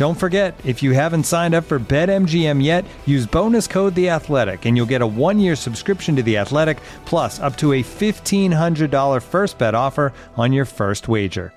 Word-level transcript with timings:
Don't 0.00 0.14
forget, 0.14 0.58
if 0.64 0.82
you 0.82 0.92
haven't 0.92 1.24
signed 1.24 1.54
up 1.54 1.64
for 1.64 1.78
BetMGM 1.78 2.64
yet, 2.64 2.86
use 3.04 3.26
bonus 3.26 3.66
code 3.66 3.94
The 3.94 4.08
Athletic, 4.08 4.64
and 4.64 4.74
you'll 4.74 4.86
get 4.86 5.02
a 5.02 5.06
one-year 5.06 5.54
subscription 5.54 6.16
to 6.16 6.22
The 6.22 6.38
Athletic, 6.38 6.78
plus 7.04 7.38
up 7.38 7.54
to 7.58 7.74
a 7.74 7.82
fifteen 7.82 8.50
hundred 8.50 8.90
dollar 8.90 9.20
first 9.20 9.58
bet 9.58 9.74
offer 9.74 10.14
on 10.38 10.54
your 10.54 10.64
first 10.64 11.06
wager. 11.06 11.52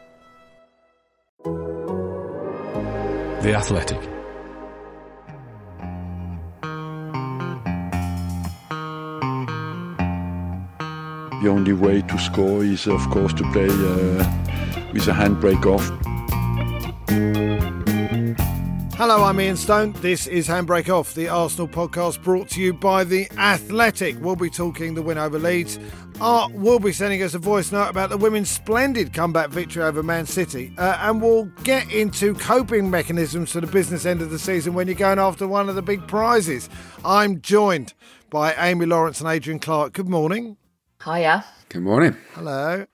The 3.44 3.54
Athletic. 3.56 4.02
The 11.42 11.48
only 11.48 11.72
way 11.72 12.02
to 12.02 12.20
score 12.20 12.66
is, 12.66 12.88
of 12.88 13.10
course, 13.10 13.32
to 13.36 13.50
play 13.54 13.70
uh, 13.70 14.92
with 14.92 15.08
a 15.08 15.14
handbrake 15.14 15.66
off. 15.66 15.90
Hello, 18.96 19.24
I'm 19.24 19.42
Ian 19.42 19.58
Stone. 19.58 19.94
This 19.94 20.28
is 20.28 20.48
Handbrake 20.48 20.88
Off, 20.88 21.16
the 21.16 21.28
Arsenal 21.28 21.68
podcast 21.68 22.22
brought 22.22 22.48
to 22.50 22.62
you 22.62 22.74
by 22.74 23.04
The 23.04 23.28
Athletic. 23.38 24.16
We'll 24.22 24.36
be 24.36 24.52
talking 24.52 24.94
the 24.94 25.02
win 25.02 25.18
over 25.18 25.40
Leeds. 25.40 25.80
Art 26.22 26.52
will 26.54 26.78
be 26.78 26.94
sending 26.94 27.24
us 27.24 27.34
a 27.34 27.40
voice 27.40 27.72
note 27.72 27.90
about 27.90 28.12
the 28.12 28.18
women's 28.18 28.52
splendid 28.52 29.12
comeback 29.12 29.50
victory 29.50 29.82
over 29.82 30.04
Man 30.04 30.28
City. 30.28 30.74
Uh, 30.78 30.96
and 31.02 31.22
we'll 31.22 31.46
get 31.64 31.92
into 31.92 32.36
coping 32.36 32.90
mechanisms 32.90 33.52
for 33.52 33.62
the 33.62 33.68
business 33.68 34.06
end 34.06 34.22
of 34.22 34.30
the 34.30 34.40
season 34.40 34.76
when 34.76 34.88
you're 34.88 34.96
going 34.96 35.20
after 35.20 35.48
one 35.48 35.70
of 35.70 35.76
the 35.76 35.82
big 35.82 36.08
prizes. 36.08 36.70
I'm 37.04 37.42
joined 37.42 37.96
by 38.30 38.54
Amy 38.54 38.86
Lawrence 38.86 39.20
and 39.20 39.30
Adrian 39.30 39.60
Clarke. 39.60 39.94
Good 39.94 40.08
morning. 40.08 40.56
Hiya. 41.04 41.44
Good 41.70 41.82
morning. 41.82 42.16
Hello. 42.34 42.86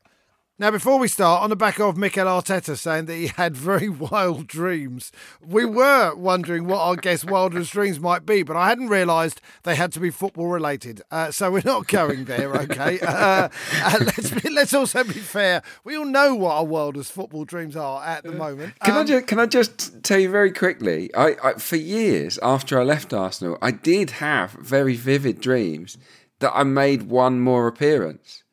Now, 0.61 0.71
before 0.71 0.99
we 0.99 1.07
start, 1.07 1.41
on 1.41 1.49
the 1.49 1.55
back 1.55 1.79
of 1.79 1.95
Mikel 1.95 2.25
Arteta 2.25 2.77
saying 2.77 3.05
that 3.05 3.15
he 3.15 3.27
had 3.27 3.55
very 3.55 3.87
wild 4.11 4.45
dreams, 4.45 5.09
we 5.41 5.63
were 5.63 6.13
wondering 6.15 6.67
what 6.67 6.79
our 6.81 6.97
guest 6.97 7.23
wildest 7.23 7.71
dreams 7.71 7.97
might 8.01 8.25
be, 8.25 8.43
but 8.43 8.57
I 8.57 8.67
hadn't 8.67 8.89
realised 8.89 9.39
they 9.63 9.75
had 9.75 9.93
to 9.93 10.01
be 10.01 10.09
football 10.09 10.47
related. 10.47 11.01
Uh, 11.09 11.31
so 11.31 11.49
we're 11.49 11.61
not 11.63 11.87
going 11.87 12.25
there, 12.25 12.53
okay? 12.53 12.99
uh, 13.07 13.47
uh, 13.83 13.97
let's 14.01 14.31
be, 14.31 14.49
let's 14.49 14.73
also 14.73 15.05
be 15.05 15.13
fair. 15.13 15.61
We 15.85 15.95
all 15.95 16.03
know 16.03 16.35
what 16.35 16.55
our 16.55 16.65
wildest 16.65 17.13
football 17.13 17.45
dreams 17.45 17.77
are 17.77 18.03
at 18.03 18.25
the 18.25 18.33
moment. 18.33 18.77
Can 18.81 18.95
I 18.95 18.99
Um, 18.99 19.07
just 19.07 19.27
can 19.27 19.39
I 19.39 19.45
just 19.45 20.03
tell 20.03 20.19
you 20.19 20.29
very 20.29 20.51
quickly? 20.51 21.09
I, 21.15 21.37
I 21.41 21.53
for 21.53 21.77
years 21.77 22.37
after 22.43 22.77
I 22.77 22.83
left 22.83 23.13
Arsenal, 23.13 23.57
I 23.61 23.71
did 23.71 24.09
have 24.11 24.51
very 24.51 24.97
vivid 24.97 25.39
dreams 25.39 25.97
that 26.39 26.51
I 26.53 26.63
made 26.63 27.03
one 27.03 27.39
more 27.39 27.65
appearance, 27.67 28.43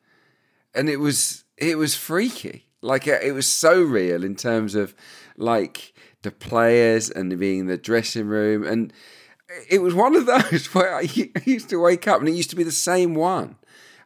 and 0.73 0.87
it 0.87 1.01
was 1.01 1.43
it 1.57 1.77
was 1.77 1.95
freaky. 1.95 2.65
Like 2.81 3.07
it, 3.07 3.23
it 3.23 3.31
was 3.31 3.47
so 3.47 3.81
real 3.81 4.23
in 4.23 4.35
terms 4.35 4.75
of 4.75 4.93
like 5.35 5.93
the 6.21 6.31
players 6.31 7.09
and 7.09 7.37
being 7.39 7.59
in 7.61 7.67
the 7.67 7.77
dressing 7.77 8.27
room, 8.27 8.63
and 8.63 8.93
it 9.69 9.81
was 9.81 9.93
one 9.93 10.15
of 10.15 10.25
those 10.25 10.67
where 10.73 10.95
I, 10.95 11.01
used 11.45 11.69
to 11.69 11.77
wake 11.77 12.07
up 12.07 12.19
and 12.19 12.29
it 12.29 12.33
used 12.33 12.49
to 12.51 12.55
be 12.55 12.63
the 12.63 12.71
same 12.71 13.15
one 13.15 13.55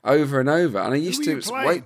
over 0.03 0.39
and 0.39 0.49
over, 0.49 0.79
and 0.79 0.93
I 0.93 0.97
used 0.97 1.25
were 1.27 1.41
to 1.41 1.51
wake. 1.65 1.83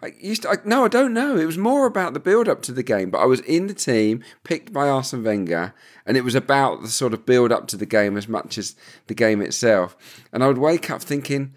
I 0.00 0.12
used 0.20 0.42
to, 0.42 0.50
I, 0.50 0.54
no, 0.64 0.84
I 0.84 0.88
don't 0.88 1.12
know. 1.12 1.36
It 1.36 1.46
was 1.46 1.58
more 1.58 1.84
about 1.84 2.14
the 2.14 2.20
build 2.20 2.48
up 2.48 2.62
to 2.62 2.72
the 2.72 2.84
game, 2.84 3.10
but 3.10 3.18
I 3.18 3.24
was 3.24 3.40
in 3.40 3.66
the 3.66 3.74
team 3.74 4.22
picked 4.44 4.72
by 4.72 4.88
Arsene 4.88 5.24
Wenger, 5.24 5.74
and 6.06 6.16
it 6.16 6.22
was 6.22 6.36
about 6.36 6.82
the 6.82 6.88
sort 6.88 7.12
of 7.12 7.26
build 7.26 7.50
up 7.50 7.66
to 7.68 7.76
the 7.76 7.84
game 7.84 8.16
as 8.16 8.28
much 8.28 8.58
as 8.58 8.76
the 9.08 9.14
game 9.14 9.40
itself. 9.40 9.96
And 10.32 10.44
I 10.44 10.46
would 10.46 10.58
wake 10.58 10.88
up 10.88 11.02
thinking, 11.02 11.54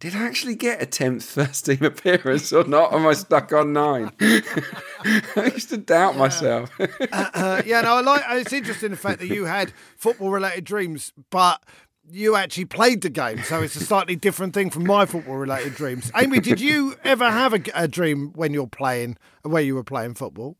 did 0.00 0.16
I 0.16 0.26
actually 0.26 0.54
get 0.54 0.82
a 0.82 0.86
tenth 0.86 1.24
first 1.24 1.66
team 1.66 1.82
appearance 1.84 2.52
or 2.52 2.64
not? 2.64 2.92
Am 2.94 3.06
I 3.06 3.12
stuck 3.12 3.52
on 3.52 3.74
nine? 3.74 4.10
I 4.20 5.50
used 5.52 5.68
to 5.68 5.76
doubt 5.76 6.16
myself. 6.16 6.70
uh, 6.80 7.62
yeah, 7.66 7.82
no, 7.82 7.96
I 7.96 8.00
like. 8.00 8.22
It's 8.30 8.52
interesting 8.52 8.90
the 8.90 8.96
fact 8.96 9.20
that 9.20 9.28
you 9.28 9.44
had 9.44 9.72
football 9.96 10.30
related 10.30 10.64
dreams, 10.64 11.12
but 11.28 11.62
you 12.10 12.34
actually 12.34 12.64
played 12.64 13.02
the 13.02 13.10
game, 13.10 13.42
so 13.42 13.62
it's 13.62 13.76
a 13.76 13.84
slightly 13.84 14.16
different 14.16 14.54
thing 14.54 14.70
from 14.70 14.86
my 14.86 15.04
football 15.04 15.36
related 15.36 15.74
dreams. 15.74 16.10
Amy, 16.16 16.40
did 16.40 16.60
you 16.60 16.96
ever 17.04 17.30
have 17.30 17.52
a, 17.52 17.60
a 17.74 17.86
dream 17.86 18.32
when 18.34 18.54
you're 18.54 18.66
playing, 18.66 19.18
where 19.42 19.62
you 19.62 19.74
were 19.74 19.84
playing 19.84 20.14
football? 20.14 20.56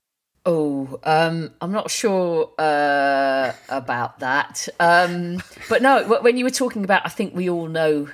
Oh, 0.47 0.99
um, 1.05 1.51
I'm 1.61 1.73
not 1.73 1.91
sure 1.91 2.53
uh, 2.59 3.53
about 3.69 4.21
that. 4.21 4.69
Um, 4.79 5.43
but 5.69 5.83
no, 5.83 6.21
when 6.21 6.37
you 6.37 6.45
were 6.45 6.51
talking 6.51 6.85
about, 6.85 7.03
I 7.05 7.09
think 7.09 7.35
we 7.35 7.49
all 7.51 7.69
know 7.69 8.09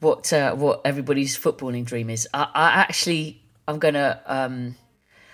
what 0.00 0.32
uh, 0.32 0.54
what 0.54 0.80
everybody's 0.84 1.38
footballing 1.38 1.84
dream 1.84 2.10
is. 2.10 2.28
I, 2.32 2.48
I 2.54 2.68
actually, 2.70 3.42
I'm 3.66 3.78
going 3.78 3.94
to 3.94 4.20
um, 4.26 4.76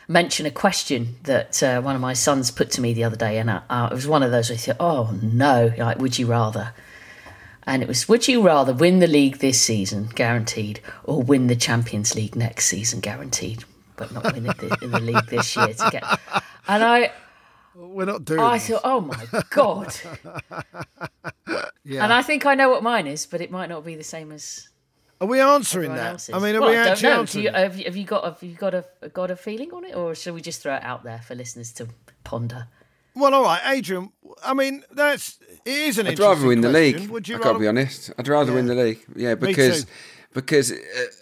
mention 0.08 0.47
a 0.47 0.50
question 0.50 1.16
that 1.25 1.62
uh, 1.62 1.80
one 1.80 1.94
of 1.94 2.00
my 2.00 2.12
sons 2.12 2.50
put 2.50 2.70
to 2.72 2.80
me 2.80 2.94
the 2.94 3.04
other 3.04 3.16
day, 3.16 3.38
and 3.38 3.50
I, 3.50 3.62
uh, 3.69 3.88
it 3.91 3.94
was 3.94 4.06
one 4.06 4.22
of 4.22 4.30
those 4.30 4.48
where 4.48 4.56
he 4.56 4.60
said, 4.60 4.76
"Oh 4.80 5.16
no, 5.22 5.72
like, 5.76 5.98
would 5.98 6.19
you 6.19 6.26
rather?" 6.26 6.72
And 7.66 7.82
it 7.82 7.88
was, 7.88 8.08
"Would 8.08 8.28
you 8.28 8.42
rather 8.42 8.72
win 8.72 8.98
the 8.98 9.06
league 9.06 9.38
this 9.38 9.60
season, 9.60 10.10
guaranteed, 10.14 10.81
or 11.04 11.22
win 11.22 11.46
the 11.46 11.56
Champions 11.56 12.14
League 12.14 12.36
next 12.36 12.66
season, 12.66 13.00
guaranteed, 13.00 13.64
but 13.96 14.12
not 14.12 14.34
win 14.34 14.46
it 14.46 14.82
in 14.82 14.91
the 14.91 15.00
league 15.00 15.26
this 15.26 15.56
year 15.56 15.69
to 15.69 15.88
get?" 15.91 16.04
And 16.66 16.82
I, 16.82 17.12
We're 17.74 18.04
not 18.04 18.24
doing. 18.24 18.40
I 18.40 18.58
this. 18.58 18.68
thought, 18.68 18.80
"Oh 18.84 19.00
my 19.00 19.26
god!" 19.50 19.94
yeah. 21.84 22.04
And 22.04 22.12
I 22.12 22.22
think 22.22 22.46
I 22.46 22.54
know 22.54 22.70
what 22.70 22.82
mine 22.82 23.06
is, 23.06 23.26
but 23.26 23.40
it 23.40 23.50
might 23.50 23.68
not 23.68 23.84
be 23.84 23.94
the 23.96 24.04
same 24.04 24.30
as 24.32 24.68
are 25.20 25.26
we 25.26 25.40
answering 25.40 25.94
that? 25.94 26.12
else's. 26.12 26.34
I 26.34 26.38
mean, 26.38 26.56
are 26.56 26.60
well, 26.60 26.70
we 26.70 26.76
I 26.76 26.88
actually 26.88 27.08
answering? 27.08 27.44
you, 27.44 27.50
have, 27.52 27.76
you, 27.78 27.84
have 27.84 27.96
you 27.96 28.04
got 28.04 28.24
have 28.24 28.42
you 28.42 28.54
got 28.54 28.74
a 28.74 28.84
got 29.12 29.30
a 29.30 29.36
feeling 29.36 29.72
on 29.72 29.84
it, 29.84 29.94
or 29.94 30.14
should 30.14 30.34
we 30.34 30.40
just 30.40 30.62
throw 30.62 30.74
it 30.74 30.82
out 30.82 31.04
there 31.04 31.20
for 31.20 31.34
listeners 31.34 31.72
to 31.74 31.88
ponder? 32.24 32.68
Well, 33.14 33.32
all 33.32 33.44
right, 33.44 33.60
Adrian. 33.66 34.10
I 34.44 34.54
mean, 34.54 34.82
that's 34.90 35.38
it 35.64 35.72
is 35.72 35.98
an 35.98 36.06
I'd 36.06 36.10
interesting 36.10 36.36
rather 36.36 36.48
win 36.48 36.60
the 36.62 36.68
league. 36.68 37.08
Would 37.08 37.28
you 37.28 37.36
I 37.36 37.38
gotta 37.38 37.50
rather? 37.50 37.60
be 37.60 37.68
honest. 37.68 38.12
I'd 38.18 38.28
rather 38.28 38.52
win 38.52 38.66
the 38.66 38.74
league. 38.74 39.04
Yeah, 39.14 39.34
Me 39.36 39.46
because 39.48 39.84
too. 39.84 39.90
because 40.34 40.72
uh, 40.72 40.76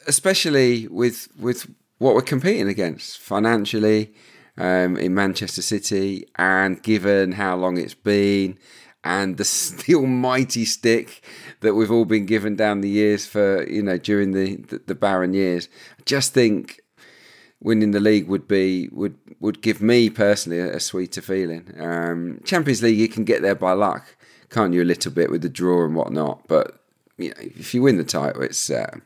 especially 0.06 0.88
with 0.88 1.28
with 1.38 1.70
what 1.98 2.14
we're 2.14 2.22
competing 2.22 2.68
against 2.68 3.18
financially 3.18 4.14
um, 4.58 4.96
in 4.96 5.14
Manchester 5.14 5.62
City, 5.62 6.26
and 6.36 6.82
given 6.82 7.32
how 7.32 7.56
long 7.56 7.78
it's 7.78 7.94
been, 7.94 8.58
and 9.04 9.36
the, 9.36 9.82
the 9.86 9.94
almighty 9.94 10.64
stick 10.64 11.24
that 11.60 11.74
we've 11.74 11.90
all 11.90 12.04
been 12.04 12.26
given 12.26 12.56
down 12.56 12.80
the 12.80 12.88
years 12.88 13.26
for 13.26 13.68
you 13.68 13.82
know 13.82 13.98
during 13.98 14.32
the 14.32 14.56
the, 14.56 14.82
the 14.86 14.94
barren 14.94 15.34
years. 15.34 15.68
I 15.98 16.02
just 16.04 16.34
think 16.34 16.80
winning 17.60 17.92
the 17.92 18.00
league 18.00 18.28
would 18.28 18.48
be 18.48 18.88
would 18.92 19.16
would 19.40 19.62
give 19.62 19.80
me 19.80 20.10
personally 20.10 20.58
a, 20.58 20.76
a 20.76 20.80
sweeter 20.80 21.22
feeling. 21.22 21.74
Um, 21.78 22.40
Champions 22.44 22.82
League, 22.82 22.98
you 22.98 23.08
can 23.08 23.24
get 23.24 23.42
there 23.42 23.54
by 23.54 23.72
luck, 23.72 24.16
can't 24.50 24.74
you? 24.74 24.82
A 24.82 24.84
little 24.84 25.12
bit 25.12 25.30
with 25.30 25.42
the 25.42 25.48
draw 25.48 25.84
and 25.84 25.94
whatnot, 25.94 26.46
but 26.48 26.82
you 27.16 27.30
know, 27.30 27.34
if 27.38 27.74
you 27.74 27.82
win 27.82 27.98
the 27.98 28.04
title, 28.04 28.42
it's 28.42 28.70
uh, 28.70 28.96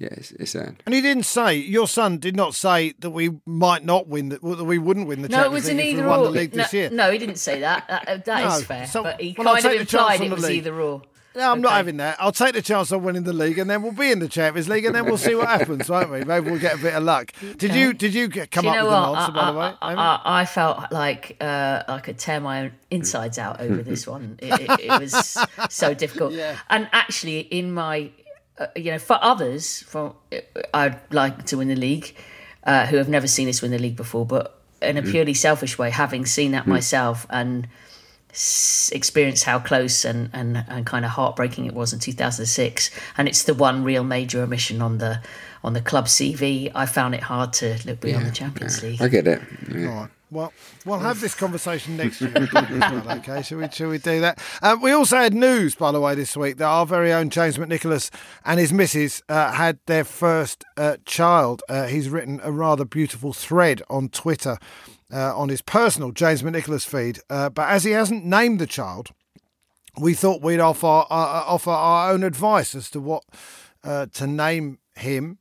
yeah, 0.00 0.08
it's, 0.12 0.32
it's 0.32 0.56
earned. 0.56 0.82
And 0.86 0.94
he 0.94 1.00
didn't 1.00 1.22
say 1.24 1.54
your 1.56 1.86
son 1.86 2.18
did 2.18 2.34
not 2.34 2.54
say 2.56 2.94
that 2.98 3.10
we 3.10 3.30
might 3.46 3.84
not 3.84 4.08
win 4.08 4.30
that 4.30 4.42
that 4.42 4.64
we 4.64 4.78
wouldn't 4.78 5.06
win 5.06 5.22
the 5.22 5.28
No, 5.28 5.36
it 5.38 5.42
Champions 5.42 5.64
was 5.64 5.68
an 5.68 5.76
League 5.76 5.86
if 5.86 5.92
we 5.94 5.98
either 6.00 6.08
won 6.08 6.20
or. 6.20 6.24
the 6.24 6.30
league 6.30 6.54
no, 6.56 6.62
this 6.64 6.72
year. 6.72 6.90
no, 6.90 7.10
he 7.12 7.18
didn't 7.18 7.36
say 7.38 7.60
that. 7.60 7.86
That, 8.06 8.24
that 8.24 8.46
is 8.54 8.60
No, 8.60 8.64
fair. 8.66 8.86
so- 8.86 9.02
but 9.04 9.20
he 9.20 9.34
well, 9.38 9.48
I'll 9.48 9.54
kind 9.54 9.66
of 9.66 9.70
take 9.72 9.80
the 9.80 9.84
chance 9.86 10.02
implied 10.02 10.20
on 10.20 10.26
it 10.26 10.28
the 10.30 10.34
was 10.34 10.44
league. 10.44 10.56
either 10.58 10.80
or. 10.80 11.02
No, 11.36 11.52
I'm 11.52 11.60
not 11.60 11.74
having 11.74 11.98
that. 11.98 12.16
I'll 12.18 12.32
take 12.32 12.54
the 12.54 12.62
chance 12.62 12.90
on 12.90 13.04
winning 13.04 13.22
the 13.22 13.32
league, 13.32 13.56
and 13.60 13.70
then 13.70 13.82
we'll 13.84 13.92
be 13.92 14.10
in 14.10 14.18
the 14.18 14.26
Champions 14.28 14.68
League, 14.68 14.84
and 14.84 14.92
then 14.92 15.04
we'll 15.04 15.16
see 15.16 15.36
what 15.36 15.46
happens, 15.60 15.88
won't 15.88 16.10
we? 16.10 16.24
Maybe 16.24 16.50
we'll 16.50 16.58
get 16.58 16.74
a 16.74 16.82
bit 16.82 16.92
of 16.92 17.04
luck. 17.04 17.30
Did 17.56 17.72
you? 17.72 17.92
Did 17.92 18.14
you 18.14 18.28
come 18.28 18.64
you 18.64 18.70
up 18.72 18.82
with 18.82 18.92
what? 18.92 19.08
an 19.10 19.16
answer, 19.16 19.32
I, 19.32 19.34
by 19.36 19.52
the 19.52 19.58
way? 19.60 19.72
I, 19.80 19.94
I, 19.94 20.40
I 20.40 20.44
felt 20.44 20.90
like 20.90 21.36
uh, 21.40 21.84
I 21.86 22.00
could 22.00 22.18
tear 22.18 22.40
my 22.40 22.62
own 22.62 22.72
insides 22.90 23.38
out 23.38 23.60
over 23.60 23.80
this 23.80 24.06
one. 24.08 24.40
It, 24.42 24.60
it, 24.60 24.80
it 24.80 25.00
was 25.00 25.38
so 25.68 25.94
difficult. 25.94 26.32
And 26.68 26.88
actually, 26.90 27.38
in 27.40 27.70
my, 27.72 28.10
uh, 28.60 28.66
you 28.76 28.92
know, 28.92 28.98
for 28.98 29.18
others, 29.22 29.82
for 29.82 30.14
I'd 30.72 30.98
like 31.12 31.46
to 31.46 31.56
win 31.58 31.68
the 31.68 31.74
league, 31.76 32.14
uh, 32.64 32.86
who 32.86 32.96
have 32.98 33.08
never 33.08 33.26
seen 33.26 33.48
us 33.48 33.60
win 33.62 33.70
the 33.72 33.78
league 33.78 33.96
before, 33.96 34.24
but 34.26 34.60
in 34.82 34.96
a 34.96 35.02
purely 35.02 35.34
selfish 35.34 35.76
way, 35.78 35.90
having 35.90 36.24
seen 36.26 36.52
that 36.52 36.66
myself 36.66 37.26
and 37.30 37.66
s- 38.32 38.90
experienced 38.94 39.44
how 39.44 39.58
close 39.58 40.04
and, 40.04 40.30
and, 40.32 40.64
and 40.68 40.86
kind 40.86 41.04
of 41.04 41.10
heartbreaking 41.12 41.66
it 41.66 41.74
was 41.74 41.92
in 41.92 41.98
2006 41.98 42.90
and 43.18 43.28
it's 43.28 43.42
the 43.42 43.54
one 43.54 43.82
real 43.84 44.04
major 44.04 44.40
omission 44.42 44.80
on 44.80 44.98
the 44.98 45.20
on 45.62 45.72
the 45.74 45.80
club 45.82 46.06
CV 46.06 46.70
I 46.74 46.86
found 46.86 47.14
it 47.14 47.22
hard 47.22 47.52
to 47.54 47.76
look 47.84 48.00
beyond 48.00 48.24
the 48.26 48.30
Champions 48.30 48.82
League. 48.82 49.02
I 49.02 49.08
get 49.08 49.26
it. 49.26 49.42
Yeah. 49.70 50.06
Well, 50.32 50.52
we'll 50.84 51.00
have 51.00 51.20
this 51.20 51.34
conversation 51.34 51.96
next 51.96 52.20
year. 52.20 52.32
okay, 52.54 53.42
shall 53.42 53.58
we? 53.58 53.68
Shall 53.70 53.88
we 53.88 53.98
do 53.98 54.20
that? 54.20 54.40
Um, 54.62 54.80
we 54.80 54.92
also 54.92 55.16
had 55.16 55.34
news, 55.34 55.74
by 55.74 55.90
the 55.90 56.00
way, 56.00 56.14
this 56.14 56.36
week 56.36 56.58
that 56.58 56.66
our 56.66 56.86
very 56.86 57.12
own 57.12 57.30
James 57.30 57.58
McNicholas 57.58 58.10
and 58.44 58.60
his 58.60 58.72
missus 58.72 59.22
uh, 59.28 59.50
had 59.52 59.80
their 59.86 60.04
first 60.04 60.64
uh, 60.76 60.98
child. 61.04 61.62
Uh, 61.68 61.86
he's 61.86 62.08
written 62.08 62.40
a 62.44 62.52
rather 62.52 62.84
beautiful 62.84 63.32
thread 63.32 63.82
on 63.90 64.08
Twitter 64.08 64.58
uh, 65.12 65.36
on 65.36 65.48
his 65.48 65.62
personal 65.62 66.12
James 66.12 66.42
McNicholas 66.44 66.86
feed, 66.86 67.18
uh, 67.28 67.50
but 67.50 67.68
as 67.68 67.82
he 67.82 67.90
hasn't 67.90 68.24
named 68.24 68.60
the 68.60 68.68
child, 68.68 69.08
we 70.00 70.14
thought 70.14 70.42
we'd 70.42 70.60
offer 70.60 70.86
uh, 70.86 71.04
offer 71.10 71.70
our 71.70 72.12
own 72.12 72.22
advice 72.22 72.76
as 72.76 72.88
to 72.90 73.00
what 73.00 73.24
to 73.82 74.26
name 74.28 74.78
him. 74.94 75.38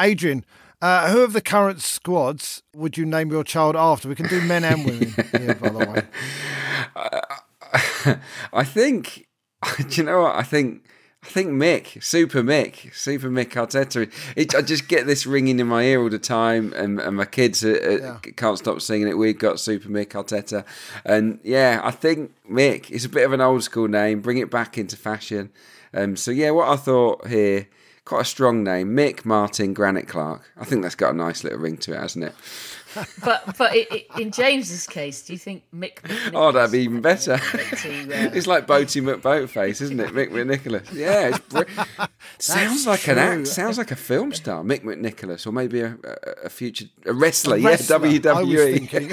Adrian, 0.00 0.44
uh, 0.80 1.10
who 1.10 1.22
of 1.22 1.32
the 1.32 1.40
current 1.40 1.82
squads 1.82 2.62
would 2.74 2.96
you 2.96 3.04
name 3.04 3.30
your 3.30 3.44
child 3.44 3.76
after? 3.76 4.08
We 4.08 4.14
can 4.14 4.28
do 4.28 4.40
men 4.42 4.64
and 4.64 4.84
women 4.84 5.14
here, 5.36 5.54
by 5.54 5.68
the 5.68 5.78
way. 5.78 6.02
I 8.52 8.64
think. 8.64 9.26
Do 9.76 9.84
you 9.90 10.04
know 10.04 10.22
what? 10.22 10.36
I 10.36 10.42
think. 10.42 10.84
I 11.20 11.26
think 11.26 11.50
Mick, 11.50 12.02
Super 12.02 12.44
Mick, 12.44 12.94
Super 12.94 13.28
Mick 13.28 13.50
Arteta. 13.50 14.10
It, 14.36 14.54
I 14.54 14.62
just 14.62 14.86
get 14.86 15.08
this 15.08 15.26
ringing 15.26 15.58
in 15.58 15.66
my 15.66 15.82
ear 15.82 16.00
all 16.00 16.08
the 16.08 16.18
time, 16.18 16.72
and, 16.74 17.00
and 17.00 17.16
my 17.16 17.24
kids 17.24 17.64
uh, 17.64 18.18
uh, 18.24 18.30
can't 18.36 18.56
stop 18.56 18.80
singing 18.80 19.08
it. 19.08 19.18
We've 19.18 19.36
got 19.36 19.58
Super 19.58 19.88
Mick 19.88 20.10
Arteta, 20.10 20.64
and 21.04 21.40
yeah, 21.42 21.80
I 21.82 21.90
think 21.90 22.36
Mick 22.48 22.92
is 22.92 23.04
a 23.04 23.08
bit 23.08 23.26
of 23.26 23.32
an 23.32 23.40
old 23.40 23.64
school 23.64 23.88
name. 23.88 24.20
Bring 24.20 24.38
it 24.38 24.48
back 24.48 24.78
into 24.78 24.96
fashion. 24.96 25.50
Um, 25.92 26.16
so 26.16 26.30
yeah, 26.30 26.50
what 26.50 26.68
I 26.68 26.76
thought 26.76 27.26
here, 27.26 27.66
quite 28.08 28.22
a 28.22 28.24
strong 28.24 28.64
name, 28.64 28.96
Mick 28.96 29.26
Martin 29.26 29.74
Granit 29.74 30.08
Clarke. 30.08 30.50
I 30.56 30.64
think 30.64 30.80
that's 30.80 30.94
got 30.94 31.12
a 31.12 31.16
nice 31.16 31.44
little 31.44 31.58
ring 31.58 31.76
to 31.76 31.92
it, 31.92 32.00
hasn't 32.00 32.24
it? 32.24 32.34
but 33.24 33.56
but 33.58 33.70
i 33.72 33.86
i 33.90 34.20
in 34.20 34.30
James's 34.30 34.86
case 34.86 35.22
do 35.22 35.32
you 35.32 35.38
think 35.38 35.62
Mick 35.74 35.96
McNicholas 36.02 36.30
Oh, 36.34 36.52
that'd 36.52 36.72
be 36.72 36.80
even 36.80 37.00
better. 37.00 37.36
to, 37.38 37.42
uh, 38.26 38.30
It's 38.34 38.46
like 38.46 38.66
Boaty 38.66 39.02
McBoatface, 39.02 39.80
isn't 39.82 40.00
it? 40.00 40.10
Mick 40.10 40.30
McNicholas. 40.30 40.92
Yeah, 40.92 41.28
it's 41.28 41.38
br- 41.40 42.04
sounds 42.38 42.86
like 42.86 43.06
an 43.08 43.18
act. 43.18 43.46
Sounds 43.48 43.78
like 43.78 43.90
a 43.90 43.96
film 43.96 44.32
star, 44.32 44.62
Mick 44.62 44.82
McNicholas, 44.82 45.46
or 45.46 45.52
maybe 45.52 45.80
a, 45.80 45.96
a, 46.04 46.46
a 46.46 46.48
future 46.48 46.86
a 47.04 47.12
wrestler. 47.12 47.58
Wrestler, 47.58 48.06
yeah, 48.06 48.30
I 48.32 48.42
was 48.42 48.48
WWE. 48.50 48.88
thinking. 48.88 49.12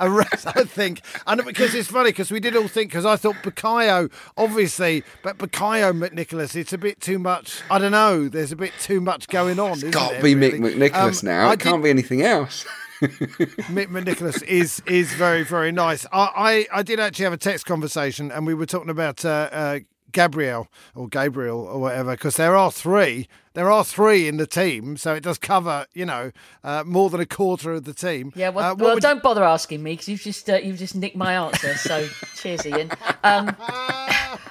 a 0.00 0.10
wrestler, 0.10 0.52
I 0.56 0.64
think, 0.64 1.00
and 1.26 1.44
because 1.44 1.74
it's 1.74 1.88
funny 1.88 2.10
because 2.10 2.30
we 2.30 2.40
did 2.40 2.56
all 2.56 2.68
think 2.68 2.90
because 2.90 3.06
I 3.06 3.16
thought 3.16 3.36
Bukayo, 3.36 4.10
obviously, 4.36 5.04
but 5.22 5.38
Bukayo 5.38 5.92
McNicholas, 5.98 6.56
it's 6.56 6.72
a 6.72 6.78
bit 6.78 7.00
too 7.00 7.18
much. 7.18 7.60
I 7.70 7.78
don't 7.78 7.92
know. 7.92 8.28
There's 8.28 8.52
a 8.52 8.56
bit 8.56 8.72
too 8.80 9.00
much 9.00 9.28
going 9.28 9.58
on. 9.58 9.72
It's 9.72 9.84
Got 9.84 10.16
to 10.16 10.22
be 10.22 10.34
Mick 10.34 10.54
McNicholas 10.58 11.22
now. 11.22 11.48
I 11.48 11.52
It 11.54 11.60
can't 11.72 11.82
be 11.82 11.90
anything 11.90 12.22
else. 12.22 12.66
Mick 13.02 13.88
McNicholas 13.88 14.42
is 14.44 14.82
is 14.86 15.12
very 15.14 15.42
very 15.42 15.72
nice. 15.72 16.06
I, 16.12 16.66
I 16.72 16.78
I 16.78 16.82
did 16.82 17.00
actually 17.00 17.24
have 17.24 17.32
a 17.32 17.38
text 17.38 17.66
conversation, 17.66 18.30
and 18.30 18.46
we 18.46 18.54
were 18.54 18.66
talking 18.66 18.90
about 18.90 19.24
uh, 19.24 19.48
uh, 19.50 19.78
Gabriel 20.12 20.68
or 20.94 21.08
Gabriel 21.08 21.60
or 21.60 21.80
whatever, 21.80 22.12
because 22.12 22.36
there 22.36 22.56
are 22.56 22.70
three. 22.70 23.26
There 23.54 23.70
are 23.70 23.84
three 23.84 24.28
in 24.28 24.38
the 24.38 24.46
team, 24.46 24.96
so 24.96 25.14
it 25.14 25.22
does 25.22 25.38
cover 25.38 25.86
you 25.94 26.06
know 26.06 26.32
uh, 26.64 26.84
more 26.86 27.10
than 27.10 27.20
a 27.20 27.26
quarter 27.26 27.72
of 27.72 27.84
the 27.84 27.92
team. 27.94 28.32
Yeah, 28.34 28.48
well, 28.48 28.72
Uh, 28.72 28.74
well 28.74 28.98
don't 28.98 29.22
bother 29.22 29.44
asking 29.44 29.82
me 29.82 29.92
because 29.92 30.08
you've 30.08 30.22
just 30.22 30.48
uh, 30.48 30.54
you've 30.56 30.78
just 30.78 30.94
nicked 30.94 31.16
my 31.16 31.34
answer. 31.34 31.74
So 31.74 32.06
cheers, 32.36 32.64
Ian. 32.66 32.90
Um, 33.24 33.54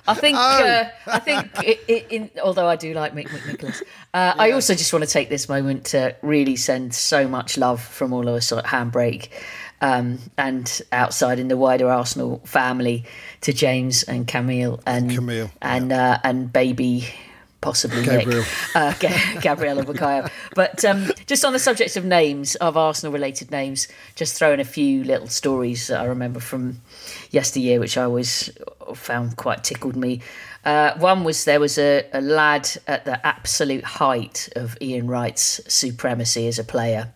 I 0.07 0.13
think 0.15 0.37
Oh. 0.37 0.65
uh, 0.65 0.89
I 1.07 1.19
think 1.19 1.49
i 1.57 1.77
i 1.89 2.05
in, 2.09 2.29
although 2.43 2.67
I 2.67 2.75
do 2.75 2.93
like 2.93 3.13
Mick 3.13 3.27
McNicholas, 3.29 3.81
uh, 4.13 4.33
I 4.37 4.51
also 4.51 4.73
just 4.75 4.91
want 4.93 5.03
to 5.05 5.09
take 5.09 5.29
this 5.29 5.49
moment 5.49 5.85
to 5.87 6.15
really 6.21 6.55
send 6.55 6.93
so 6.93 7.27
much 7.27 7.57
love 7.57 7.81
from 7.81 8.13
all 8.13 8.27
of 8.27 8.35
us 8.35 8.51
at 8.51 8.65
Handbrake 8.65 9.29
um, 9.81 10.19
and 10.37 10.81
outside 10.91 11.39
in 11.39 11.47
the 11.47 11.57
wider 11.57 11.89
Arsenal 11.89 12.39
family 12.45 13.03
to 13.41 13.51
James 13.53 14.03
and 14.03 14.27
Camille 14.27 14.79
and 14.85 15.09
Camille, 15.11 15.49
and 15.61 15.91
uh, 15.91 16.19
and 16.23 16.53
baby. 16.53 17.07
Possibly 17.61 18.03
Gabriel. 18.03 18.43
Uh, 18.73 18.93
Gabriella 19.41 19.83
Bukayo. 19.83 20.29
But 20.55 20.83
um, 20.85 21.11
just 21.27 21.45
on 21.45 21.53
the 21.53 21.59
subject 21.59 21.95
of 21.95 22.05
names, 22.05 22.55
of 22.55 22.75
Arsenal 22.75 23.13
related 23.13 23.51
names, 23.51 23.87
just 24.15 24.35
throwing 24.35 24.59
a 24.59 24.65
few 24.65 25.03
little 25.03 25.27
stories 25.27 25.87
that 25.87 25.99
I 25.99 26.05
remember 26.05 26.39
from 26.39 26.81
yesteryear, 27.29 27.79
which 27.79 27.97
I 27.97 28.03
always 28.03 28.49
found 28.95 29.35
quite 29.35 29.63
tickled 29.63 29.95
me. 29.95 30.21
Uh, 30.63 30.97
one 30.97 31.23
was 31.23 31.45
there 31.45 31.59
was 31.59 31.77
a, 31.77 32.05
a 32.13 32.21
lad 32.21 32.69
at 32.87 33.05
the 33.05 33.25
absolute 33.25 33.83
height 33.83 34.49
of 34.55 34.77
Ian 34.81 35.07
Wright's 35.07 35.61
supremacy 35.67 36.47
as 36.47 36.59
a 36.59 36.63
player. 36.63 37.13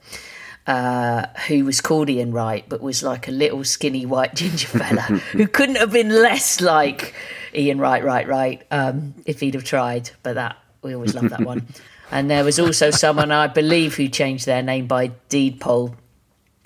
Uh, 0.67 1.27
who 1.47 1.63
was 1.63 1.79
called 1.79 2.09
Ian 2.09 2.31
Wright, 2.31 2.65
but 2.67 2.81
was 2.81 3.03
like 3.03 3.27
a 3.27 3.31
little 3.31 3.63
skinny 3.63 4.03
white 4.03 4.33
ginger 4.33 4.67
fella 4.67 5.01
who 5.33 5.47
couldn't 5.47 5.75
have 5.75 5.91
been 5.91 6.09
less 6.09 6.59
like 6.59 7.13
Ian 7.55 7.79
Wright, 7.79 8.03
right, 8.03 8.27
right, 8.27 8.63
um, 8.71 9.15
if 9.25 9.39
he'd 9.39 9.53
have 9.53 9.63
tried. 9.63 10.11
But 10.23 10.35
that 10.35 10.57
we 10.81 10.93
always 10.93 11.15
love 11.15 11.29
that 11.29 11.41
one. 11.41 11.67
And 12.11 12.29
there 12.29 12.43
was 12.43 12.59
also 12.59 12.91
someone 12.91 13.31
I 13.31 13.47
believe 13.47 13.95
who 13.95 14.07
changed 14.07 14.45
their 14.45 14.61
name 14.61 14.85
by 14.85 15.07
deed 15.27 15.59
poll 15.59 15.95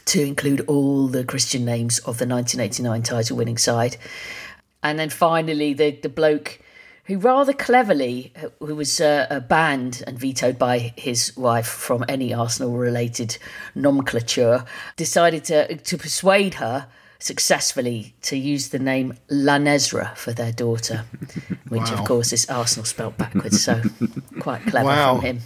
to 0.05 0.21
include 0.21 0.61
all 0.67 1.07
the 1.07 1.23
Christian 1.23 1.63
names 1.63 1.99
of 1.99 2.17
the 2.17 2.27
1989 2.27 3.03
title 3.03 3.37
winning 3.37 3.57
side. 3.57 3.95
And 4.83 4.99
then 4.99 5.09
finally, 5.09 5.73
the, 5.73 5.91
the 5.91 6.09
bloke 6.09 6.59
who 7.05 7.17
rather 7.17 7.53
cleverly, 7.53 8.33
who 8.59 8.75
was 8.75 9.01
uh, 9.01 9.25
uh, 9.29 9.39
banned 9.39 10.03
and 10.05 10.19
vetoed 10.19 10.59
by 10.59 10.93
his 10.95 11.35
wife 11.35 11.65
from 11.67 12.05
any 12.07 12.33
Arsenal 12.33 12.73
related 12.77 13.37
nomenclature, 13.73 14.63
decided 14.95 15.43
to, 15.45 15.75
to 15.77 15.97
persuade 15.97 16.55
her 16.55 16.87
successfully 17.19 18.13
to 18.23 18.37
use 18.37 18.69
the 18.69 18.79
name 18.79 19.13
Lanesra 19.29 20.15
for 20.17 20.31
their 20.33 20.51
daughter, 20.51 21.05
which 21.69 21.91
of 21.91 22.03
course 22.05 22.33
is 22.33 22.49
Arsenal 22.49 22.85
spelt 22.85 23.17
backwards. 23.17 23.63
So 23.63 23.81
quite 24.39 24.61
clever 24.63 24.87
Wow. 24.87 25.15
from 25.17 25.25
him. 25.25 25.39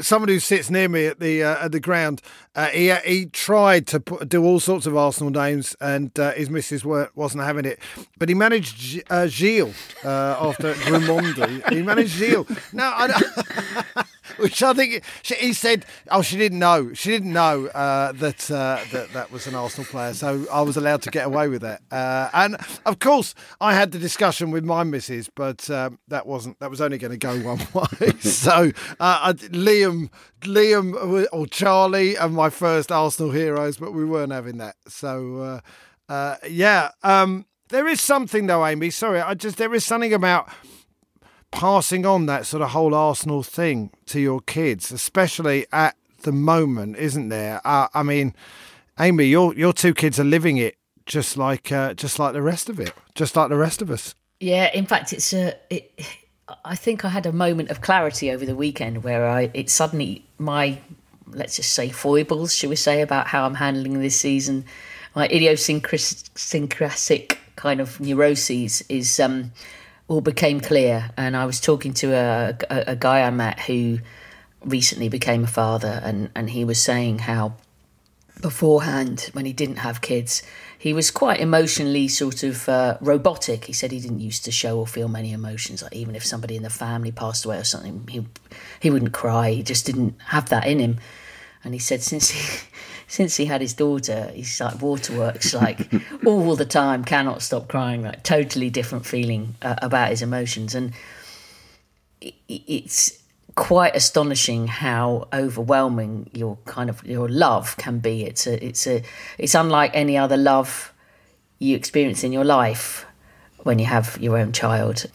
someone 0.00 0.28
who 0.28 0.38
sits 0.40 0.68
near 0.70 0.88
me 0.88 1.06
at 1.06 1.20
the 1.20 1.42
uh, 1.42 1.64
at 1.64 1.72
the 1.72 1.80
ground, 1.80 2.20
uh, 2.54 2.66
he 2.66 2.92
he 3.06 3.26
tried 3.26 3.86
to 3.88 4.00
put, 4.00 4.28
do 4.28 4.44
all 4.44 4.60
sorts 4.60 4.86
of 4.86 4.96
Arsenal 4.96 5.30
names, 5.30 5.74
and 5.80 6.16
uh, 6.18 6.32
his 6.32 6.50
missus 6.50 6.84
were, 6.84 7.10
wasn't 7.14 7.42
having 7.44 7.64
it. 7.64 7.78
But 8.18 8.28
he 8.28 8.34
managed 8.34 8.76
G- 8.76 9.02
uh, 9.08 9.26
Gilles 9.28 9.74
uh, 10.04 10.36
after 10.40 10.74
Grimandi. 10.84 11.62
he 11.72 11.82
managed 11.82 12.10
Gilles. 12.18 12.46
No, 12.72 12.92
I 12.94 13.06
don't- 13.06 14.06
which 14.42 14.62
I 14.62 14.72
think 14.72 15.02
she, 15.22 15.34
he 15.34 15.52
said. 15.52 15.84
Oh, 16.10 16.22
she 16.22 16.36
didn't 16.36 16.58
know. 16.58 16.92
She 16.94 17.10
didn't 17.10 17.32
know 17.32 17.66
uh, 17.66 18.12
that 18.12 18.50
uh, 18.50 18.80
that 18.92 19.12
that 19.12 19.32
was 19.32 19.46
an 19.46 19.54
Arsenal 19.54 19.86
player, 19.86 20.14
so 20.14 20.46
I 20.52 20.62
was 20.62 20.76
allowed 20.76 21.02
to 21.02 21.10
get 21.10 21.26
away 21.26 21.48
with 21.48 21.62
that. 21.62 21.82
Uh, 21.90 22.30
and 22.32 22.56
of 22.86 22.98
course, 22.98 23.34
I 23.60 23.74
had 23.74 23.92
the 23.92 23.98
discussion 23.98 24.50
with 24.50 24.64
my 24.64 24.84
missus, 24.84 25.28
but 25.28 25.68
um, 25.70 25.98
that 26.08 26.26
wasn't. 26.26 26.58
That 26.60 26.70
was 26.70 26.80
only 26.80 26.98
going 26.98 27.10
to 27.10 27.16
go 27.18 27.38
one 27.40 27.58
way. 27.74 28.12
so 28.20 28.72
uh, 29.00 29.18
I, 29.22 29.32
Liam, 29.32 30.10
Liam 30.42 31.26
or 31.32 31.46
Charlie 31.46 32.16
are 32.16 32.28
my 32.28 32.50
first 32.50 32.92
Arsenal 32.92 33.32
heroes, 33.32 33.76
but 33.78 33.92
we 33.92 34.04
weren't 34.04 34.32
having 34.32 34.58
that. 34.58 34.76
So 34.86 35.38
uh, 36.08 36.12
uh, 36.12 36.36
yeah, 36.48 36.90
um, 37.02 37.46
there 37.68 37.86
is 37.86 38.00
something 38.00 38.46
though, 38.46 38.64
Amy. 38.64 38.90
Sorry, 38.90 39.20
I 39.20 39.34
just 39.34 39.56
there 39.56 39.74
is 39.74 39.84
something 39.84 40.12
about 40.12 40.48
passing 41.50 42.06
on 42.06 42.26
that 42.26 42.46
sort 42.46 42.62
of 42.62 42.70
whole 42.70 42.94
Arsenal 42.94 43.42
thing 43.42 43.90
to 44.06 44.20
your 44.20 44.40
kids, 44.40 44.92
especially 44.92 45.66
at 45.72 45.96
the 46.22 46.32
moment, 46.32 46.96
isn't 46.96 47.28
there? 47.28 47.60
Uh, 47.64 47.88
I 47.94 48.02
mean, 48.02 48.34
Amy, 48.98 49.26
your 49.26 49.54
your 49.54 49.72
two 49.72 49.94
kids 49.94 50.18
are 50.18 50.24
living 50.24 50.56
it 50.56 50.76
just 51.06 51.36
like 51.36 51.72
uh, 51.72 51.94
just 51.94 52.18
like 52.18 52.32
the 52.32 52.42
rest 52.42 52.68
of 52.68 52.80
it, 52.80 52.92
just 53.14 53.36
like 53.36 53.48
the 53.48 53.56
rest 53.56 53.82
of 53.82 53.90
us. 53.90 54.14
Yeah, 54.40 54.70
in 54.72 54.86
fact, 54.86 55.12
it's 55.12 55.32
a. 55.32 55.54
It, 55.70 55.92
I 56.64 56.76
think 56.76 57.04
I 57.04 57.10
had 57.10 57.26
a 57.26 57.32
moment 57.32 57.70
of 57.70 57.82
clarity 57.82 58.30
over 58.30 58.46
the 58.46 58.56
weekend 58.56 59.04
where 59.04 59.28
I 59.28 59.50
it 59.52 59.68
suddenly 59.68 60.24
my 60.38 60.78
let's 61.32 61.56
just 61.56 61.72
say 61.72 61.88
foibles, 61.90 62.54
should 62.54 62.70
we 62.70 62.76
say, 62.76 63.02
about 63.02 63.26
how 63.26 63.44
I'm 63.44 63.54
handling 63.54 64.00
this 64.00 64.18
season, 64.18 64.64
my 65.14 65.26
idiosyncratic 65.26 67.38
kind 67.56 67.80
of 67.80 68.00
neuroses 68.00 68.82
is 68.88 69.20
um, 69.20 69.52
all 70.08 70.20
became 70.20 70.60
clear. 70.60 71.10
And 71.16 71.36
I 71.36 71.44
was 71.44 71.60
talking 71.60 71.94
to 71.94 72.14
a, 72.14 72.56
a, 72.70 72.84
a 72.88 72.96
guy 72.96 73.22
I 73.22 73.30
met 73.30 73.60
who 73.60 74.00
recently 74.64 75.08
became 75.08 75.44
a 75.44 75.48
father, 75.48 76.00
and, 76.02 76.30
and 76.34 76.50
he 76.50 76.64
was 76.64 76.80
saying 76.80 77.20
how 77.20 77.54
beforehand, 78.40 79.30
when 79.32 79.44
he 79.44 79.52
didn't 79.52 79.76
have 79.76 80.00
kids, 80.00 80.42
he 80.78 80.92
was 80.92 81.10
quite 81.10 81.40
emotionally 81.40 82.06
sort 82.06 82.42
of 82.42 82.68
uh, 82.68 82.96
robotic. 83.00 83.64
He 83.64 83.72
said 83.72 83.90
he 83.90 84.00
didn't 84.00 84.20
used 84.20 84.44
to 84.44 84.52
show 84.52 84.78
or 84.78 84.86
feel 84.86 85.08
many 85.08 85.32
emotions. 85.32 85.82
Like 85.82 85.94
even 85.94 86.14
if 86.14 86.24
somebody 86.24 86.56
in 86.56 86.62
the 86.62 86.70
family 86.70 87.10
passed 87.10 87.44
away 87.44 87.58
or 87.58 87.64
something, 87.64 88.06
he 88.08 88.26
he 88.80 88.90
wouldn't 88.90 89.12
cry. 89.12 89.50
He 89.50 89.62
just 89.62 89.86
didn't 89.86 90.14
have 90.26 90.48
that 90.50 90.66
in 90.66 90.78
him. 90.78 90.98
And 91.64 91.74
he 91.74 91.80
said 91.80 92.02
since 92.02 92.30
he 92.30 92.68
since 93.08 93.36
he 93.36 93.46
had 93.46 93.62
his 93.62 93.72
daughter, 93.72 94.30
he's 94.34 94.60
like 94.60 94.80
waterworks, 94.80 95.54
like 95.54 95.90
all 96.26 96.54
the 96.54 96.66
time, 96.66 97.04
cannot 97.04 97.42
stop 97.42 97.66
crying, 97.66 98.02
like 98.02 98.22
totally 98.22 98.68
different 98.68 99.06
feeling 99.06 99.56
uh, 99.62 99.76
about 99.82 100.10
his 100.10 100.20
emotions, 100.20 100.74
and 100.74 100.92
it's 102.48 103.22
quite 103.54 103.96
astonishing 103.96 104.68
how 104.68 105.26
overwhelming 105.32 106.30
your 106.32 106.58
kind 106.66 106.90
of 106.90 107.04
your 107.04 107.28
love 107.28 107.76
can 107.78 107.98
be. 107.98 108.24
It's 108.24 108.46
a 108.46 108.62
it's 108.64 108.86
a 108.86 109.02
it's 109.38 109.54
unlike 109.54 109.90
any 109.94 110.18
other 110.18 110.36
love 110.36 110.92
you 111.58 111.74
experience 111.76 112.22
in 112.22 112.30
your 112.30 112.44
life 112.44 113.06
when 113.64 113.78
you 113.78 113.86
have 113.86 114.18
your 114.20 114.36
own 114.36 114.52
child. 114.52 115.06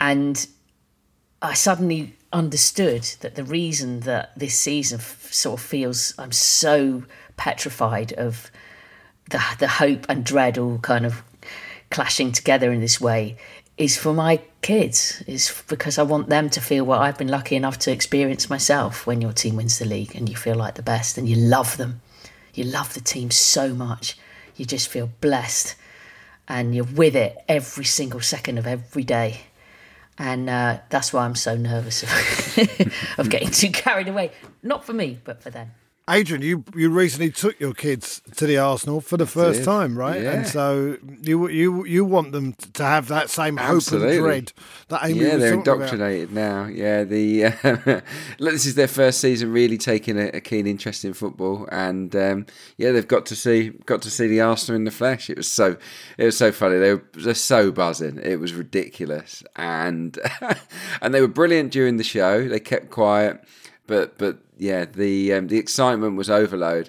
And 0.00 0.46
I 1.42 1.54
suddenly 1.54 2.14
understood 2.32 3.02
that 3.20 3.34
the 3.34 3.44
reason 3.44 4.00
that 4.00 4.38
this 4.38 4.54
season 4.54 5.00
f- 5.00 5.32
sort 5.32 5.60
of 5.60 5.66
feels 5.66 6.14
I'm 6.18 6.32
so 6.32 7.04
petrified 7.36 8.12
of 8.12 8.50
the 9.30 9.40
the 9.58 9.68
hope 9.68 10.06
and 10.08 10.24
dread 10.24 10.58
all 10.58 10.78
kind 10.78 11.06
of 11.06 11.22
clashing 11.90 12.32
together 12.32 12.72
in 12.72 12.80
this 12.80 13.00
way 13.00 13.36
is 13.76 13.96
for 13.96 14.12
my 14.12 14.40
kids. 14.62 15.22
Is 15.26 15.62
because 15.68 15.98
I 15.98 16.02
want 16.02 16.28
them 16.28 16.50
to 16.50 16.60
feel 16.60 16.84
what 16.84 17.00
I've 17.00 17.18
been 17.18 17.28
lucky 17.28 17.56
enough 17.56 17.78
to 17.80 17.92
experience 17.92 18.50
myself 18.50 19.06
when 19.06 19.20
your 19.20 19.32
team 19.32 19.56
wins 19.56 19.78
the 19.78 19.86
league 19.86 20.14
and 20.14 20.28
you 20.28 20.36
feel 20.36 20.56
like 20.56 20.74
the 20.74 20.82
best 20.82 21.18
and 21.18 21.28
you 21.28 21.36
love 21.36 21.76
them. 21.76 22.00
You 22.54 22.64
love 22.64 22.94
the 22.94 23.00
team 23.00 23.30
so 23.30 23.74
much. 23.74 24.18
You 24.56 24.64
just 24.66 24.88
feel 24.88 25.10
blessed 25.20 25.76
and 26.46 26.74
you're 26.74 26.84
with 26.84 27.16
it 27.16 27.38
every 27.48 27.84
single 27.84 28.20
second 28.20 28.58
of 28.58 28.66
every 28.66 29.04
day 29.04 29.42
and 30.20 30.50
uh, 30.50 30.78
that's 30.90 31.12
why 31.12 31.24
I'm 31.24 31.34
so 31.34 31.56
nervous 31.56 32.02
of, 32.02 32.88
of 33.18 33.30
getting 33.30 33.50
too 33.50 33.70
carried 33.70 34.06
away. 34.06 34.30
Not 34.62 34.84
for 34.84 34.92
me 34.92 35.18
but 35.24 35.42
for 35.42 35.50
them 35.50 35.72
Adrian, 36.08 36.42
you 36.42 36.64
you 36.74 36.90
recently 36.90 37.30
took 37.30 37.60
your 37.60 37.72
kids 37.72 38.20
to 38.34 38.46
the 38.46 38.58
Arsenal 38.58 39.00
for 39.00 39.16
the 39.16 39.26
first 39.26 39.62
time, 39.62 39.96
right? 39.96 40.20
Yeah. 40.20 40.32
And 40.32 40.46
so 40.46 40.96
you 41.22 41.48
you 41.48 41.84
you 41.84 42.04
want 42.04 42.32
them 42.32 42.54
to 42.54 42.82
have 42.82 43.06
that 43.08 43.30
same 43.30 43.56
hope 43.56 43.76
Absolutely. 43.76 44.16
and 44.16 44.24
dread 44.24 44.52
that 44.88 45.04
Amy 45.04 45.20
yeah, 45.20 45.34
was 45.34 45.42
they're 45.42 45.56
talking 45.56 45.72
about. 45.72 45.74
indoctrinated 45.74 46.32
now. 46.32 46.64
Yeah, 46.66 47.04
the 47.04 47.44
uh, 47.44 47.50
look, 48.40 48.52
this 48.52 48.66
is 48.66 48.74
their 48.74 48.88
first 48.88 49.20
season 49.20 49.52
really 49.52 49.78
taking 49.78 50.18
a, 50.18 50.28
a 50.28 50.40
keen 50.40 50.66
interest 50.66 51.04
in 51.04 51.12
football, 51.12 51.68
and 51.70 52.14
um, 52.16 52.46
yeah, 52.76 52.90
they've 52.90 53.06
got 53.06 53.26
to 53.26 53.36
see 53.36 53.70
got 53.86 54.02
to 54.02 54.10
see 54.10 54.26
the 54.26 54.40
Arsenal 54.40 54.76
in 54.76 54.84
the 54.84 54.90
flesh. 54.90 55.30
It 55.30 55.36
was 55.36 55.48
so 55.48 55.76
it 56.18 56.24
was 56.24 56.36
so 56.36 56.50
funny. 56.50 56.78
They 56.78 56.94
were 56.94 57.04
they're 57.14 57.34
so 57.34 57.70
buzzing. 57.70 58.18
It 58.20 58.40
was 58.40 58.52
ridiculous, 58.52 59.44
and 59.54 60.18
and 61.00 61.14
they 61.14 61.20
were 61.20 61.28
brilliant 61.28 61.72
during 61.72 61.98
the 61.98 62.04
show. 62.04 62.48
They 62.48 62.58
kept 62.60 62.90
quiet, 62.90 63.44
but 63.90 64.16
but 64.16 64.38
yeah, 64.56 64.84
the 64.84 65.32
um, 65.34 65.48
the 65.48 65.58
excitement 65.58 66.16
was 66.16 66.30
overload. 66.30 66.88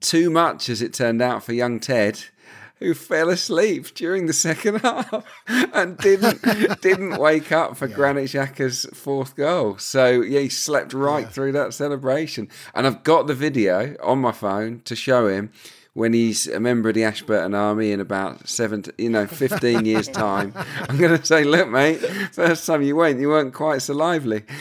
Too 0.00 0.28
much, 0.28 0.68
as 0.68 0.82
it 0.82 0.92
turned 0.92 1.22
out, 1.22 1.44
for 1.44 1.52
young 1.52 1.78
Ted 1.78 2.24
who 2.80 2.94
fell 2.94 3.30
asleep 3.30 3.94
during 3.94 4.26
the 4.26 4.32
second 4.32 4.74
half 4.82 5.24
and 5.46 5.96
didn't 5.98 6.42
didn't 6.82 7.16
wake 7.16 7.52
up 7.52 7.76
for 7.76 7.86
Granit 7.86 8.24
Xhaka's 8.24 8.86
fourth 8.92 9.36
goal. 9.36 9.78
So 9.78 10.20
yeah, 10.20 10.40
he 10.40 10.48
slept 10.48 10.92
right 10.92 11.28
through 11.28 11.52
that 11.52 11.74
celebration. 11.74 12.48
And 12.74 12.84
I've 12.84 13.04
got 13.04 13.28
the 13.28 13.34
video 13.34 13.94
on 14.02 14.18
my 14.18 14.32
phone 14.32 14.82
to 14.86 14.96
show 14.96 15.28
him 15.28 15.52
when 15.94 16.12
he's 16.14 16.46
a 16.46 16.58
member 16.58 16.88
of 16.88 16.94
the 16.94 17.04
Ashburton 17.04 17.54
Army 17.54 17.92
in 17.92 18.00
about 18.00 18.48
seven, 18.48 18.84
you 18.96 19.10
know, 19.10 19.26
fifteen 19.26 19.84
years 19.84 20.08
time. 20.24 20.54
I'm 20.88 20.96
going 20.96 21.18
to 21.18 21.24
say, 21.24 21.44
look, 21.44 21.68
mate, 21.68 21.98
first 22.32 22.66
time 22.66 22.82
you 22.82 22.96
went, 22.96 23.20
you 23.20 23.28
weren't 23.28 23.54
quite 23.54 23.82
so 23.82 23.94
lively. 23.94 24.44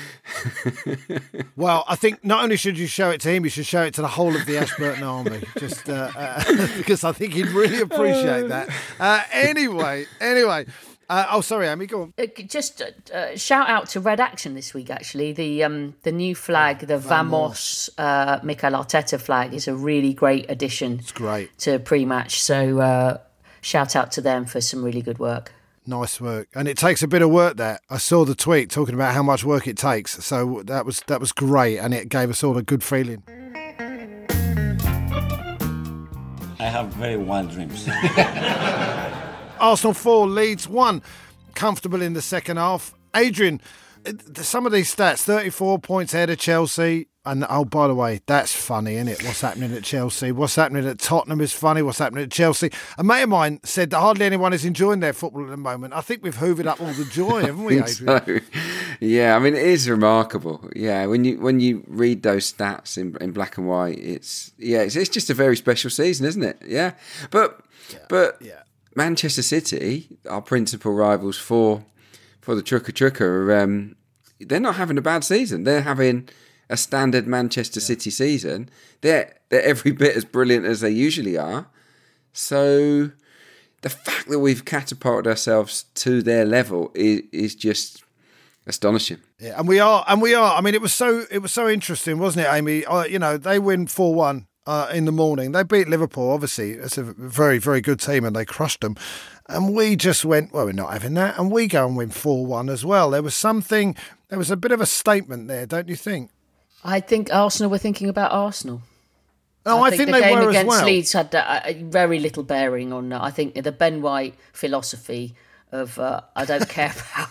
Well, 1.57 1.83
I 1.87 1.95
think 1.95 2.23
not 2.23 2.43
only 2.43 2.55
should 2.55 2.77
you 2.77 2.87
show 2.87 3.11
it 3.11 3.21
to 3.21 3.29
him, 3.29 3.43
you 3.43 3.49
should 3.49 3.67
show 3.67 3.83
it 3.83 3.93
to 3.95 4.01
the 4.01 4.07
whole 4.07 4.35
of 4.35 4.45
the 4.47 4.57
Ashburton 4.57 5.03
Army, 5.03 5.43
just 5.59 5.87
uh, 5.87 6.09
uh, 6.15 6.67
because 6.77 7.03
I 7.03 7.11
think 7.11 7.33
he'd 7.33 7.49
really 7.49 7.81
appreciate 7.81 8.47
that. 8.47 8.69
Uh, 8.99 9.21
anyway, 9.31 10.05
anyway. 10.19 10.65
Uh, 11.11 11.27
oh, 11.31 11.41
sorry, 11.41 11.67
Amy, 11.67 11.87
go 11.87 12.03
on. 12.03 12.13
Uh, 12.17 12.25
just 12.47 12.81
uh, 12.81 12.85
uh, 13.13 13.35
shout 13.35 13.67
out 13.67 13.89
to 13.89 13.99
Red 13.99 14.21
Action 14.21 14.53
this 14.53 14.73
week. 14.73 14.89
Actually, 14.89 15.33
the 15.33 15.61
um, 15.61 15.93
the 16.03 16.11
new 16.13 16.33
flag, 16.33 16.87
the 16.87 16.97
Vamos 16.97 17.89
uh, 17.97 18.39
Mikel 18.43 18.71
Arteta 18.71 19.19
flag, 19.19 19.53
is 19.53 19.67
a 19.67 19.75
really 19.75 20.13
great 20.13 20.49
addition. 20.49 20.99
It's 20.99 21.11
great. 21.11 21.49
to 21.59 21.79
pre-match. 21.79 22.41
So 22.41 22.79
uh, 22.79 23.17
shout 23.59 23.93
out 23.93 24.13
to 24.13 24.21
them 24.21 24.45
for 24.45 24.61
some 24.61 24.85
really 24.85 25.01
good 25.01 25.19
work. 25.19 25.51
Nice 25.85 26.21
work, 26.21 26.47
and 26.55 26.69
it 26.69 26.77
takes 26.77 27.03
a 27.03 27.09
bit 27.09 27.21
of 27.21 27.29
work. 27.29 27.57
There, 27.57 27.79
I 27.89 27.97
saw 27.97 28.23
the 28.23 28.33
tweet 28.33 28.69
talking 28.69 28.95
about 28.95 29.13
how 29.13 29.23
much 29.23 29.43
work 29.43 29.67
it 29.67 29.75
takes. 29.75 30.23
So 30.23 30.61
that 30.63 30.85
was 30.85 31.01
that 31.07 31.19
was 31.19 31.33
great, 31.33 31.77
and 31.77 31.93
it 31.93 32.07
gave 32.07 32.29
us 32.29 32.41
all 32.41 32.57
a 32.57 32.63
good 32.63 32.85
feeling. 32.85 33.23
I 36.57 36.69
have 36.69 36.87
very 36.93 37.17
wild 37.17 37.51
dreams. 37.51 37.85
Arsenal 39.61 39.93
four, 39.93 40.27
Leeds 40.27 40.67
one, 40.67 41.01
comfortable 41.53 42.01
in 42.01 42.13
the 42.13 42.21
second 42.21 42.57
half. 42.57 42.93
Adrian, 43.15 43.61
some 44.35 44.65
of 44.65 44.71
these 44.71 44.93
stats: 44.93 45.19
thirty-four 45.19 45.79
points 45.79 46.13
ahead 46.13 46.29
of 46.29 46.39
Chelsea. 46.39 47.07
And 47.23 47.45
oh, 47.47 47.65
by 47.65 47.87
the 47.87 47.93
way, 47.93 48.21
that's 48.25 48.51
funny, 48.51 48.95
isn't 48.95 49.07
it? 49.07 49.23
What's 49.23 49.41
happening 49.41 49.71
at 49.73 49.83
Chelsea? 49.83 50.31
What's 50.31 50.55
happening 50.55 50.87
at 50.87 50.97
Tottenham 50.97 51.39
is 51.39 51.53
funny. 51.53 51.83
What's 51.83 51.99
happening 51.99 52.23
at 52.23 52.31
Chelsea? 52.31 52.71
A 52.97 53.03
mate 53.03 53.21
of 53.21 53.29
mine 53.29 53.59
said 53.63 53.91
that 53.91 53.99
hardly 53.99 54.25
anyone 54.25 54.53
is 54.53 54.65
enjoying 54.65 55.01
their 55.01 55.13
football 55.13 55.43
at 55.43 55.51
the 55.51 55.57
moment. 55.57 55.93
I 55.93 56.01
think 56.01 56.23
we've 56.23 56.37
hoovered 56.37 56.65
up 56.65 56.81
all 56.81 56.91
the 56.93 57.05
joy, 57.05 57.41
haven't 57.45 57.63
we, 57.63 57.79
Adrian? 57.79 57.95
So, 57.95 58.39
yeah, 58.99 59.35
I 59.35 59.39
mean 59.39 59.53
it 59.53 59.61
is 59.61 59.87
remarkable. 59.87 60.67
Yeah, 60.75 61.05
when 61.05 61.23
you 61.23 61.39
when 61.39 61.59
you 61.59 61.83
read 61.85 62.23
those 62.23 62.51
stats 62.51 62.97
in 62.97 63.15
in 63.21 63.33
black 63.33 63.59
and 63.59 63.67
white, 63.67 63.99
it's 63.99 64.51
yeah, 64.57 64.79
it's, 64.79 64.95
it's 64.95 65.09
just 65.09 65.29
a 65.29 65.35
very 65.35 65.55
special 65.55 65.91
season, 65.91 66.25
isn't 66.25 66.43
it? 66.43 66.57
Yeah, 66.65 66.93
but 67.29 67.61
but 68.09 68.37
yeah. 68.41 68.63
Manchester 68.95 69.41
City, 69.41 70.17
our 70.29 70.41
principal 70.41 70.93
rivals 70.93 71.37
for 71.37 71.85
for 72.41 72.55
the 72.55 72.63
Trucker 72.63 72.91
Trucker, 72.91 73.55
um, 73.55 73.95
they're 74.39 74.59
not 74.59 74.75
having 74.75 74.97
a 74.97 75.01
bad 75.01 75.23
season. 75.23 75.63
They're 75.63 75.83
having 75.83 76.27
a 76.69 76.77
standard 76.77 77.27
Manchester 77.27 77.79
City 77.79 78.09
season. 78.09 78.69
They're 79.01 79.35
they're 79.49 79.63
every 79.63 79.91
bit 80.03 80.15
as 80.15 80.25
brilliant 80.25 80.65
as 80.65 80.81
they 80.81 80.89
usually 80.89 81.37
are. 81.37 81.67
So 82.33 83.11
the 83.81 83.89
fact 83.89 84.29
that 84.29 84.39
we've 84.39 84.65
catapulted 84.65 85.27
ourselves 85.27 85.83
to 85.95 86.21
their 86.21 86.45
level 86.45 86.91
is, 86.93 87.21
is 87.31 87.55
just 87.55 88.03
astonishing. 88.67 89.17
Yeah, 89.39 89.57
and 89.57 89.67
we 89.67 89.79
are, 89.79 90.05
and 90.07 90.21
we 90.21 90.35
are. 90.35 90.55
I 90.55 90.61
mean, 90.61 90.75
it 90.75 90.81
was 90.81 90.93
so 90.93 91.25
it 91.31 91.39
was 91.39 91.51
so 91.51 91.67
interesting, 91.67 92.19
wasn't 92.19 92.45
it, 92.45 92.49
Amy? 92.53 92.85
Uh, 92.85 93.03
you 93.03 93.19
know, 93.19 93.37
they 93.37 93.59
win 93.59 93.87
four 93.87 94.13
one 94.13 94.47
uh, 94.65 94.89
in 94.93 95.05
the 95.05 95.11
morning. 95.11 95.51
They 95.51 95.63
beat 95.63 95.87
Liverpool. 95.87 96.31
Obviously, 96.31 96.71
it's 96.71 96.97
a 96.97 97.03
very 97.03 97.57
very 97.57 97.81
good 97.81 97.99
team, 97.99 98.25
and 98.25 98.35
they 98.35 98.45
crushed 98.45 98.81
them. 98.81 98.95
And 99.47 99.73
we 99.75 99.95
just 99.95 100.23
went, 100.23 100.53
well, 100.53 100.65
we're 100.65 100.71
not 100.71 100.93
having 100.93 101.13
that, 101.15 101.37
and 101.37 101.51
we 101.51 101.67
go 101.67 101.85
and 101.85 101.97
win 101.97 102.09
four 102.09 102.45
one 102.45 102.69
as 102.69 102.85
well. 102.85 103.11
There 103.11 103.23
was 103.23 103.35
something. 103.35 103.95
There 104.29 104.39
was 104.39 104.51
a 104.51 104.57
bit 104.57 104.71
of 104.71 104.79
a 104.79 104.85
statement 104.85 105.47
there, 105.47 105.65
don't 105.65 105.89
you 105.89 105.95
think? 105.95 106.31
I 106.83 106.99
think 106.99 107.33
Arsenal 107.33 107.69
were 107.69 107.77
thinking 107.77 108.09
about 108.09 108.31
Arsenal. 108.31 108.81
No, 109.65 109.83
I, 109.83 109.91
think, 109.91 110.07
the 110.07 110.13
they 110.13 110.21
game 110.21 110.39
were 110.39 110.49
as 110.49 110.49
against 110.49 110.67
well. 110.69 110.85
Leeds 110.85 111.13
had 111.13 111.35
uh, 111.35 111.61
very 111.81 112.19
little 112.19 112.41
bearing 112.41 112.91
on. 112.91 113.13
Uh, 113.13 113.21
I 113.21 113.29
think 113.29 113.61
the 113.61 113.71
Ben 113.71 114.01
White 114.01 114.33
philosophy 114.53 115.35
of 115.71 115.99
uh, 115.99 116.21
I 116.35 116.45
don't 116.45 116.67
care 116.67 116.91
about 117.13 117.29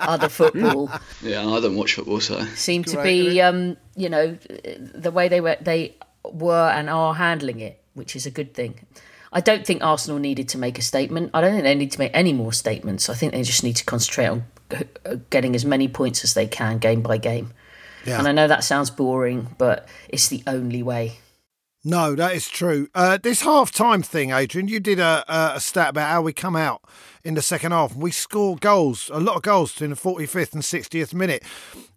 other 0.00 0.28
football 0.30 0.90
Yeah, 1.22 1.46
I 1.46 1.60
don't 1.60 1.76
watch 1.76 1.94
football, 1.94 2.20
so 2.20 2.42
seemed 2.54 2.86
to 2.88 3.02
be, 3.02 3.42
um, 3.42 3.76
you 3.94 4.08
know, 4.08 4.38
the 4.94 5.10
way 5.10 5.28
they 5.28 5.42
were 5.42 5.56
they 5.60 5.96
were 6.32 6.70
and 6.70 6.88
are 6.90 7.14
handling 7.14 7.60
it, 7.60 7.80
which 7.94 8.16
is 8.16 8.26
a 8.26 8.30
good 8.30 8.54
thing. 8.54 8.86
I 9.32 9.40
don't 9.40 9.66
think 9.66 9.82
Arsenal 9.82 10.18
needed 10.18 10.48
to 10.50 10.58
make 10.58 10.78
a 10.78 10.82
statement. 10.82 11.30
I 11.34 11.40
don't 11.40 11.52
think 11.52 11.64
they 11.64 11.74
need 11.74 11.92
to 11.92 11.98
make 11.98 12.12
any 12.14 12.32
more 12.32 12.52
statements. 12.52 13.08
I 13.10 13.14
think 13.14 13.32
they 13.32 13.42
just 13.42 13.64
need 13.64 13.76
to 13.76 13.84
concentrate 13.84 14.28
on 14.28 14.44
getting 15.30 15.54
as 15.54 15.64
many 15.64 15.88
points 15.88 16.24
as 16.24 16.34
they 16.34 16.46
can 16.46 16.78
game 16.78 17.02
by 17.02 17.18
game. 17.18 17.52
Yeah. 18.04 18.18
And 18.18 18.28
I 18.28 18.32
know 18.32 18.48
that 18.48 18.64
sounds 18.64 18.90
boring, 18.90 19.54
but 19.58 19.88
it's 20.08 20.28
the 20.28 20.42
only 20.46 20.82
way. 20.82 21.18
No, 21.86 22.16
that 22.16 22.34
is 22.34 22.48
true. 22.48 22.88
Uh, 22.96 23.16
this 23.16 23.42
half 23.42 23.70
time 23.70 24.02
thing, 24.02 24.32
Adrian, 24.32 24.66
you 24.66 24.80
did 24.80 24.98
a, 24.98 25.24
a 25.28 25.60
stat 25.60 25.90
about 25.90 26.10
how 26.10 26.20
we 26.20 26.32
come 26.32 26.56
out 26.56 26.82
in 27.22 27.34
the 27.34 27.42
second 27.42 27.70
half 27.70 27.92
and 27.92 28.02
we 28.02 28.10
score 28.10 28.56
goals, 28.56 29.08
a 29.14 29.20
lot 29.20 29.36
of 29.36 29.42
goals 29.42 29.80
in 29.80 29.90
the 29.90 29.96
45th 29.96 30.52
and 30.52 30.64
60th 30.64 31.14
minute. 31.14 31.44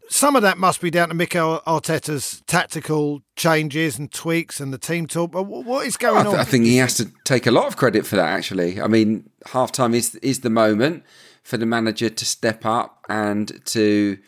Some 0.07 0.35
of 0.35 0.43
that 0.43 0.59
must 0.59 0.79
be 0.79 0.91
down 0.91 1.07
to 1.09 1.15
Mikel 1.15 1.63
Arteta's 1.65 2.43
tactical 2.45 3.23
changes 3.35 3.97
and 3.97 4.11
tweaks 4.11 4.59
and 4.59 4.71
the 4.71 4.77
team 4.77 5.07
talk. 5.07 5.31
But 5.31 5.47
what 5.47 5.87
is 5.87 5.97
going 5.97 6.17
I 6.17 6.23
th- 6.23 6.35
on? 6.35 6.39
I 6.39 6.43
think 6.43 6.65
he 6.65 6.77
has 6.77 6.93
to 6.97 7.11
take 7.23 7.47
a 7.47 7.51
lot 7.51 7.65
of 7.65 7.75
credit 7.75 8.05
for 8.05 8.15
that. 8.15 8.29
Actually, 8.29 8.79
I 8.79 8.85
mean, 8.85 9.27
half 9.47 9.71
time 9.71 9.95
is 9.95 10.13
is 10.15 10.41
the 10.41 10.51
moment 10.51 11.03
for 11.41 11.57
the 11.57 11.65
manager 11.65 12.09
to 12.09 12.25
step 12.25 12.63
up 12.63 13.05
and 13.09 13.59
to 13.65 14.19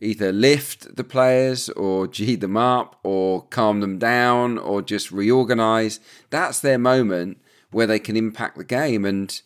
either 0.00 0.32
lift 0.32 0.96
the 0.96 1.04
players 1.04 1.68
or 1.70 2.06
g 2.06 2.34
them 2.34 2.56
up 2.56 2.98
or 3.02 3.44
calm 3.46 3.80
them 3.80 3.98
down 3.98 4.58
or 4.58 4.82
just 4.82 5.12
reorganize. 5.12 6.00
That's 6.30 6.60
their 6.60 6.78
moment 6.78 7.38
where 7.70 7.86
they 7.86 7.98
can 7.98 8.16
impact 8.16 8.56
the 8.56 8.64
game. 8.64 9.04
And 9.04 9.40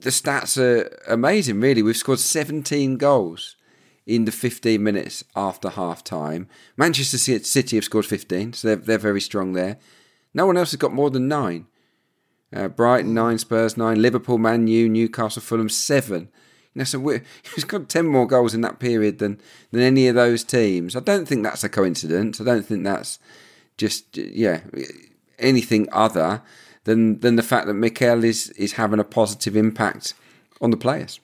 the 0.00 0.10
stats 0.10 0.56
are 0.56 0.98
amazing, 1.12 1.60
really. 1.60 1.82
We've 1.82 1.96
scored 1.96 2.20
17 2.20 2.96
goals 2.96 3.56
in 4.06 4.24
the 4.24 4.32
15 4.32 4.82
minutes 4.82 5.24
after 5.36 5.70
half 5.70 6.02
time. 6.02 6.48
Manchester 6.76 7.18
City 7.18 7.76
have 7.76 7.84
scored 7.84 8.06
15, 8.06 8.54
so 8.54 8.68
they're, 8.68 8.76
they're 8.76 8.98
very 8.98 9.20
strong 9.20 9.52
there. 9.52 9.78
No 10.34 10.46
one 10.46 10.56
else 10.56 10.70
has 10.70 10.78
got 10.78 10.92
more 10.92 11.10
than 11.10 11.28
nine. 11.28 11.66
Uh, 12.54 12.68
Brighton, 12.68 13.14
nine, 13.14 13.38
Spurs, 13.38 13.76
nine, 13.76 14.00
Liverpool, 14.00 14.38
Man 14.38 14.66
U, 14.66 14.88
Newcastle, 14.88 15.42
Fulham, 15.42 15.68
seven. 15.68 16.28
Know, 16.74 16.84
so 16.84 17.20
he's 17.54 17.64
got 17.64 17.88
10 17.88 18.06
more 18.06 18.26
goals 18.26 18.54
in 18.54 18.60
that 18.62 18.78
period 18.78 19.18
than, 19.18 19.40
than 19.70 19.82
any 19.82 20.08
of 20.08 20.14
those 20.14 20.44
teams. 20.44 20.96
I 20.96 21.00
don't 21.00 21.26
think 21.26 21.42
that's 21.42 21.64
a 21.64 21.68
coincidence. 21.68 22.40
I 22.40 22.44
don't 22.44 22.64
think 22.64 22.84
that's 22.84 23.18
just, 23.76 24.16
yeah, 24.16 24.60
anything 25.38 25.88
other 25.92 26.42
than, 26.84 27.20
than 27.20 27.36
the 27.36 27.42
fact 27.42 27.66
that 27.66 27.74
Mikel 27.74 28.24
is, 28.24 28.50
is 28.50 28.72
having 28.72 29.00
a 29.00 29.04
positive 29.04 29.56
impact 29.56 30.14
on 30.60 30.70
the 30.70 30.76
players. 30.76 31.20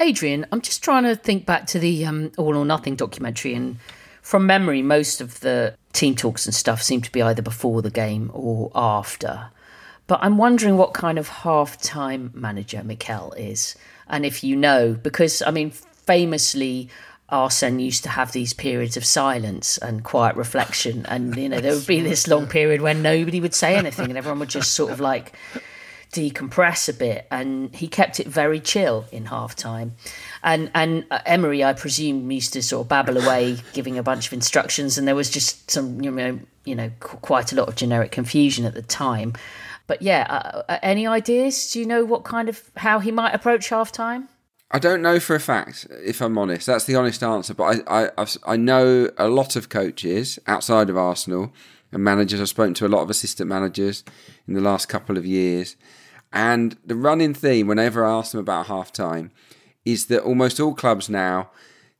Adrian, 0.00 0.46
I'm 0.50 0.60
just 0.60 0.82
trying 0.82 1.04
to 1.04 1.14
think 1.14 1.46
back 1.46 1.66
to 1.68 1.78
the 1.78 2.04
um, 2.04 2.32
All 2.36 2.56
or 2.56 2.64
Nothing 2.64 2.96
documentary, 2.96 3.54
and 3.54 3.78
from 4.20 4.46
memory, 4.46 4.82
most 4.82 5.20
of 5.20 5.40
the 5.40 5.76
team 5.92 6.16
talks 6.16 6.46
and 6.46 6.54
stuff 6.54 6.82
seem 6.82 7.02
to 7.02 7.12
be 7.12 7.22
either 7.22 7.42
before 7.42 7.82
the 7.82 7.90
game 7.90 8.30
or 8.34 8.70
after. 8.74 9.50
But 10.06 10.20
I'm 10.22 10.38
wondering 10.38 10.76
what 10.76 10.94
kind 10.94 11.18
of 11.18 11.28
half-time 11.28 12.32
manager 12.34 12.82
Mikel 12.82 13.32
is, 13.32 13.76
and 14.08 14.24
if 14.26 14.44
you 14.44 14.56
know, 14.56 14.94
because 14.94 15.42
I 15.42 15.50
mean, 15.50 15.70
famously, 15.70 16.88
Arsene 17.28 17.78
used 17.78 18.02
to 18.02 18.10
have 18.10 18.32
these 18.32 18.52
periods 18.52 18.96
of 18.96 19.04
silence 19.04 19.78
and 19.78 20.04
quiet 20.04 20.36
reflection, 20.36 21.06
and 21.06 21.34
you 21.36 21.48
know 21.48 21.60
there 21.60 21.74
would 21.74 21.86
be 21.86 22.00
this 22.00 22.28
long 22.28 22.46
period 22.46 22.80
when 22.80 23.02
nobody 23.02 23.40
would 23.40 23.54
say 23.54 23.76
anything, 23.76 24.10
and 24.10 24.18
everyone 24.18 24.38
would 24.40 24.50
just 24.50 24.72
sort 24.72 24.92
of 24.92 25.00
like 25.00 25.32
decompress 26.12 26.88
a 26.88 26.92
bit. 26.92 27.26
And 27.30 27.74
he 27.74 27.88
kept 27.88 28.20
it 28.20 28.26
very 28.26 28.60
chill 28.60 29.06
in 29.10 29.26
half 29.26 29.56
time. 29.56 29.94
And 30.42 30.70
and 30.74 31.06
uh, 31.10 31.20
Emery 31.24 31.64
I 31.64 31.72
presume 31.72 32.30
used 32.30 32.52
to 32.52 32.62
sort 32.62 32.84
of 32.84 32.88
babble 32.88 33.16
away 33.16 33.56
giving 33.72 33.98
a 33.98 34.02
bunch 34.02 34.26
of 34.26 34.32
instructions. 34.32 34.98
And 34.98 35.08
there 35.08 35.14
was 35.14 35.30
just 35.30 35.70
some 35.70 36.00
you 36.02 36.10
know 36.10 36.38
you 36.64 36.74
know 36.74 36.90
quite 37.00 37.52
a 37.52 37.56
lot 37.56 37.68
of 37.68 37.76
generic 37.76 38.12
confusion 38.12 38.64
at 38.64 38.74
the 38.74 38.82
time 38.82 39.32
but 39.86 40.02
yeah 40.02 40.26
uh, 40.28 40.62
uh, 40.68 40.78
any 40.82 41.06
ideas 41.06 41.70
do 41.70 41.78
you 41.78 41.86
know 41.86 42.04
what 42.04 42.24
kind 42.24 42.48
of 42.48 42.70
how 42.76 42.98
he 42.98 43.10
might 43.10 43.34
approach 43.34 43.68
half 43.68 43.92
time 43.92 44.28
I 44.74 44.78
don't 44.78 45.02
know 45.02 45.20
for 45.20 45.36
a 45.36 45.40
fact, 45.40 45.86
if 46.02 46.22
I'm 46.22 46.38
honest. 46.38 46.66
That's 46.66 46.86
the 46.86 46.96
honest 46.96 47.22
answer. 47.22 47.52
But 47.52 47.84
I, 47.86 48.08
I, 48.16 48.26
I 48.46 48.56
know 48.56 49.10
a 49.18 49.28
lot 49.28 49.54
of 49.54 49.68
coaches 49.68 50.38
outside 50.46 50.88
of 50.88 50.96
Arsenal 50.96 51.52
and 51.92 52.02
managers. 52.02 52.40
I've 52.40 52.48
spoken 52.48 52.72
to 52.74 52.86
a 52.86 52.88
lot 52.88 53.02
of 53.02 53.10
assistant 53.10 53.50
managers 53.50 54.02
in 54.48 54.54
the 54.54 54.62
last 54.62 54.88
couple 54.88 55.18
of 55.18 55.26
years, 55.26 55.76
and 56.32 56.78
the 56.86 56.96
running 56.96 57.34
theme, 57.34 57.66
whenever 57.66 58.02
I 58.04 58.12
ask 58.12 58.32
them 58.32 58.40
about 58.40 58.68
half 58.68 58.92
time, 58.92 59.30
is 59.84 60.06
that 60.06 60.22
almost 60.22 60.58
all 60.58 60.74
clubs 60.74 61.10
now, 61.10 61.50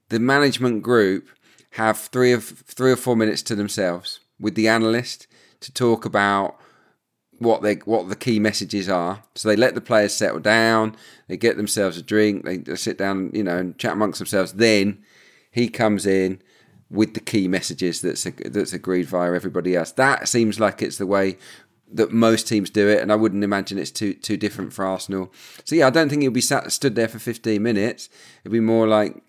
the 0.09 0.19
management 0.19 0.83
group 0.83 1.29
have 1.73 1.99
three 1.99 2.33
of 2.33 2.45
three 2.45 2.93
or 2.93 2.97
four 2.97 3.17
minutes 3.17 3.43
to 3.43 3.55
themselves 3.55 4.21
with 4.41 4.55
the 4.55 4.69
analyst 4.69 5.27
to 5.61 5.73
talk 5.73 6.07
about 6.07 6.59
what 7.43 7.63
they 7.63 7.75
what 7.77 8.09
the 8.09 8.17
key 8.17 8.39
messages 8.39 8.89
are. 8.89 9.23
So 9.35 9.49
they 9.49 9.57
let 9.57 9.75
the 9.75 9.81
players 9.81 10.15
settle 10.15 10.41
down, 10.41 10.97
they 11.29 11.37
get 11.37 11.57
themselves 11.57 11.97
a 11.97 12.03
drink, 12.03 12.45
they, 12.45 12.75
sit 12.77 12.99
down, 12.99 13.31
you 13.33 13.43
know, 13.43 13.59
and 13.59 13.79
chat 13.79 13.93
amongst 13.93 14.19
themselves. 14.19 14.55
Then 14.55 15.03
he 15.51 15.69
comes 15.69 16.07
in 16.07 16.41
with 16.91 17.15
the 17.15 17.21
key 17.21 17.49
messages 17.49 18.01
that's 18.01 18.25
that's 18.25 18.73
agreed 18.73 19.07
via 19.07 19.33
everybody 19.33 19.77
else. 19.77 19.93
That 19.93 20.29
seems 20.29 20.61
like 20.61 20.83
it's 20.83 20.99
the 20.99 21.07
way 21.07 21.39
that 21.95 22.11
most 22.11 22.49
teams 22.49 22.71
do 22.71 22.89
it, 22.89 23.01
and 23.01 23.13
I 23.13 23.17
wouldn't 23.17 23.45
imagine 23.45 23.79
it's 23.79 23.91
too 23.91 24.15
too 24.15 24.37
different 24.37 24.73
for 24.73 24.85
Arsenal. 24.85 25.33
So 25.65 25.75
yeah, 25.75 25.87
I 25.87 25.91
don't 25.91 26.09
think 26.09 26.23
he'll 26.23 26.31
be 26.31 26.41
sat 26.41 26.71
stood 26.73 26.95
there 26.95 27.09
for 27.09 27.19
15 27.19 27.63
minutes. 27.63 28.09
It'll 28.45 28.53
be 28.53 28.61
more 28.61 28.87
like 28.87 29.23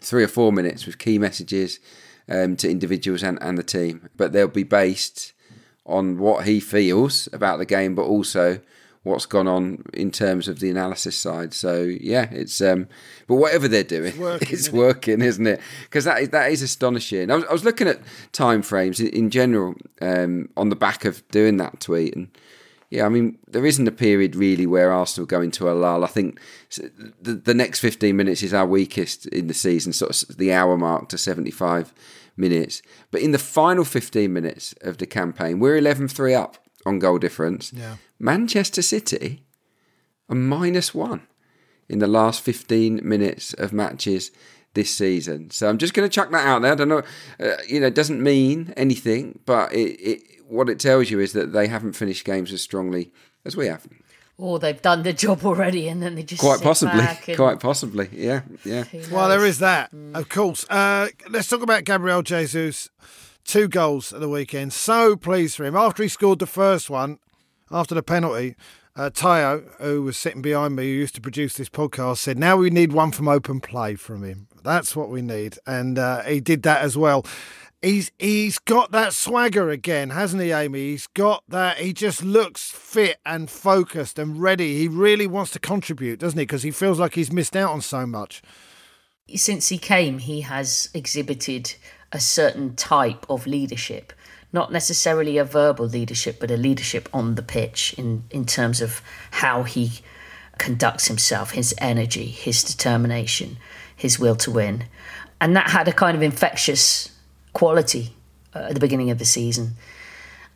three 0.00 0.22
or 0.22 0.28
four 0.28 0.52
minutes 0.52 0.86
with 0.86 0.98
key 0.98 1.18
messages 1.18 1.80
um, 2.28 2.56
to 2.56 2.70
individuals 2.70 3.22
and, 3.22 3.38
and 3.42 3.58
the 3.58 3.62
team, 3.62 4.08
but 4.16 4.32
they'll 4.32 4.48
be 4.48 4.62
based 4.62 5.32
on 5.88 6.18
what 6.18 6.44
he 6.44 6.60
feels 6.60 7.28
about 7.32 7.58
the 7.58 7.66
game, 7.66 7.94
but 7.94 8.02
also 8.02 8.60
what's 9.02 9.26
gone 9.26 9.48
on 9.48 9.82
in 9.94 10.10
terms 10.10 10.48
of 10.48 10.60
the 10.60 10.70
analysis 10.70 11.16
side. 11.16 11.54
So 11.54 11.82
yeah, 11.82 12.28
it's 12.30 12.60
um, 12.60 12.88
but 13.26 13.36
whatever 13.36 13.66
they're 13.68 13.82
doing, 13.82 14.10
it's 14.10 14.18
working, 14.18 14.48
it's 14.50 14.60
isn't, 14.62 14.78
working, 14.78 15.22
is 15.22 15.38
not 15.38 15.54
it? 15.54 15.60
Because 15.84 16.04
that 16.04 16.22
is, 16.22 16.28
that 16.30 16.50
is 16.52 16.62
astonishing. 16.62 17.30
I 17.30 17.36
was, 17.36 17.44
I 17.44 17.52
was 17.52 17.64
looking 17.64 17.88
at 17.88 18.00
time 18.32 18.62
frames 18.62 19.00
in, 19.00 19.08
in 19.08 19.30
general 19.30 19.74
um, 20.00 20.48
on 20.56 20.68
the 20.68 20.76
back 20.76 21.04
of 21.04 21.26
doing 21.28 21.56
that 21.56 21.80
tweet, 21.80 22.14
and 22.14 22.28
yeah, 22.90 23.06
I 23.06 23.08
mean 23.08 23.38
there 23.46 23.66
isn't 23.66 23.88
a 23.88 23.92
period 23.92 24.36
really 24.36 24.66
where 24.66 24.92
Arsenal 24.92 25.26
go 25.26 25.40
into 25.40 25.70
a 25.70 25.72
lull. 25.72 26.04
I 26.04 26.08
think 26.08 26.40
the, 27.20 27.34
the 27.34 27.54
next 27.54 27.80
fifteen 27.80 28.16
minutes 28.16 28.42
is 28.42 28.54
our 28.54 28.66
weakest 28.66 29.26
in 29.26 29.46
the 29.48 29.54
season, 29.54 29.92
sort 29.92 30.22
of 30.22 30.36
the 30.36 30.52
hour 30.52 30.76
mark 30.76 31.08
to 31.10 31.18
seventy 31.18 31.50
five 31.50 31.92
minutes. 32.38 32.82
But 33.10 33.20
in 33.20 33.32
the 33.32 33.38
final 33.38 33.84
15 33.84 34.32
minutes 34.32 34.74
of 34.80 34.98
the 34.98 35.06
campaign, 35.06 35.58
we're 35.58 35.76
11 35.76 36.08
3 36.08 36.34
up 36.34 36.58
on 36.86 36.98
goal 36.98 37.18
difference. 37.18 37.72
Yeah. 37.72 37.96
Manchester 38.18 38.82
City 38.82 39.44
are 40.28 40.36
minus 40.36 40.94
one 40.94 41.26
in 41.88 41.98
the 41.98 42.06
last 42.06 42.42
15 42.42 43.00
minutes 43.02 43.54
of 43.54 43.72
matches 43.72 44.30
this 44.74 44.94
season. 44.94 45.50
So 45.50 45.68
I'm 45.68 45.78
just 45.78 45.94
going 45.94 46.08
to 46.08 46.14
chuck 46.14 46.30
that 46.30 46.46
out 46.46 46.62
there. 46.62 46.72
I 46.72 46.74
don't 46.74 46.88
know, 46.88 47.02
uh, 47.40 47.56
you 47.66 47.80
know, 47.80 47.86
it 47.86 47.94
doesn't 47.94 48.22
mean 48.22 48.72
anything, 48.76 49.40
but 49.46 49.72
it, 49.72 49.98
it, 50.00 50.22
what 50.46 50.68
it 50.68 50.78
tells 50.78 51.10
you 51.10 51.20
is 51.20 51.32
that 51.32 51.52
they 51.52 51.66
haven't 51.66 51.94
finished 51.94 52.24
games 52.24 52.52
as 52.52 52.62
strongly 52.62 53.12
as 53.44 53.56
we 53.56 53.66
have. 53.66 53.86
Or 54.40 54.60
they've 54.60 54.80
done 54.80 55.02
the 55.02 55.12
job 55.12 55.44
already, 55.44 55.88
and 55.88 56.00
then 56.00 56.14
they 56.14 56.22
just 56.22 56.40
quite 56.40 56.60
possibly, 56.60 57.00
and... 57.00 57.36
quite 57.36 57.58
possibly, 57.58 58.08
yeah, 58.12 58.42
yeah. 58.64 58.84
Well, 59.10 59.28
there 59.28 59.44
is 59.44 59.58
that, 59.58 59.92
mm. 59.92 60.16
of 60.16 60.28
course. 60.28 60.64
Uh, 60.70 61.08
let's 61.28 61.48
talk 61.48 61.60
about 61.60 61.82
Gabriel 61.84 62.22
Jesus. 62.22 62.88
Two 63.44 63.66
goals 63.66 64.12
at 64.12 64.20
the 64.20 64.28
weekend. 64.28 64.72
So 64.72 65.16
pleased 65.16 65.56
for 65.56 65.64
him. 65.64 65.74
After 65.74 66.02
he 66.04 66.08
scored 66.08 66.38
the 66.38 66.46
first 66.46 66.88
one, 66.88 67.18
after 67.70 67.94
the 67.94 68.02
penalty, 68.02 68.54
uh, 68.94 69.10
Tayo, 69.10 69.64
who 69.80 70.02
was 70.02 70.16
sitting 70.16 70.42
behind 70.42 70.76
me, 70.76 70.84
who 70.84 70.90
used 70.90 71.14
to 71.14 71.20
produce 71.20 71.54
this 71.54 71.68
podcast, 71.68 72.18
said, 72.18 72.38
Now 72.38 72.56
we 72.56 72.68
need 72.68 72.92
one 72.92 73.10
from 73.10 73.28
open 73.28 73.60
play 73.60 73.94
from 73.94 74.24
him. 74.24 74.48
That's 74.64 74.94
what 74.96 75.08
we 75.08 75.22
need. 75.22 75.56
And 75.66 75.98
uh, 75.98 76.22
he 76.22 76.40
did 76.40 76.62
that 76.64 76.82
as 76.82 76.96
well. 76.96 77.24
He's 77.80 78.10
he's 78.18 78.58
got 78.58 78.90
that 78.90 79.12
swagger 79.12 79.70
again, 79.70 80.10
hasn't 80.10 80.42
he, 80.42 80.50
Amy? 80.50 80.90
He's 80.90 81.06
got 81.06 81.44
that. 81.48 81.78
He 81.78 81.92
just 81.92 82.24
looks 82.24 82.70
fit 82.70 83.18
and 83.24 83.48
focused 83.48 84.18
and 84.18 84.40
ready. 84.40 84.78
He 84.78 84.88
really 84.88 85.26
wants 85.26 85.52
to 85.52 85.60
contribute, 85.60 86.18
doesn't 86.18 86.38
he? 86.38 86.44
Because 86.44 86.64
he 86.64 86.72
feels 86.72 86.98
like 86.98 87.14
he's 87.14 87.32
missed 87.32 87.54
out 87.54 87.70
on 87.70 87.80
so 87.80 88.04
much. 88.06 88.42
Since 89.34 89.68
he 89.68 89.78
came, 89.78 90.18
he 90.18 90.40
has 90.40 90.88
exhibited 90.92 91.74
a 92.10 92.18
certain 92.18 92.74
type 92.74 93.26
of 93.28 93.46
leadership 93.46 94.12
not 94.52 94.72
necessarily 94.72 95.38
a 95.38 95.44
verbal 95.44 95.86
leadership, 95.86 96.38
but 96.40 96.50
a 96.50 96.56
leadership 96.56 97.08
on 97.12 97.34
the 97.34 97.42
pitch 97.42 97.94
in, 97.98 98.24
in 98.30 98.44
terms 98.46 98.80
of 98.80 99.02
how 99.30 99.62
he 99.62 100.00
conducts 100.56 101.06
himself, 101.06 101.52
his 101.52 101.74
energy, 101.78 102.26
his 102.26 102.64
determination, 102.64 103.58
his 103.94 104.18
will 104.18 104.36
to 104.36 104.50
win. 104.50 104.84
And 105.40 105.54
that 105.54 105.70
had 105.70 105.86
a 105.86 105.92
kind 105.92 106.16
of 106.16 106.22
infectious 106.22 107.10
quality 107.58 108.14
uh, 108.54 108.68
at 108.68 108.74
the 108.74 108.80
beginning 108.80 109.10
of 109.10 109.18
the 109.18 109.24
season. 109.24 109.74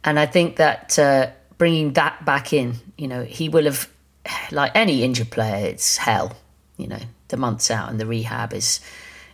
And 0.05 0.19
I 0.21 0.27
think 0.27 0.57
that 0.57 0.99
uh, 0.99 1.31
bringing 1.59 1.95
that 1.95 2.25
back 2.25 2.53
in, 2.53 2.75
you 2.97 3.09
know, 3.09 3.25
he 3.25 3.49
will 3.49 3.65
have, 3.65 3.89
like 4.53 4.71
any 4.75 5.03
injured 5.03 5.31
player, 5.31 5.67
it's 5.67 5.97
hell. 5.97 6.37
You 6.77 6.87
know, 6.87 7.03
the 7.29 7.37
months 7.37 7.71
out 7.71 7.91
and 7.91 7.99
the 7.99 8.07
rehab 8.07 8.53
is 8.53 8.81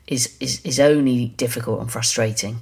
is 0.06 0.36
is, 0.40 0.60
is 0.64 0.80
only 0.80 1.26
difficult 1.36 1.80
and 1.80 1.92
frustrating. 1.92 2.56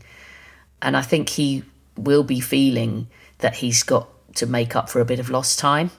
And 0.83 0.97
I 0.97 1.03
think 1.03 1.29
he 1.29 1.63
will 1.97 2.25
be 2.25 2.41
feeling 2.41 3.07
that 3.39 3.57
he's 3.57 3.85
got 3.85 4.09
to 4.35 4.47
make 4.47 4.77
up 4.77 4.91
for 4.91 5.01
a 5.01 5.05
bit 5.05 5.21
of 5.21 5.31
lost 5.31 5.59
time. 5.59 5.91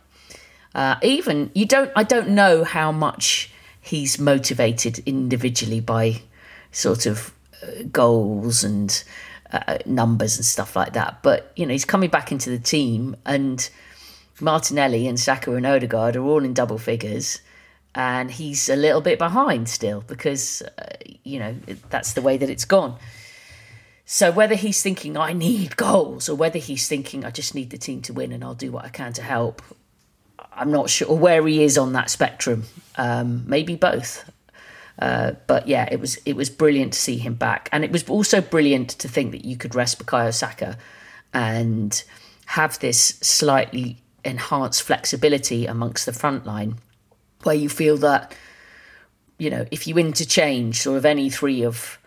Uh, 0.75 0.95
even 1.01 1.49
you 1.55 1.65
don't, 1.65 1.91
I 1.95 2.03
don't 2.03 2.29
know 2.29 2.63
how 2.63 2.91
much 2.91 3.51
he's 3.81 4.19
motivated 4.19 4.99
individually 5.05 5.79
by 5.79 6.21
sort 6.71 7.05
of 7.05 7.33
goals 7.91 8.63
and 8.63 9.03
uh, 9.51 9.77
numbers 9.85 10.37
and 10.37 10.45
stuff 10.45 10.75
like 10.75 10.93
that. 10.93 11.19
But 11.21 11.51
you 11.55 11.65
know, 11.65 11.71
he's 11.71 11.85
coming 11.85 12.09
back 12.09 12.31
into 12.31 12.49
the 12.49 12.59
team, 12.59 13.15
and 13.25 13.69
Martinelli 14.39 15.07
and 15.07 15.19
Saka 15.19 15.53
and 15.55 15.65
Odegaard 15.65 16.15
are 16.15 16.23
all 16.23 16.43
in 16.43 16.53
double 16.53 16.77
figures, 16.77 17.39
and 17.95 18.31
he's 18.31 18.69
a 18.69 18.75
little 18.75 19.01
bit 19.01 19.19
behind 19.19 19.69
still 19.69 20.01
because 20.01 20.61
uh, 20.61 20.95
you 21.23 21.39
know 21.39 21.55
that's 21.89 22.13
the 22.13 22.21
way 22.21 22.37
that 22.37 22.49
it's 22.49 22.65
gone. 22.65 22.97
So 24.09 24.31
whether 24.31 24.55
he's 24.55 24.81
thinking 24.81 25.17
I 25.17 25.33
need 25.33 25.75
goals 25.75 26.29
or 26.29 26.35
whether 26.35 26.59
he's 26.59 26.87
thinking 26.87 27.25
I 27.25 27.29
just 27.29 27.53
need 27.53 27.71
the 27.71 27.77
team 27.77 28.01
to 28.03 28.13
win 28.13 28.31
and 28.31 28.41
I'll 28.41 28.55
do 28.55 28.71
what 28.71 28.85
I 28.85 28.89
can 28.89 29.11
to 29.13 29.21
help, 29.21 29.61
I'm 30.53 30.71
not 30.71 30.89
sure 30.89 31.13
where 31.13 31.45
he 31.45 31.61
is 31.61 31.77
on 31.77 31.91
that 31.91 32.09
spectrum. 32.09 32.63
Um, 32.95 33.43
maybe 33.47 33.75
both. 33.75 34.23
Uh, 34.99 35.33
but 35.45 35.67
yeah, 35.67 35.87
it 35.91 35.99
was 35.99 36.17
it 36.25 36.35
was 36.35 36.49
brilliant 36.49 36.93
to 36.93 36.99
see 36.99 37.17
him 37.17 37.35
back, 37.35 37.69
and 37.71 37.83
it 37.83 37.91
was 37.91 38.07
also 38.09 38.41
brilliant 38.41 38.89
to 38.89 39.07
think 39.07 39.31
that 39.31 39.45
you 39.45 39.55
could 39.55 39.75
rest 39.75 40.03
Bukayo 40.03 40.33
Saka 40.33 40.77
and 41.33 42.03
have 42.47 42.79
this 42.79 42.99
slightly 43.21 43.97
enhanced 44.23 44.81
flexibility 44.83 45.65
amongst 45.65 46.05
the 46.05 46.13
front 46.13 46.45
line, 46.45 46.77
where 47.43 47.55
you 47.55 47.69
feel 47.69 47.97
that 47.97 48.35
you 49.37 49.51
know 49.51 49.67
if 49.69 49.85
you 49.85 49.97
interchange 49.97 50.81
sort 50.81 50.97
of 50.97 51.05
any 51.05 51.29
three 51.29 51.63
of 51.63 51.99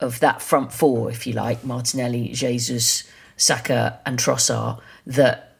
of 0.00 0.20
that 0.20 0.42
front 0.42 0.72
four, 0.72 1.10
if 1.10 1.26
you 1.26 1.32
like, 1.32 1.64
Martinelli, 1.64 2.28
Jesus, 2.28 3.02
Saka, 3.36 3.98
and 4.06 4.18
Trossard, 4.18 4.80
that 5.06 5.56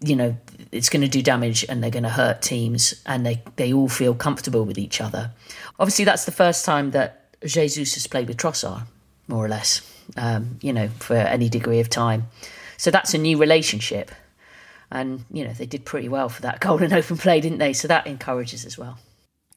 you 0.00 0.16
know 0.16 0.36
it's 0.72 0.88
going 0.88 1.02
to 1.02 1.08
do 1.08 1.22
damage 1.22 1.64
and 1.68 1.82
they're 1.82 1.90
going 1.90 2.02
to 2.02 2.08
hurt 2.08 2.42
teams 2.42 3.00
and 3.06 3.24
they 3.24 3.42
they 3.56 3.72
all 3.72 3.88
feel 3.88 4.14
comfortable 4.14 4.64
with 4.64 4.76
each 4.76 5.00
other 5.00 5.30
obviously 5.78 6.04
that's 6.04 6.24
the 6.24 6.32
first 6.32 6.64
time 6.64 6.90
that 6.90 7.34
jesus 7.44 7.94
has 7.94 8.06
played 8.06 8.28
with 8.28 8.36
trossard 8.36 8.82
more 9.26 9.44
or 9.44 9.48
less 9.48 9.82
um, 10.16 10.58
you 10.62 10.72
know 10.72 10.88
for 10.88 11.14
any 11.14 11.48
degree 11.48 11.80
of 11.80 11.88
time 11.88 12.26
so 12.76 12.90
that's 12.90 13.14
a 13.14 13.18
new 13.18 13.36
relationship 13.36 14.10
and 14.90 15.24
you 15.30 15.44
know 15.44 15.52
they 15.52 15.66
did 15.66 15.84
pretty 15.84 16.08
well 16.08 16.28
for 16.28 16.42
that 16.42 16.60
goal 16.60 16.82
in 16.82 16.92
open 16.92 17.16
play 17.16 17.40
didn't 17.40 17.58
they 17.58 17.72
so 17.72 17.86
that 17.88 18.06
encourages 18.06 18.64
as 18.64 18.78
well 18.78 18.98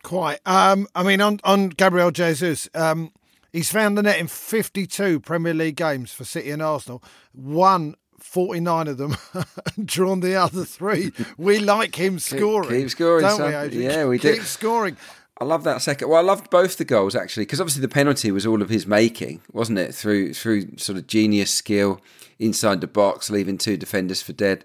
quite 0.03 0.39
um, 0.45 0.87
i 0.95 1.03
mean 1.03 1.21
on 1.21 1.39
on 1.43 1.69
gabriel 1.69 2.11
jesus 2.11 2.69
um, 2.75 3.11
he's 3.53 3.71
found 3.71 3.97
the 3.97 4.03
net 4.03 4.19
in 4.19 4.27
52 4.27 5.19
premier 5.21 5.53
league 5.53 5.75
games 5.75 6.11
for 6.11 6.25
city 6.25 6.51
and 6.51 6.61
arsenal 6.61 7.03
one 7.31 7.95
49 8.21 8.87
of 8.87 8.97
them 8.97 9.15
drawn 9.85 10.19
the 10.19 10.35
other 10.35 10.63
three. 10.63 11.11
We 11.37 11.59
like 11.59 11.95
him 11.95 12.19
scoring. 12.19 12.69
Keep, 12.69 12.79
keep 12.79 12.89
scoring, 12.91 13.23
don't 13.23 13.37
son. 13.37 13.49
we, 13.49 13.55
Adrian? 13.55 13.91
Yeah, 13.91 14.05
we 14.05 14.19
keep 14.19 14.35
do. 14.35 14.41
scoring. 14.41 14.97
I 15.41 15.43
love 15.43 15.63
that 15.63 15.81
second. 15.81 16.07
Well, 16.07 16.19
I 16.19 16.21
loved 16.23 16.51
both 16.51 16.77
the 16.77 16.85
goals 16.85 17.15
actually, 17.15 17.45
because 17.45 17.59
obviously 17.59 17.81
the 17.81 17.87
penalty 17.87 18.29
was 18.29 18.45
all 18.45 18.61
of 18.61 18.69
his 18.69 18.85
making, 18.85 19.41
wasn't 19.51 19.79
it? 19.79 19.95
Through 19.95 20.35
through 20.35 20.77
sort 20.77 20.99
of 20.99 21.07
genius 21.07 21.51
skill 21.51 21.99
inside 22.37 22.79
the 22.79 22.85
box, 22.85 23.31
leaving 23.31 23.57
two 23.57 23.75
defenders 23.75 24.21
for 24.21 24.33
dead, 24.33 24.63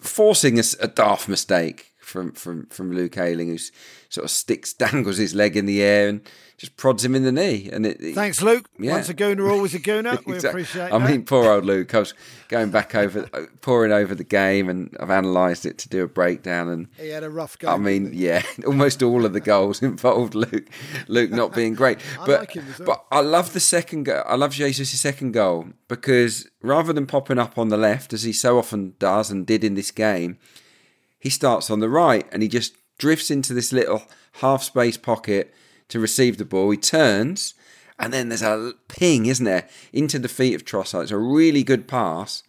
forcing 0.00 0.58
a, 0.58 0.64
a 0.80 0.88
daft 0.88 1.28
mistake 1.28 1.87
from 2.08 2.32
from 2.32 2.66
from 2.66 2.92
Luke 2.92 3.16
Ayling, 3.18 3.48
who 3.48 3.58
sort 4.08 4.24
of 4.24 4.30
sticks 4.30 4.72
dangles 4.84 5.18
his 5.18 5.34
leg 5.34 5.56
in 5.56 5.66
the 5.66 5.82
air 5.82 6.08
and 6.08 6.20
just 6.56 6.76
prods 6.76 7.04
him 7.04 7.14
in 7.14 7.22
the 7.22 7.30
knee. 7.30 7.68
And 7.72 7.86
it, 7.86 8.00
it, 8.00 8.14
Thanks, 8.16 8.42
Luke. 8.42 8.68
Yeah. 8.80 8.94
Once 8.94 9.08
a 9.08 9.14
gooner, 9.14 9.48
always 9.48 9.74
a 9.74 9.78
gooner. 9.78 10.18
We 10.26 10.34
Exactly. 10.34 10.62
appreciate 10.62 10.92
I 10.92 10.98
that. 10.98 11.08
mean, 11.08 11.24
poor 11.24 11.44
old 11.52 11.64
Luke. 11.64 11.94
I 11.94 12.00
was 12.00 12.14
going 12.48 12.70
back 12.70 12.96
over, 12.96 13.28
poring 13.60 13.92
over 13.92 14.12
the 14.16 14.24
game, 14.24 14.68
and 14.68 14.96
I've 14.98 15.10
analysed 15.10 15.66
it 15.66 15.78
to 15.78 15.88
do 15.88 16.02
a 16.02 16.08
breakdown. 16.08 16.68
And 16.68 16.88
he 16.98 17.10
had 17.10 17.22
a 17.22 17.30
rough 17.30 17.56
game. 17.58 17.70
I 17.70 17.76
mean, 17.76 18.10
yeah, 18.12 18.42
almost 18.66 19.02
all 19.04 19.24
of 19.24 19.34
the 19.34 19.40
goals 19.40 19.82
involved 19.82 20.34
Luke, 20.34 20.68
Luke 21.06 21.30
not 21.30 21.54
being 21.54 21.74
great. 21.74 21.98
But 22.26 22.40
like 22.40 22.54
well. 22.56 22.86
but 22.86 23.04
I 23.12 23.20
love 23.20 23.52
the 23.52 23.60
second. 23.60 24.04
Go- 24.04 24.24
I 24.26 24.34
love 24.34 24.52
Jesus' 24.52 24.98
second 24.98 25.32
goal 25.32 25.66
because 25.86 26.48
rather 26.60 26.92
than 26.92 27.06
popping 27.06 27.38
up 27.38 27.56
on 27.56 27.68
the 27.68 27.76
left 27.76 28.12
as 28.12 28.22
he 28.24 28.32
so 28.32 28.58
often 28.58 28.94
does 28.98 29.30
and 29.30 29.46
did 29.46 29.62
in 29.62 29.74
this 29.74 29.92
game, 29.92 30.38
he 31.18 31.30
starts 31.30 31.70
on 31.70 31.80
the 31.80 31.88
right 31.88 32.26
and 32.32 32.42
he 32.42 32.48
just 32.48 32.74
drifts 32.98 33.30
into 33.30 33.54
this 33.54 33.72
little 33.72 34.02
half 34.34 34.62
space 34.62 34.96
pocket 34.96 35.52
to 35.88 36.00
receive 36.00 36.36
the 36.36 36.44
ball. 36.44 36.70
He 36.70 36.76
turns, 36.76 37.54
and 37.98 38.12
then 38.12 38.28
there's 38.28 38.42
a 38.42 38.74
ping, 38.88 39.26
isn't 39.26 39.44
there, 39.44 39.68
into 39.92 40.18
the 40.18 40.28
feet 40.28 40.54
of 40.54 40.64
Trossard. 40.64 41.02
It's 41.02 41.10
a 41.10 41.18
really 41.18 41.64
good 41.64 41.88
pass. 41.88 42.42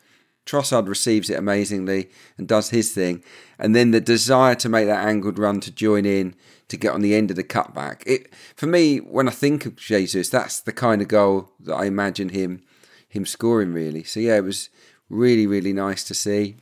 Trossard 0.46 0.88
receives 0.88 1.30
it 1.30 1.38
amazingly 1.38 2.10
and 2.38 2.48
does 2.48 2.72
his 2.72 2.92
thing. 2.92 3.24
And 3.60 3.76
then 3.76 3.92
the 3.92 4.02
desire 4.02 4.56
to 4.56 4.70
make 4.70 4.88
that 4.88 5.06
angled 5.06 5.38
run 5.38 5.60
to 5.62 5.72
join 5.72 6.06
in 6.06 6.36
to 6.70 6.78
get 6.78 6.94
on 6.94 7.02
the 7.02 7.16
end 7.16 7.30
of 7.30 7.36
the 7.36 7.44
cutback. 7.44 8.02
It 8.06 8.34
for 8.56 8.66
me, 8.66 8.98
when 8.98 9.28
I 9.28 9.32
think 9.32 9.66
of 9.66 9.76
Jesus, 9.76 10.30
that's 10.30 10.60
the 10.60 10.72
kind 10.72 11.02
of 11.02 11.08
goal 11.08 11.52
that 11.60 11.76
I 11.76 11.86
imagine 11.86 12.30
him 12.30 12.64
him 13.08 13.26
scoring 13.26 13.74
really. 13.74 14.04
So 14.04 14.20
yeah, 14.20 14.38
it 14.38 14.44
was 14.44 14.70
really, 15.10 15.46
really 15.46 15.74
nice 15.74 16.04
to 16.06 16.14
see. 16.14 16.58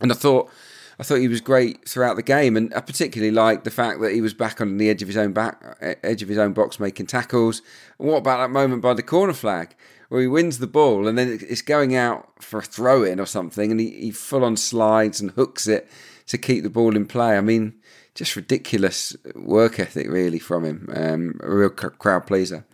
And 0.00 0.10
I 0.10 0.14
thought 0.14 0.50
I 1.02 1.04
thought 1.04 1.16
he 1.16 1.26
was 1.26 1.40
great 1.40 1.88
throughout 1.88 2.14
the 2.14 2.22
game, 2.22 2.56
and 2.56 2.72
I 2.74 2.80
particularly 2.80 3.32
liked 3.32 3.64
the 3.64 3.72
fact 3.72 4.00
that 4.02 4.12
he 4.12 4.20
was 4.20 4.34
back 4.34 4.60
on 4.60 4.76
the 4.76 4.88
edge 4.88 5.02
of 5.02 5.08
his 5.08 5.16
own 5.16 5.32
back, 5.32 5.60
edge 6.04 6.22
of 6.22 6.28
his 6.28 6.38
own 6.38 6.52
box, 6.52 6.78
making 6.78 7.06
tackles. 7.06 7.60
And 7.98 8.06
what 8.06 8.18
about 8.18 8.36
that 8.36 8.52
moment 8.52 8.82
by 8.82 8.94
the 8.94 9.02
corner 9.02 9.32
flag 9.32 9.74
where 10.10 10.20
he 10.20 10.28
wins 10.28 10.60
the 10.60 10.68
ball 10.68 11.08
and 11.08 11.18
then 11.18 11.40
it's 11.42 11.60
going 11.60 11.96
out 11.96 12.30
for 12.40 12.60
a 12.60 12.62
throw 12.62 13.02
in 13.02 13.18
or 13.18 13.26
something, 13.26 13.72
and 13.72 13.80
he, 13.80 13.90
he 13.90 14.10
full 14.12 14.44
on 14.44 14.56
slides 14.56 15.20
and 15.20 15.32
hooks 15.32 15.66
it 15.66 15.90
to 16.28 16.38
keep 16.38 16.62
the 16.62 16.70
ball 16.70 16.94
in 16.94 17.06
play. 17.06 17.36
I 17.36 17.40
mean, 17.40 17.74
just 18.14 18.36
ridiculous 18.36 19.16
work 19.34 19.80
ethic, 19.80 20.08
really, 20.08 20.38
from 20.38 20.64
him. 20.64 20.88
Um, 20.94 21.40
a 21.42 21.52
real 21.52 21.70
crowd 21.70 22.28
pleaser. 22.28 22.64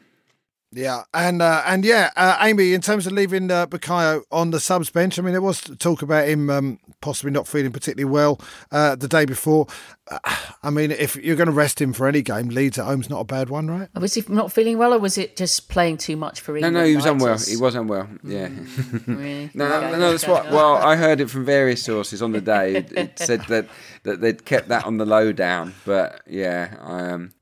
Yeah, 0.71 1.05
and 1.15 1.41
uh, 1.41 1.63
and 1.65 1.83
yeah, 1.83 2.11
uh, 2.15 2.37
Amy. 2.43 2.75
In 2.75 2.83
terms 2.83 3.07
of 3.07 3.15
leaving 3.15 3.51
uh, 3.51 3.67
Bukayo 3.67 4.23
on 4.31 4.51
the 4.51 4.61
subs 4.61 4.91
bench, 4.91 5.19
I 5.19 5.23
mean, 5.23 5.33
there 5.33 5.41
was 5.41 5.63
talk 5.79 6.03
about 6.03 6.29
him 6.29 6.51
um, 6.51 6.79
possibly 7.01 7.31
not 7.31 7.49
feeling 7.49 7.73
particularly 7.73 8.05
well 8.13 8.39
uh, 8.71 8.95
the 8.95 9.09
day 9.09 9.25
before. 9.25 9.67
Uh, 10.11 10.19
I 10.63 10.69
mean, 10.69 10.91
if 10.91 11.17
you're 11.17 11.37
going 11.37 11.47
to 11.47 11.53
rest 11.53 11.81
him 11.81 11.95
for 11.95 12.07
any 12.07 12.21
game, 12.21 12.49
Leeds 12.51 12.79
at 12.79 12.85
home's 12.85 13.09
not 13.09 13.21
a 13.21 13.25
bad 13.25 13.49
one, 13.49 13.69
right? 13.71 13.89
was 13.99 14.13
he 14.13 14.23
not 14.29 14.53
feeling 14.53 14.77
well 14.77 14.93
or 14.93 14.99
was 14.99 15.17
it 15.17 15.37
just 15.37 15.71
playing 15.71 15.97
too 15.97 16.17
much 16.17 16.41
for 16.43 16.53
No, 16.53 16.57
England 16.67 16.75
no, 16.75 16.85
he 16.85 16.97
was 16.97 17.07
unwell. 17.07 17.31
Nights? 17.31 17.49
He 17.49 17.57
was 17.57 17.75
unwell. 17.75 18.09
Yeah. 18.23 18.49
really? 19.07 19.51
No, 19.55 19.65
Okay, 19.65 19.91
no, 19.93 19.99
no, 19.99 20.11
that's 20.11 20.27
what. 20.27 20.51
Well, 20.51 20.75
I 20.77 20.97
heard 21.05 21.23
it 21.23 21.31
from 21.31 21.47
various 21.47 21.83
sources 21.83 22.21
on 22.21 22.33
the 22.33 22.43
day. 22.43 22.77
It, 22.77 22.93
it 22.93 23.19
said 23.19 23.41
that 23.49 23.69
that 24.03 24.21
they'd 24.21 24.45
kept 24.45 24.69
that 24.69 24.85
on 24.85 24.99
the 24.99 25.07
lowdown, 25.07 25.75
but 25.87 26.21
yeah, 26.27 26.75
um, 26.81 27.33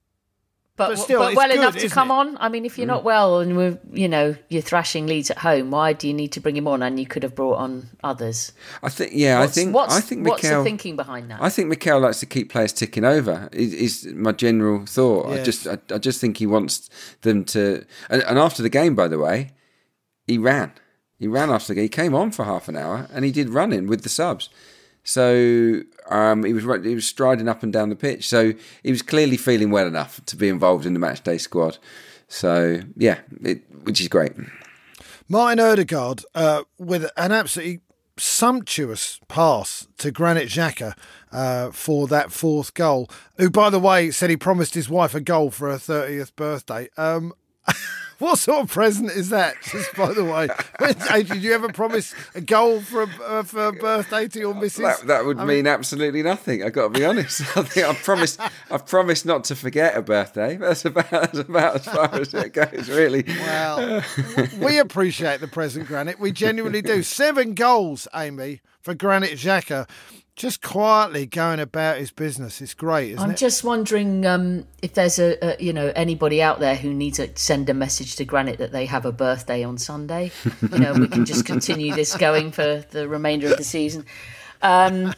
But, 0.77 0.89
But 0.89 0.99
still, 0.99 1.21
but 1.21 1.35
well 1.35 1.49
good, 1.49 1.57
enough 1.57 1.77
to 1.77 1.89
come 1.89 2.11
it? 2.11 2.15
on. 2.15 2.37
I 2.39 2.51
mean, 2.51 2.67
if 2.67 2.77
you're 2.77 2.85
mm. 2.85 2.89
not 2.89 3.03
well 3.03 3.41
and 3.41 3.57
we're, 3.57 3.79
you 3.93 4.09
know, 4.09 4.37
you're 4.51 4.61
thrashing 4.61 5.07
Leeds 5.07 5.31
at 5.31 5.39
home, 5.39 5.71
why 5.71 5.95
do 5.95 6.07
you 6.07 6.13
need 6.13 6.33
to 6.33 6.41
bring 6.41 6.55
him 6.55 6.69
on? 6.69 6.83
And 6.83 7.01
you 7.01 7.07
could 7.07 7.23
have 7.23 7.35
brought 7.35 7.57
on 7.57 7.89
others. 8.05 8.53
I 8.83 8.91
think 8.91 9.13
yeah, 9.15 9.41
What's, 9.41 9.57
I 9.57 9.61
think 9.61 9.75
what's, 9.75 9.95
I 9.95 10.01
think 10.01 10.29
what's 10.29 10.43
the 10.43 10.63
thinking 10.63 10.95
behind 10.95 11.31
that? 11.31 11.43
I 11.43 11.49
think 11.49 11.69
Mikel 11.69 12.01
likes 12.01 12.21
to 12.21 12.27
keep 12.27 12.53
players 12.53 12.75
ticking 12.75 13.05
over. 13.05 13.49
Is, 13.53 14.05
is 14.05 14.15
my 14.15 14.33
general 14.33 14.85
thought. 14.85 15.33
I 15.33 15.43
just 15.43 15.67
I, 15.67 15.79
I 15.91 15.97
just 15.97 16.21
think 16.21 16.37
he 16.37 16.47
wants 16.47 16.91
them 17.23 17.45
to. 17.47 17.87
And, 18.11 18.23
and 18.25 18.39
after 18.39 18.63
the 18.63 18.69
game, 18.69 18.95
by 18.95 19.09
the 19.09 19.19
way, 19.19 19.53
he 20.27 20.37
ran. 20.37 20.73
He 21.19 21.27
ran 21.27 21.49
after 21.49 21.69
the 21.69 21.77
game. 21.77 21.85
He 21.85 21.89
came 21.89 22.15
on 22.15 22.31
for 22.31 22.45
half 22.45 22.69
an 22.69 22.77
hour 22.77 23.09
and 23.13 23.25
he 23.25 23.33
did 23.33 23.49
running 23.49 23.87
with 23.87 24.03
the 24.03 24.11
subs. 24.11 24.51
So 25.07 25.83
um, 26.11 26.45
he 26.45 26.53
was 26.53 26.65
he 26.85 26.95
was 26.95 27.07
striding 27.07 27.49
up 27.49 27.63
and 27.63 27.73
down 27.73 27.91
the 27.91 27.97
pitch. 27.97 28.29
So 28.29 28.53
he 28.83 28.91
was 28.91 29.03
clearly 29.03 29.37
feeling 29.37 29.71
well 29.71 29.87
enough 29.87 30.21
to 30.27 30.37
be 30.37 30.49
involved 30.49 30.85
in 30.85 30.93
the 30.95 30.99
match 30.99 31.23
day 31.23 31.39
squad. 31.39 31.79
So 32.29 32.81
yeah, 32.97 33.21
it, 33.43 33.63
which 33.85 34.01
is 34.01 34.09
great. 34.09 34.33
Martin 35.29 35.61
Odegaard 35.61 36.25
uh, 36.35 36.65
with 36.79 37.09
an 37.17 37.31
absolutely 37.31 37.81
sumptuous 38.19 39.21
pass 39.29 39.87
to 39.99 40.11
Granit 40.11 40.49
Xhaka 40.49 40.97
uh, 41.31 41.71
for 41.71 42.09
that 42.09 42.33
fourth 42.33 42.75
goal. 42.75 43.09
Who, 43.37 43.49
by 43.49 43.71
the 43.71 43.81
way, 43.81 44.11
said 44.11 44.31
he 44.31 44.37
promised 44.37 44.75
his 44.75 44.89
wife 44.89 45.15
a 45.15 45.21
goal 45.21 45.53
for 45.53 45.71
her 45.71 45.79
thirtieth 45.79 46.35
birthday. 46.35 46.89
Um, 46.97 47.33
what 48.19 48.39
sort 48.39 48.63
of 48.63 48.71
present 48.71 49.11
is 49.11 49.29
that? 49.31 49.57
Just 49.63 49.95
by 49.95 50.13
the 50.13 50.25
way, 50.25 50.49
did 51.23 51.43
you 51.43 51.53
ever 51.53 51.69
promise 51.69 52.15
a 52.35 52.41
goal 52.41 52.81
for 52.81 53.03
a, 53.03 53.09
uh, 53.23 53.43
for 53.43 53.67
a 53.67 53.73
birthday 53.73 54.27
to 54.29 54.39
your 54.39 54.55
missus? 54.55 54.83
That, 54.83 55.07
that 55.07 55.25
would 55.27 55.39
I 55.39 55.45
mean 55.45 55.67
absolutely 55.67 56.23
nothing. 56.23 56.63
I 56.63 56.71
got 56.71 56.93
to 56.93 56.99
be 56.99 57.05
honest. 57.05 57.41
I 57.57 57.63
think 57.63 57.87
I've 57.87 58.03
promised. 58.03 58.41
I've 58.71 58.87
promised 58.87 59.27
not 59.27 59.45
to 59.45 59.57
forget 59.57 59.97
a 59.97 60.03
birthday. 60.03 60.57
That's 60.57 60.85
about 60.85 61.11
that's 61.11 61.39
about 61.39 61.77
as 61.77 61.85
far 61.85 62.15
as 62.15 62.33
it 62.35 62.53
goes, 62.53 62.89
really. 62.89 63.25
Well, 63.27 64.03
we 64.59 64.79
appreciate 64.79 65.41
the 65.41 65.49
present, 65.49 65.87
Granit. 65.87 66.19
We 66.19 66.33
genuinely 66.33 66.83
do. 66.83 67.03
Seven 67.03 67.55
goals, 67.55 68.09
Amy, 68.15 68.61
for 68.81 68.95
Granit 68.95 69.33
Xhaka. 69.33 69.89
Just 70.37 70.63
quietly 70.63 71.25
going 71.25 71.61
about 71.61 71.97
his 71.97 72.11
business. 72.11 72.61
It's 72.61 72.75
great, 72.75 73.13
isn't 73.13 73.25
I'm 73.25 73.31
it? 73.31 73.39
just 73.39 73.65
wondering 73.65 74.27
um, 74.27 74.67
if 74.83 74.93
there's 74.93 75.19
a, 75.19 75.39
a 75.43 75.63
you 75.63 75.73
know 75.73 75.91
anybody 75.97 76.43
out 76.43 76.61
there 76.61 76.77
who 76.77 76.93
needs 76.93 77.17
to 77.17 77.31
send 77.37 77.71
a 77.71 77.75
message 77.75 78.17
to 78.17 78.25
Granit 78.27 78.59
that 78.59 78.71
they 78.71 78.85
have 78.85 79.07
a 79.07 79.13
birthday 79.13 79.65
on 79.65 79.79
Sunday. 79.79 80.31
You 80.73 80.79
know, 80.79 80.93
we 80.93 81.09
can 81.09 81.25
just 81.25 81.47
continue 81.47 81.95
this 81.95 82.15
going 82.17 82.51
for 82.53 82.85
the 82.91 83.09
remainder 83.09 83.51
of 83.51 83.57
the 83.57 83.65
season. 83.65 84.05
Um, 84.61 85.15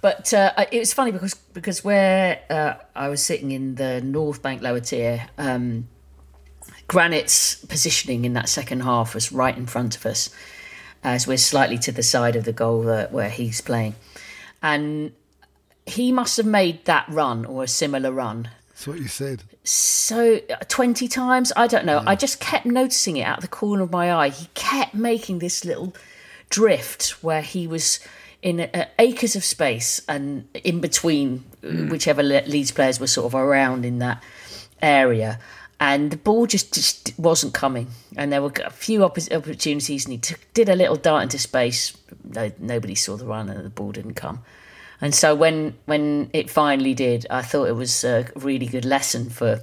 But 0.00 0.32
uh, 0.32 0.52
it 0.72 0.78
was 0.78 0.94
funny 0.94 1.10
because 1.12 1.34
because 1.34 1.84
where 1.84 2.40
uh, 2.48 2.74
I 2.94 3.08
was 3.08 3.22
sitting 3.22 3.50
in 3.50 3.74
the 3.74 4.00
North 4.00 4.40
Bank 4.42 4.62
lower 4.62 4.80
tier, 4.80 5.28
um, 5.36 5.86
Granit's 6.86 7.56
positioning 7.66 8.24
in 8.24 8.32
that 8.34 8.48
second 8.48 8.80
half 8.84 9.14
was 9.14 9.32
right 9.32 9.56
in 9.56 9.66
front 9.66 9.96
of 9.96 10.06
us, 10.06 10.30
as 11.04 11.26
we're 11.26 11.36
slightly 11.36 11.76
to 11.78 11.92
the 11.92 12.02
side 12.02 12.36
of 12.36 12.44
the 12.44 12.52
goal 12.52 12.84
where 13.10 13.30
he's 13.30 13.60
playing, 13.60 13.94
and 14.62 15.12
he 15.86 16.12
must 16.12 16.36
have 16.36 16.46
made 16.46 16.84
that 16.84 17.06
run 17.08 17.44
or 17.44 17.64
a 17.64 17.68
similar 17.68 18.12
run. 18.12 18.50
That's 18.68 18.86
what 18.86 18.98
you 18.98 19.08
said. 19.08 19.42
So 19.64 20.40
twenty 20.68 21.08
times, 21.08 21.52
I 21.56 21.66
don't 21.66 21.84
know. 21.84 22.00
Yeah. 22.00 22.10
I 22.10 22.14
just 22.14 22.40
kept 22.40 22.66
noticing 22.66 23.18
it 23.18 23.24
out 23.24 23.38
of 23.38 23.42
the 23.42 23.48
corner 23.48 23.82
of 23.82 23.90
my 23.90 24.12
eye. 24.12 24.30
He 24.30 24.48
kept 24.54 24.94
making 24.94 25.40
this 25.40 25.64
little 25.64 25.94
drift 26.48 27.22
where 27.22 27.42
he 27.42 27.66
was 27.66 28.00
in 28.42 28.60
uh, 28.60 28.86
acres 28.98 29.36
of 29.36 29.44
space 29.44 30.00
and 30.08 30.48
in 30.64 30.80
between 30.80 31.44
mm. 31.62 31.90
whichever 31.90 32.22
Leeds 32.22 32.72
players 32.72 32.98
were 32.98 33.06
sort 33.06 33.26
of 33.26 33.34
around 33.34 33.84
in 33.84 33.98
that 33.98 34.22
area. 34.80 35.38
And 35.80 36.10
the 36.10 36.18
ball 36.18 36.46
just, 36.46 36.74
just 36.74 37.18
wasn't 37.18 37.54
coming. 37.54 37.88
And 38.14 38.30
there 38.30 38.42
were 38.42 38.52
a 38.62 38.70
few 38.70 39.02
opportunities, 39.02 40.04
and 40.04 40.12
he 40.12 40.18
took, 40.18 40.38
did 40.52 40.68
a 40.68 40.76
little 40.76 40.96
dart 40.96 41.22
into 41.22 41.38
space. 41.38 41.96
No, 42.22 42.52
nobody 42.58 42.94
saw 42.94 43.16
the 43.16 43.24
run, 43.24 43.48
and 43.48 43.64
the 43.64 43.70
ball 43.70 43.90
didn't 43.90 44.14
come. 44.14 44.42
And 45.00 45.14
so 45.14 45.34
when 45.34 45.74
when 45.86 46.30
it 46.32 46.50
finally 46.50 46.94
did, 46.94 47.26
I 47.30 47.42
thought 47.42 47.68
it 47.68 47.76
was 47.76 48.04
a 48.04 48.26
really 48.36 48.66
good 48.66 48.84
lesson 48.84 49.30
for 49.30 49.60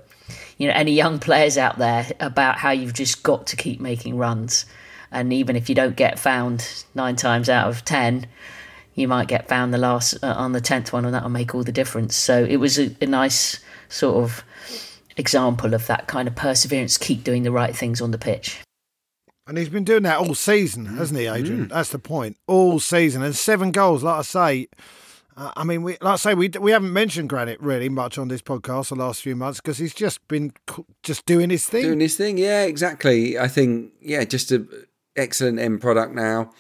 you 0.58 0.68
know 0.68 0.74
any 0.74 0.92
young 0.92 1.20
players 1.20 1.58
out 1.58 1.78
there 1.78 2.08
about 2.20 2.58
how 2.58 2.72
you've 2.72 2.94
just 2.94 3.22
got 3.22 3.46
to 3.48 3.56
keep 3.56 3.80
making 3.80 4.18
runs, 4.18 4.66
and 5.12 5.32
even 5.32 5.56
if 5.56 5.70
you 5.70 5.76
don't 5.76 5.96
get 5.96 6.18
found 6.18 6.84
nine 6.96 7.16
times 7.16 7.50
out 7.50 7.70
of 7.70 7.86
ten, 7.86 8.26
you 8.96 9.08
might 9.08 9.28
get 9.28 9.48
found 9.48 9.72
the 9.72 9.78
last 9.78 10.18
uh, 10.24 10.34
on 10.36 10.54
the 10.54 10.62
tenth 10.62 10.92
one, 10.92 11.06
and 11.06 11.14
that'll 11.14 11.30
make 11.30 11.54
all 11.54 11.64
the 11.64 11.72
difference. 11.72 12.16
So 12.16 12.44
it 12.44 12.58
was 12.58 12.80
a, 12.80 12.90
a 13.00 13.06
nice 13.06 13.60
sort 13.90 14.24
of 14.24 14.44
example 15.18 15.74
of 15.74 15.88
that 15.88 16.08
kind 16.08 16.28
of 16.28 16.36
perseverance. 16.36 16.98
Keep 16.98 17.24
doing 17.24 17.44
the 17.44 17.52
right 17.52 17.76
things 17.76 18.02
on 18.02 18.12
the 18.12 18.18
pitch. 18.18 18.60
And 19.46 19.58
he's 19.58 19.70
been 19.70 19.86
doing 19.86 20.04
that 20.04 20.20
all 20.20 20.36
season, 20.36 20.86
hasn't 20.86 21.20
he, 21.20 21.28
Adrian? 21.28 21.68
Mm. 21.68 21.70
That's 21.70 21.90
the 21.90 22.00
point. 22.00 22.38
All 22.48 22.80
season. 22.80 23.24
And 23.24 23.36
seven 23.36 23.72
goals, 23.72 24.04
like 24.04 24.20
I 24.20 24.22
say. 24.22 24.68
Uh, 25.38 25.52
I 25.56 25.64
mean, 25.64 25.84
we, 25.84 25.94
like 26.02 26.14
I 26.14 26.16
say, 26.16 26.34
we 26.34 26.50
we 26.60 26.72
haven't 26.72 26.92
mentioned 26.92 27.30
Granit 27.30 27.62
really 27.62 27.90
much 27.90 28.18
on 28.18 28.28
this 28.28 28.42
podcast 28.42 28.90
the 28.90 28.96
last 28.96 29.22
few 29.22 29.36
months 29.36 29.62
because 29.62 29.78
he's 29.78 29.94
just 29.94 30.28
been 30.28 30.52
just 31.04 31.26
doing 31.26 31.50
his 31.50 31.66
thing. 31.66 31.84
Doing 31.84 32.00
his 32.00 32.18
thing, 32.18 32.38
yeah, 32.38 32.64
exactly. 32.64 33.38
I 33.38 33.48
think, 33.48 33.94
yeah, 34.02 34.24
just 34.24 34.52
an 34.52 34.68
excellent 35.16 35.60
end 35.60 35.80
product 35.80 36.14
now 36.14 36.52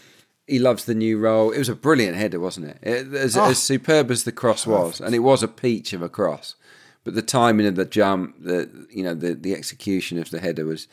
he 0.47 0.59
loves 0.59 0.85
the 0.85 0.95
new 0.95 1.19
role. 1.19 1.51
It 1.51 1.59
was 1.59 1.69
a 1.69 1.75
brilliant 1.75 2.15
header, 2.15 2.39
wasn't 2.39 2.67
it? 2.67 2.79
it 2.81 3.13
as, 3.13 3.37
oh. 3.37 3.49
as, 3.49 3.61
superb 3.61 4.09
as 4.09 4.23
the 4.23 4.31
cross 4.31 4.65
was, 4.65 5.01
and 5.01 5.13
it 5.13 5.19
was 5.19 5.43
a 5.43 5.47
peach 5.47 5.93
of 5.93 6.01
a 6.01 6.09
cross, 6.09 6.55
but 7.07 7.15
the 7.15 7.21
timing 7.21 7.65
of 7.65 7.77
the 7.77 7.85
jump, 7.85 8.35
the 8.37 8.69
you 8.91 9.01
know 9.01 9.13
the 9.13 9.33
the 9.33 9.53
execution 9.53 10.19
of 10.19 10.29
the 10.29 10.41
header 10.41 10.65
was 10.65 10.89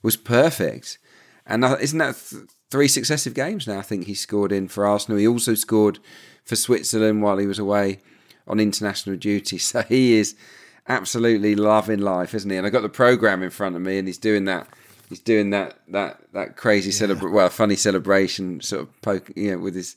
was 0.00 0.16
perfect. 0.16 0.96
And 1.44 1.62
isn't 1.62 1.98
that 1.98 2.16
th- 2.16 2.44
three 2.70 2.88
successive 2.88 3.34
games 3.34 3.66
now? 3.66 3.78
I 3.78 3.82
think 3.82 4.06
he 4.06 4.14
scored 4.14 4.50
in 4.50 4.68
for 4.68 4.86
Arsenal. 4.86 5.18
He 5.18 5.28
also 5.28 5.52
scored 5.52 5.98
for 6.42 6.56
Switzerland 6.56 7.20
while 7.20 7.36
he 7.36 7.46
was 7.46 7.58
away 7.58 8.00
on 8.46 8.60
international 8.60 9.16
duty. 9.16 9.58
So 9.70 9.82
he 9.82 10.14
is 10.14 10.36
absolutely 10.88 11.54
loving 11.54 12.00
life, 12.00 12.32
isn't 12.32 12.50
he? 12.50 12.56
And 12.56 12.66
I 12.66 12.70
got 12.70 12.80
the 12.80 12.88
program 12.88 13.42
in 13.42 13.50
front 13.50 13.76
of 13.76 13.82
me, 13.82 13.98
and 13.98 14.08
he's 14.08 14.16
doing 14.16 14.46
that 14.46 14.68
he's 15.10 15.20
doing 15.20 15.50
that 15.50 15.80
that 15.88 16.18
that 16.32 16.56
crazy 16.56 16.88
yeah. 16.88 17.12
celebra- 17.12 17.30
well 17.30 17.50
funny 17.50 17.76
celebration 17.76 18.62
sort 18.62 18.84
of 18.84 19.02
poke 19.02 19.30
you 19.36 19.50
know 19.50 19.58
with 19.58 19.74
his 19.74 19.96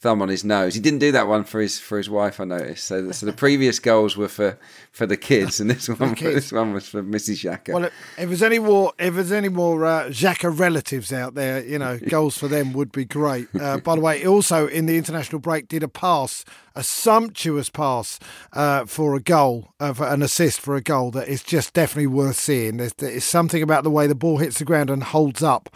thumb 0.00 0.22
on 0.22 0.28
his 0.28 0.44
nose. 0.44 0.74
He 0.74 0.80
didn't 0.80 1.00
do 1.00 1.10
that 1.12 1.26
one 1.26 1.44
for 1.44 1.60
his 1.60 1.80
for 1.80 1.98
his 1.98 2.08
wife. 2.08 2.40
I 2.40 2.44
noticed. 2.44 2.84
So, 2.84 3.02
the, 3.02 3.14
so 3.14 3.26
the 3.26 3.32
previous 3.32 3.78
goals 3.90 4.16
were 4.16 4.28
for, 4.28 4.58
for 4.92 5.06
the 5.06 5.16
kids, 5.16 5.60
and 5.60 5.68
this 5.68 5.88
one 6.00 6.14
this 6.14 6.52
one 6.52 6.72
was 6.72 6.88
for 6.88 7.02
Mrs. 7.02 7.44
Xhaka. 7.44 7.74
Well, 7.74 7.84
if 7.84 8.28
there's 8.28 8.42
any 8.42 8.58
more 8.58 8.92
if 8.98 9.14
there's 9.14 9.32
any 9.32 9.48
more 9.48 9.84
uh, 9.84 10.04
Xhaka 10.08 10.56
relatives 10.56 11.12
out 11.12 11.34
there, 11.34 11.64
you 11.64 11.78
know, 11.78 11.98
goals 12.08 12.38
for 12.38 12.48
them 12.48 12.72
would 12.72 12.92
be 12.92 13.04
great. 13.04 13.48
Uh, 13.58 13.78
by 13.78 13.96
the 13.96 14.00
way, 14.00 14.24
also 14.24 14.68
in 14.68 14.86
the 14.86 14.96
international 14.96 15.40
break 15.40 15.68
did 15.68 15.82
a 15.82 15.88
pass, 15.88 16.44
a 16.76 16.82
sumptuous 16.82 17.68
pass 17.68 18.20
uh, 18.52 18.84
for 18.86 19.16
a 19.16 19.20
goal, 19.20 19.72
uh, 19.80 19.92
for 19.92 20.06
an 20.06 20.22
assist 20.22 20.60
for 20.60 20.76
a 20.76 20.80
goal 20.80 21.10
that 21.10 21.28
is 21.28 21.42
just 21.42 21.74
definitely 21.74 22.06
worth 22.06 22.38
seeing. 22.38 22.76
There's, 22.76 22.94
there's 22.94 23.24
something 23.24 23.62
about 23.62 23.82
the 23.82 23.90
way 23.90 24.06
the 24.06 24.14
ball 24.14 24.38
hits 24.38 24.58
the 24.58 24.64
ground 24.64 24.90
and 24.90 25.02
holds 25.02 25.42
up 25.42 25.68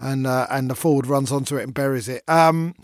and 0.00 0.26
uh, 0.26 0.46
and 0.50 0.70
the 0.70 0.74
forward 0.74 1.06
runs 1.06 1.32
onto 1.32 1.56
it 1.56 1.64
and 1.64 1.74
buries 1.74 2.08
it. 2.08 2.22
Um, 2.28 2.74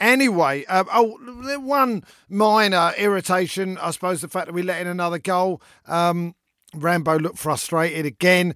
anyway, 0.00 0.64
uh, 0.66 0.84
oh, 0.92 1.18
one 1.60 2.04
minor 2.28 2.92
irritation, 2.96 3.78
I 3.78 3.90
suppose, 3.90 4.20
the 4.20 4.28
fact 4.28 4.46
that 4.46 4.54
we 4.54 4.62
let 4.62 4.80
in 4.80 4.86
another 4.86 5.18
goal. 5.18 5.60
Um, 5.86 6.34
Rambo 6.74 7.18
looked 7.18 7.38
frustrated 7.38 8.06
again. 8.06 8.54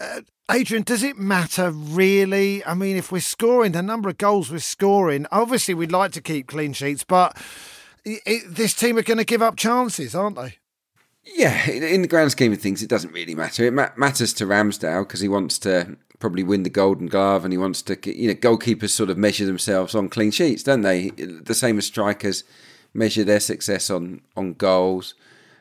Uh, 0.00 0.22
Adrian, 0.50 0.82
does 0.82 1.02
it 1.02 1.18
matter 1.18 1.70
really? 1.70 2.64
I 2.64 2.72
mean, 2.72 2.96
if 2.96 3.12
we're 3.12 3.20
scoring 3.20 3.72
the 3.72 3.82
number 3.82 4.08
of 4.08 4.16
goals 4.16 4.50
we're 4.50 4.60
scoring, 4.60 5.26
obviously 5.30 5.74
we'd 5.74 5.92
like 5.92 6.12
to 6.12 6.22
keep 6.22 6.46
clean 6.46 6.72
sheets, 6.72 7.04
but 7.04 7.36
it, 8.04 8.22
it, 8.24 8.42
this 8.48 8.72
team 8.72 8.96
are 8.96 9.02
going 9.02 9.18
to 9.18 9.24
give 9.24 9.42
up 9.42 9.56
chances, 9.56 10.14
aren't 10.14 10.36
they? 10.36 10.56
Yeah, 11.34 11.68
in 11.68 12.00
the 12.00 12.08
grand 12.08 12.30
scheme 12.30 12.54
of 12.54 12.60
things, 12.60 12.82
it 12.82 12.88
doesn't 12.88 13.12
really 13.12 13.34
matter. 13.34 13.66
It 13.66 13.74
ma- 13.74 13.90
matters 13.98 14.32
to 14.34 14.46
Ramsdale 14.46 15.02
because 15.02 15.20
he 15.20 15.28
wants 15.28 15.58
to 15.60 15.98
probably 16.18 16.42
win 16.42 16.62
the 16.62 16.70
Golden 16.70 17.06
Glove, 17.06 17.44
and 17.44 17.52
he 17.52 17.58
wants 17.58 17.82
to. 17.82 17.98
You 18.04 18.28
know, 18.28 18.34
goalkeepers 18.34 18.90
sort 18.90 19.10
of 19.10 19.18
measure 19.18 19.46
themselves 19.46 19.94
on 19.94 20.08
clean 20.08 20.30
sheets, 20.30 20.62
don't 20.62 20.82
they? 20.82 21.10
The 21.10 21.54
same 21.54 21.78
as 21.78 21.86
strikers 21.86 22.44
measure 22.94 23.24
their 23.24 23.40
success 23.40 23.90
on 23.90 24.20
on 24.36 24.54
goals. 24.54 25.14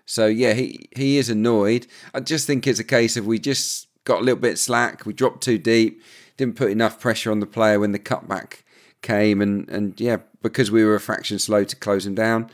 So 0.06 0.26
yeah, 0.26 0.54
he 0.54 0.90
he 0.96 1.18
is 1.18 1.30
annoyed. 1.30 1.88
I 2.14 2.22
just 2.22 2.48
think 2.48 2.66
it's 2.66 2.80
a 2.80 2.84
case 2.84 3.18
of 3.18 3.26
we 3.26 3.40
just 3.40 3.88
got 4.04 4.22
a 4.22 4.24
little 4.24 4.40
bit 4.40 4.58
slack. 4.58 5.06
We 5.06 5.14
dropped 5.14 5.44
too 5.44 5.58
deep. 5.58 6.02
Didn't 6.38 6.56
put 6.56 6.72
enough 6.72 7.00
pressure 7.00 7.32
on 7.32 7.40
the 7.40 7.46
player 7.46 7.80
when 7.80 7.92
the 7.92 8.00
cutback 8.00 8.62
came, 9.02 9.42
and 9.42 9.70
and 9.70 10.00
yeah, 10.00 10.18
because 10.42 10.72
we 10.72 10.84
were 10.84 10.96
a 10.96 11.00
fraction 11.00 11.40
slow 11.40 11.64
to 11.64 11.76
close 11.76 12.06
him 12.06 12.16
down. 12.16 12.50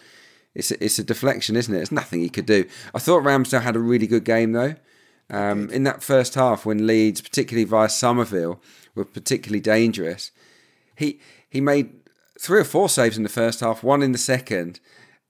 It's 0.56 0.72
a, 0.72 0.84
it's 0.84 1.00
a 1.00 1.04
deflection, 1.04 1.56
isn't 1.56 1.74
it? 1.74 1.82
It's 1.82 1.92
nothing 1.92 2.22
he 2.22 2.30
could 2.30 2.46
do. 2.46 2.66
I 2.94 3.00
thought 3.00 3.24
Ramsdale 3.24 3.64
had 3.64 3.76
a 3.76 3.80
really 3.80 4.08
good 4.08 4.24
game 4.24 4.52
though. 4.52 4.76
Um, 5.34 5.70
in 5.72 5.84
that 5.84 6.04
first 6.04 6.36
half, 6.36 6.64
when 6.64 6.86
Leeds, 6.86 7.20
particularly 7.20 7.66
via 7.66 7.90
Summerville, 7.90 8.62
were 8.94 9.04
particularly 9.04 9.62
dangerous, 9.62 10.32
he 10.96 11.20
he 11.50 11.60
made 11.60 11.92
three 12.40 12.60
or 12.60 12.66
four 12.66 12.88
saves 12.88 13.18
in 13.18 13.24
the 13.24 13.30
first 13.30 13.62
half, 13.62 13.84
one 13.84 14.04
in 14.04 14.12
the 14.12 14.18
second, 14.18 14.80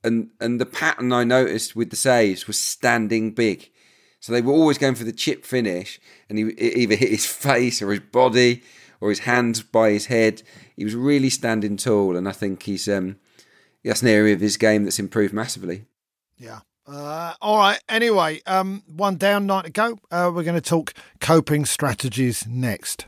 and 0.03 0.29
and 0.41 0.59
the 0.59 0.65
pattern 0.65 1.13
I 1.13 1.23
noticed 1.23 1.75
with 1.75 1.89
the 1.89 1.95
saves 1.95 2.47
was 2.47 2.59
standing 2.59 3.31
big. 3.31 3.69
So 4.19 4.31
they 4.31 4.41
were 4.41 4.53
always 4.53 4.77
going 4.77 4.95
for 4.95 5.03
the 5.05 5.13
chip 5.13 5.45
finish, 5.45 5.99
and 6.29 6.37
he 6.37 6.45
either 6.59 6.95
hit 6.95 7.09
his 7.09 7.25
face 7.47 7.81
or 7.81 7.91
his 7.91 8.01
body 8.01 8.61
or 8.99 9.09
his 9.09 9.19
hands 9.19 9.61
by 9.61 9.91
his 9.91 10.07
head. 10.07 10.43
He 10.75 10.83
was 10.83 10.95
really 10.95 11.29
standing 11.29 11.77
tall, 11.77 12.17
and 12.17 12.27
I 12.27 12.33
think 12.33 12.63
he's 12.63 12.89
um, 12.89 13.17
that's 13.85 14.01
an 14.01 14.09
area 14.09 14.33
of 14.33 14.41
his 14.41 14.57
game 14.57 14.83
that's 14.83 14.99
improved 14.99 15.33
massively. 15.33 15.85
Yeah, 16.37 16.59
uh, 16.87 17.33
all 17.41 17.57
right. 17.57 17.79
Anyway, 17.89 18.41
um, 18.45 18.83
one 18.87 19.15
down, 19.17 19.45
nine 19.45 19.63
to 19.63 19.69
go. 19.69 19.97
Uh, 20.11 20.31
we're 20.33 20.43
going 20.43 20.55
to 20.55 20.61
talk 20.61 20.93
coping 21.19 21.65
strategies 21.65 22.45
next. 22.47 23.07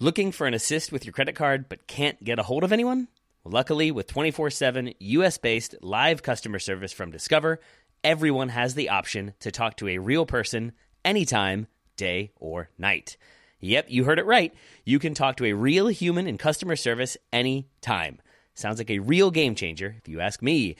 Looking 0.00 0.30
for 0.30 0.46
an 0.46 0.54
assist 0.54 0.92
with 0.92 1.04
your 1.04 1.12
credit 1.12 1.34
card 1.34 1.68
but 1.68 1.86
can't 1.86 2.22
get 2.22 2.38
a 2.38 2.44
hold 2.44 2.64
of 2.64 2.72
anyone? 2.72 3.08
luckily, 3.48 3.90
with 3.90 4.06
24 4.06 4.50
7 4.50 4.94
US 4.98 5.38
based 5.38 5.74
live 5.80 6.22
customer 6.22 6.58
service 6.58 6.92
from 6.92 7.10
Discover, 7.10 7.60
everyone 8.04 8.50
has 8.50 8.74
the 8.74 8.88
option 8.88 9.34
to 9.40 9.50
talk 9.50 9.76
to 9.76 9.88
a 9.88 9.98
real 9.98 10.26
person 10.26 10.72
anytime, 11.04 11.66
day 11.96 12.30
or 12.36 12.70
night. 12.78 13.16
Yep, 13.60 13.86
you 13.88 14.04
heard 14.04 14.20
it 14.20 14.26
right. 14.26 14.54
You 14.84 14.98
can 14.98 15.14
talk 15.14 15.36
to 15.38 15.46
a 15.46 15.52
real 15.52 15.88
human 15.88 16.26
in 16.26 16.38
customer 16.38 16.76
service 16.76 17.16
anytime. 17.32 18.20
Sounds 18.58 18.78
like 18.78 18.90
a 18.90 18.98
real 18.98 19.30
game 19.30 19.54
changer, 19.54 19.94
if 19.98 20.08
you 20.08 20.20
ask 20.20 20.42
me. 20.42 20.74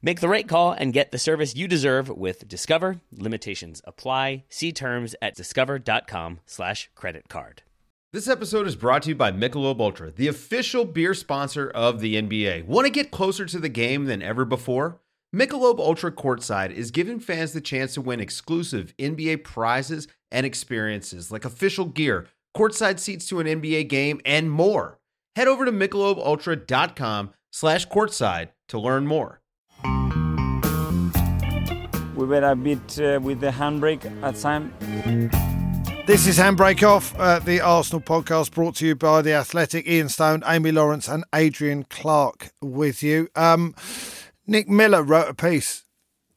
Make 0.00 0.20
the 0.20 0.30
right 0.30 0.48
call 0.48 0.72
and 0.72 0.94
get 0.94 1.12
the 1.12 1.18
service 1.18 1.54
you 1.54 1.68
deserve 1.68 2.08
with 2.08 2.48
Discover. 2.48 3.00
Limitations 3.12 3.82
apply. 3.84 4.44
See 4.48 4.72
terms 4.72 5.14
at 5.20 5.34
discover.com 5.34 6.40
slash 6.46 6.88
credit 6.94 7.28
card. 7.28 7.62
This 8.14 8.28
episode 8.28 8.66
is 8.66 8.76
brought 8.76 9.02
to 9.02 9.10
you 9.10 9.14
by 9.14 9.30
Michelob 9.30 9.78
Ultra, 9.78 10.10
the 10.10 10.28
official 10.28 10.86
beer 10.86 11.12
sponsor 11.12 11.68
of 11.68 12.00
the 12.00 12.14
NBA. 12.14 12.64
Want 12.64 12.86
to 12.86 12.90
get 12.90 13.10
closer 13.10 13.44
to 13.44 13.58
the 13.58 13.68
game 13.68 14.06
than 14.06 14.22
ever 14.22 14.46
before? 14.46 14.98
Michelob 15.36 15.78
Ultra 15.78 16.10
Courtside 16.10 16.70
is 16.70 16.90
giving 16.90 17.20
fans 17.20 17.52
the 17.52 17.60
chance 17.60 17.92
to 17.92 18.00
win 18.00 18.20
exclusive 18.20 18.94
NBA 18.96 19.44
prizes 19.44 20.08
and 20.32 20.46
experiences 20.46 21.30
like 21.30 21.44
official 21.44 21.84
gear, 21.84 22.26
courtside 22.56 22.98
seats 22.98 23.28
to 23.28 23.40
an 23.40 23.46
NBA 23.46 23.88
game, 23.88 24.22
and 24.24 24.50
more 24.50 24.97
head 25.38 25.46
over 25.46 25.64
to 25.64 25.70
michelobultra.com 25.70 27.30
slash 27.52 27.86
courtside 27.86 28.48
to 28.66 28.76
learn 28.76 29.06
more. 29.06 29.40
We 32.16 32.26
were 32.26 32.42
a 32.42 32.56
bit 32.56 32.98
uh, 32.98 33.20
with 33.22 33.38
the 33.38 33.50
handbrake 33.50 34.04
at 34.24 34.34
time. 34.34 34.74
This 36.06 36.26
is 36.26 36.38
Handbrake 36.38 36.82
Off, 36.82 37.14
uh, 37.20 37.38
the 37.38 37.60
Arsenal 37.60 38.00
podcast 38.00 38.50
brought 38.50 38.76
to 38.76 38.86
you 38.86 38.96
by 38.96 39.22
The 39.22 39.34
Athletic, 39.34 39.86
Ian 39.86 40.08
Stone, 40.08 40.42
Amy 40.44 40.72
Lawrence, 40.72 41.06
and 41.06 41.22
Adrian 41.32 41.84
Clarke 41.84 42.50
with 42.60 43.04
you. 43.04 43.28
Um, 43.36 43.76
Nick 44.44 44.68
Miller 44.68 45.04
wrote 45.04 45.28
a 45.28 45.34
piece 45.34 45.84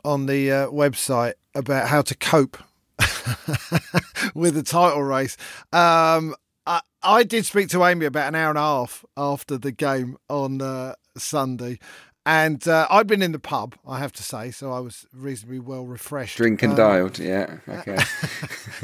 on 0.05 0.27
the 0.27 0.51
uh, 0.51 0.67
website 0.67 1.33
about 1.55 1.87
how 1.87 2.03
to 2.03 2.15
cope 2.15 2.57
with 4.35 4.53
the 4.53 4.63
title 4.63 5.01
race. 5.01 5.37
Um, 5.73 6.35
I, 7.03 7.23
did 7.23 7.45
speak 7.45 7.69
to 7.69 7.83
Amy 7.85 8.05
about 8.05 8.27
an 8.29 8.35
hour 8.35 8.49
and 8.49 8.57
a 8.57 8.61
half 8.61 9.05
after 9.17 9.57
the 9.57 9.71
game 9.71 10.17
on 10.29 10.61
uh, 10.61 10.95
Sunday. 11.17 11.79
And 12.25 12.67
uh, 12.67 12.85
I'd 12.91 13.07
been 13.07 13.23
in 13.23 13.31
the 13.31 13.39
pub, 13.39 13.75
I 13.87 13.97
have 13.97 14.11
to 14.13 14.23
say, 14.23 14.51
so 14.51 14.71
I 14.71 14.79
was 14.79 15.07
reasonably 15.11 15.59
well 15.59 15.85
refreshed. 15.85 16.37
Drink 16.37 16.61
and 16.61 16.73
Um, 16.73 16.77
dialed, 16.77 17.17
yeah. 17.17 17.57
Okay. 17.67 17.97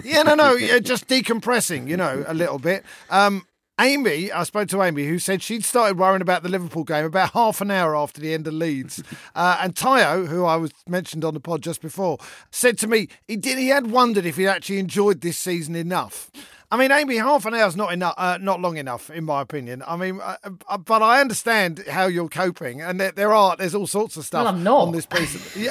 yeah, 0.03 0.23
no, 0.23 0.34
no, 0.34 0.53
yeah, 0.53 0.80
just 0.80 1.08
decompressing, 1.08 1.88
you 1.88 1.97
know, 1.97 2.23
a 2.27 2.34
little 2.34 2.58
bit. 2.58 2.84
Um, 3.12 3.45
Amy, 3.80 4.32
I 4.32 4.41
spoke 4.41 4.69
to 4.69 4.82
Amy, 4.82 5.06
who 5.06 5.19
said 5.19 5.43
she'd 5.43 5.63
started 5.63 5.99
worrying 5.99 6.23
about 6.23 6.41
the 6.41 6.49
Liverpool 6.49 6.84
game 6.84 7.06
about 7.06 7.34
half 7.34 7.62
an 7.62 7.69
hour 7.69 7.95
after 7.95 8.19
the 8.19 8.34
end 8.34 8.47
of 8.47 8.53
Leeds. 8.56 9.03
Uh, 9.36 9.60
and 9.62 9.75
Tayo, 9.75 10.27
who 10.27 10.45
I 10.45 10.56
was 10.56 10.71
mentioned 10.88 11.23
on 11.23 11.36
the 11.36 11.39
pod 11.39 11.62
just 11.62 11.80
before, 11.80 12.17
said 12.49 12.80
to 12.80 12.88
me 12.88 13.08
he 13.27 13.38
did 13.38 13.60
he 13.60 13.67
had 13.67 13.91
wondered 13.91 14.25
if 14.25 14.38
he'd 14.38 14.47
actually 14.47 14.80
enjoyed 14.80 15.21
this 15.21 15.38
season 15.38 15.75
enough. 15.75 16.32
I 16.69 16.75
mean, 16.77 16.91
Amy, 16.91 17.15
half 17.15 17.45
an 17.45 17.53
hour's 17.53 17.77
not 17.77 17.93
enough, 17.93 18.13
uh, 18.17 18.38
not 18.41 18.60
long 18.60 18.75
enough, 18.75 19.10
in 19.10 19.23
my 19.23 19.41
opinion. 19.41 19.82
I 19.88 19.95
mean, 19.95 20.19
uh, 20.21 20.36
uh, 20.67 20.77
but 20.77 21.01
I 21.01 21.21
understand 21.21 21.86
how 21.89 22.08
you're 22.08 22.27
coping, 22.27 22.82
and 22.82 22.99
there, 22.99 23.12
there 23.13 23.34
are 23.34 23.56
there's 23.56 23.73
all 23.73 23.88
sorts 23.88 24.17
of 24.17 24.25
stuff 24.25 24.43
Well, 24.43 24.53
I'm 24.53 24.63
not. 24.63 24.80
on 24.88 24.91
this 24.91 25.06
piece. 25.06 25.34
Of, 25.34 25.56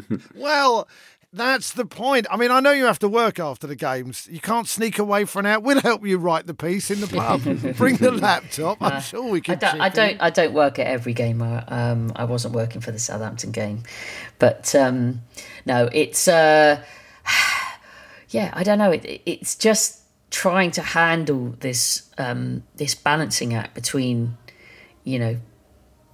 well, 0.34 0.88
that's 1.32 1.72
the 1.72 1.84
point. 1.84 2.26
I 2.30 2.38
mean, 2.38 2.50
I 2.50 2.60
know 2.60 2.70
you 2.70 2.84
have 2.86 2.98
to 3.00 3.08
work 3.08 3.38
after 3.38 3.66
the 3.66 3.76
games. 3.76 4.26
You 4.30 4.40
can't 4.40 4.66
sneak 4.66 4.98
away 4.98 5.26
for 5.26 5.40
an 5.40 5.46
hour. 5.46 5.60
We'll 5.60 5.82
help 5.82 6.06
you 6.06 6.16
write 6.16 6.46
the 6.46 6.54
piece 6.54 6.90
in 6.90 7.00
the 7.02 7.08
pub. 7.08 7.42
Bring 7.76 7.96
the 7.96 8.12
laptop. 8.12 8.78
I'm 8.80 9.02
sure 9.02 9.28
we 9.30 9.38
I 9.38 9.42
can. 9.42 9.58
don't, 9.58 9.80
I 9.82 9.88
don't. 9.90 10.16
I 10.22 10.30
don't 10.30 10.54
work 10.54 10.78
at 10.78 10.86
every 10.86 11.12
game. 11.12 11.42
I, 11.42 11.58
Um, 11.66 12.12
I 12.16 12.24
wasn't 12.24 12.54
working 12.54 12.80
for 12.80 12.92
the 12.92 12.98
Southampton 12.98 13.50
game, 13.50 13.82
but 14.38 14.74
um, 14.74 15.20
no, 15.66 15.90
it's. 15.92 16.28
Uh, 16.28 16.82
yeah, 18.30 18.50
I 18.54 18.62
don't 18.62 18.78
know. 18.78 18.92
It, 18.92 19.22
it's 19.26 19.54
just 19.54 20.00
trying 20.30 20.70
to 20.72 20.82
handle 20.82 21.54
this 21.60 22.10
um, 22.18 22.62
this 22.76 22.94
balancing 22.94 23.54
act 23.54 23.74
between, 23.74 24.36
you 25.04 25.18
know, 25.18 25.36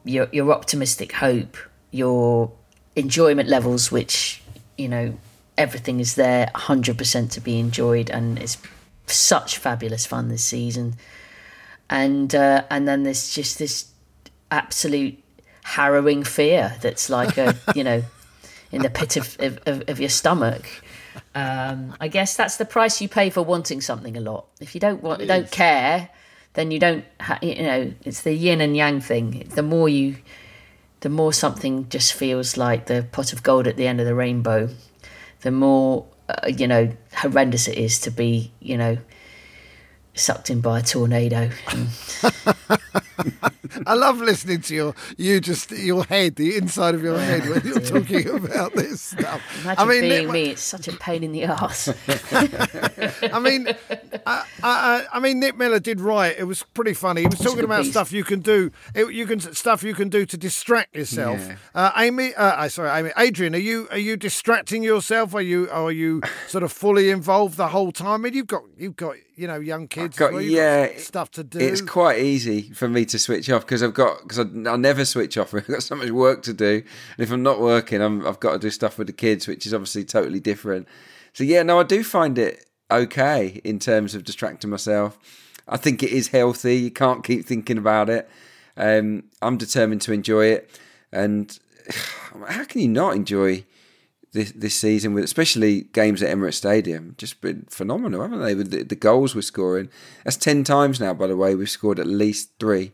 your 0.04 0.28
your 0.32 0.52
optimistic 0.52 1.12
hope, 1.12 1.56
your 1.90 2.52
enjoyment 2.96 3.48
levels, 3.48 3.90
which 3.90 4.42
you 4.76 4.88
know 4.88 5.18
everything 5.58 6.00
is 6.00 6.14
there, 6.14 6.50
hundred 6.54 6.98
percent 6.98 7.32
to 7.32 7.40
be 7.40 7.58
enjoyed, 7.58 8.10
and 8.10 8.38
it's 8.38 8.58
such 9.06 9.58
fabulous 9.58 10.06
fun 10.06 10.28
this 10.28 10.44
season 10.44 10.96
and 11.92 12.34
uh, 12.34 12.64
and 12.70 12.88
then 12.88 13.02
there's 13.02 13.34
just 13.34 13.58
this 13.58 13.92
absolute 14.50 15.22
harrowing 15.62 16.24
fear 16.24 16.74
that's 16.80 17.08
like 17.10 17.36
a 17.36 17.54
you 17.74 17.84
know 17.84 18.02
in 18.72 18.80
the 18.80 18.88
pit 18.88 19.18
of, 19.18 19.36
of, 19.38 19.60
of, 19.66 19.82
of 19.88 20.00
your 20.00 20.08
stomach. 20.08 20.66
Um, 21.34 21.94
I 22.00 22.08
guess 22.08 22.36
that's 22.36 22.56
the 22.56 22.64
price 22.64 23.00
you 23.00 23.08
pay 23.08 23.30
for 23.30 23.42
wanting 23.42 23.80
something 23.80 24.16
a 24.16 24.20
lot. 24.20 24.46
If 24.60 24.74
you 24.74 24.80
don't 24.80 25.02
want, 25.02 25.26
don't 25.26 25.50
care, 25.50 26.10
then 26.54 26.70
you 26.70 26.78
don't. 26.78 27.04
Ha- 27.20 27.38
you 27.42 27.62
know, 27.62 27.92
it's 28.04 28.22
the 28.22 28.32
yin 28.32 28.60
and 28.60 28.76
yang 28.76 29.00
thing. 29.00 29.48
The 29.54 29.62
more 29.62 29.88
you, 29.88 30.16
the 31.00 31.08
more 31.08 31.32
something 31.32 31.88
just 31.88 32.12
feels 32.12 32.56
like 32.56 32.86
the 32.86 33.06
pot 33.12 33.32
of 33.32 33.42
gold 33.42 33.66
at 33.66 33.76
the 33.76 33.86
end 33.86 34.00
of 34.00 34.06
the 34.06 34.14
rainbow. 34.14 34.68
The 35.40 35.50
more 35.50 36.06
uh, 36.28 36.48
you 36.48 36.68
know 36.68 36.92
horrendous 37.14 37.68
it 37.68 37.76
is 37.76 37.98
to 38.00 38.10
be 38.10 38.52
you 38.60 38.78
know 38.78 38.98
sucked 40.14 40.50
in 40.50 40.60
by 40.60 40.80
a 40.80 40.82
tornado. 40.82 41.50
I 43.86 43.94
love 43.94 44.18
listening 44.18 44.60
to 44.62 44.74
your 44.74 44.94
you 45.16 45.40
just 45.40 45.70
your 45.70 46.04
head, 46.04 46.36
the 46.36 46.56
inside 46.56 46.94
of 46.94 47.02
your 47.02 47.18
head 47.18 47.48
when 47.48 47.62
you're 47.64 47.80
talking 48.00 48.28
about 48.28 48.74
this 48.74 49.00
stuff. 49.00 49.40
Imagine 49.62 49.82
I 49.82 49.90
mean, 49.90 50.00
being 50.02 50.24
Nick- 50.24 50.32
me. 50.32 50.50
It's 50.50 50.62
such 50.62 50.88
a 50.88 50.92
pain 50.92 51.24
in 51.24 51.32
the 51.32 51.44
ass. 51.44 51.88
I 53.22 53.38
mean, 53.38 53.68
I, 54.26 54.44
I, 54.62 55.04
I 55.12 55.20
mean, 55.20 55.40
Nick 55.40 55.56
Miller 55.56 55.80
did 55.80 56.00
right. 56.00 56.34
It 56.36 56.44
was 56.44 56.64
pretty 56.74 56.94
funny. 56.94 57.22
He 57.22 57.28
was 57.28 57.38
talking 57.38 57.64
about 57.64 57.84
piece. 57.84 57.92
stuff 57.92 58.12
you 58.12 58.24
can 58.24 58.40
do. 58.40 58.70
It, 58.94 59.12
you 59.12 59.26
can 59.26 59.40
stuff 59.40 59.82
you 59.82 59.94
can 59.94 60.08
do 60.08 60.26
to 60.26 60.36
distract 60.36 60.94
yourself. 60.94 61.40
Yeah. 61.40 61.56
Uh, 61.74 61.92
Amy, 61.96 62.34
uh, 62.34 62.44
uh, 62.44 62.68
sorry, 62.68 62.90
Amy, 62.90 63.10
Adrian, 63.16 63.54
are 63.54 63.58
you 63.58 63.88
are 63.90 63.98
you 63.98 64.16
distracting 64.16 64.82
yourself? 64.82 65.34
Are 65.34 65.42
you 65.42 65.68
are 65.70 65.92
you 65.92 66.22
sort 66.48 66.64
of 66.64 66.72
fully 66.72 67.10
involved 67.10 67.56
the 67.56 67.68
whole 67.68 67.92
time? 67.92 68.12
I 68.12 68.24
mean, 68.24 68.34
you've 68.34 68.46
got 68.46 68.62
you've 68.76 68.96
got 68.96 69.16
you 69.36 69.46
know 69.46 69.60
young 69.60 69.88
kids. 69.88 70.01
As 70.10 70.16
got, 70.16 70.32
well. 70.32 70.42
Yeah, 70.42 70.88
got 70.88 71.00
stuff 71.00 71.30
to 71.32 71.44
do. 71.44 71.58
It's 71.58 71.80
quite 71.80 72.20
easy 72.20 72.70
for 72.72 72.88
me 72.88 73.04
to 73.06 73.18
switch 73.18 73.48
off 73.50 73.62
because 73.62 73.82
I've 73.82 73.94
got 73.94 74.22
because 74.22 74.38
I, 74.38 74.42
I 74.42 74.76
never 74.76 75.04
switch 75.04 75.36
off. 75.38 75.54
I've 75.54 75.66
got 75.66 75.82
so 75.82 75.96
much 75.96 76.10
work 76.10 76.42
to 76.44 76.52
do, 76.52 76.82
and 77.16 77.18
if 77.18 77.30
I'm 77.30 77.42
not 77.42 77.60
working, 77.60 78.00
I'm, 78.00 78.26
I've 78.26 78.40
got 78.40 78.52
to 78.52 78.58
do 78.58 78.70
stuff 78.70 78.98
with 78.98 79.06
the 79.06 79.12
kids, 79.12 79.46
which 79.46 79.66
is 79.66 79.74
obviously 79.74 80.04
totally 80.04 80.40
different. 80.40 80.88
So 81.32 81.44
yeah, 81.44 81.62
no, 81.62 81.80
I 81.80 81.84
do 81.84 82.04
find 82.04 82.38
it 82.38 82.66
okay 82.90 83.60
in 83.64 83.78
terms 83.78 84.14
of 84.14 84.24
distracting 84.24 84.70
myself. 84.70 85.18
I 85.68 85.76
think 85.76 86.02
it 86.02 86.10
is 86.10 86.28
healthy. 86.28 86.76
You 86.76 86.90
can't 86.90 87.24
keep 87.24 87.46
thinking 87.46 87.78
about 87.78 88.10
it. 88.10 88.28
Um, 88.76 89.24
I'm 89.40 89.56
determined 89.56 90.02
to 90.02 90.12
enjoy 90.12 90.46
it, 90.46 90.80
and 91.10 91.58
how 92.48 92.64
can 92.64 92.80
you 92.80 92.88
not 92.88 93.16
enjoy? 93.16 93.64
This 94.32 94.52
this 94.52 94.74
season 94.74 95.14
with 95.14 95.24
especially 95.24 95.82
games 95.92 96.22
at 96.22 96.34
Emirates 96.34 96.54
Stadium 96.54 97.14
just 97.18 97.40
been 97.40 97.66
phenomenal, 97.68 98.22
haven't 98.22 98.42
they? 98.42 98.54
With 98.54 98.70
the, 98.70 98.82
the 98.82 98.96
goals 98.96 99.34
we're 99.34 99.42
scoring, 99.42 99.90
that's 100.24 100.36
ten 100.36 100.64
times 100.64 101.00
now. 101.00 101.14
By 101.14 101.26
the 101.26 101.36
way, 101.36 101.54
we've 101.54 101.70
scored 101.70 101.98
at 101.98 102.06
least 102.06 102.50
three 102.58 102.92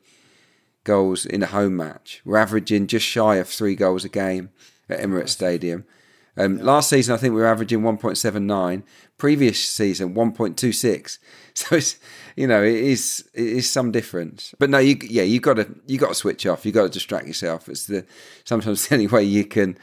goals 0.84 1.26
in 1.26 1.42
a 1.42 1.46
home 1.46 1.76
match. 1.76 2.22
We're 2.24 2.38
averaging 2.38 2.86
just 2.86 3.06
shy 3.06 3.36
of 3.36 3.48
three 3.48 3.74
goals 3.74 4.04
a 4.04 4.08
game 4.08 4.50
at 4.88 5.00
Emirates 5.00 5.30
Stadium. 5.30 5.84
Um, 6.38 6.58
Last 6.58 6.88
season, 6.88 7.14
I 7.14 7.18
think 7.18 7.34
we 7.34 7.40
were 7.40 7.46
averaging 7.46 7.80
1.79. 7.80 8.84
Previous 9.18 9.68
season, 9.68 10.14
1.26. 10.14 11.18
So 11.58 11.74
it's 11.74 11.98
you 12.36 12.46
know 12.46 12.62
it 12.62 12.76
is 12.76 13.28
it 13.34 13.44
is 13.44 13.68
some 13.68 13.90
difference. 13.90 14.54
But 14.60 14.70
no, 14.70 14.78
you 14.78 14.96
yeah 15.02 15.24
you 15.24 15.40
got 15.40 15.54
to 15.54 15.66
you 15.88 15.98
got 15.98 16.10
to 16.10 16.14
switch 16.14 16.46
off. 16.46 16.64
You 16.64 16.70
got 16.70 16.84
to 16.84 16.88
distract 16.88 17.26
yourself. 17.26 17.68
It's 17.68 17.86
the 17.86 18.06
sometimes 18.44 18.86
the 18.88 18.94
only 18.94 19.08
way 19.08 19.24
you 19.24 19.44
can 19.44 19.76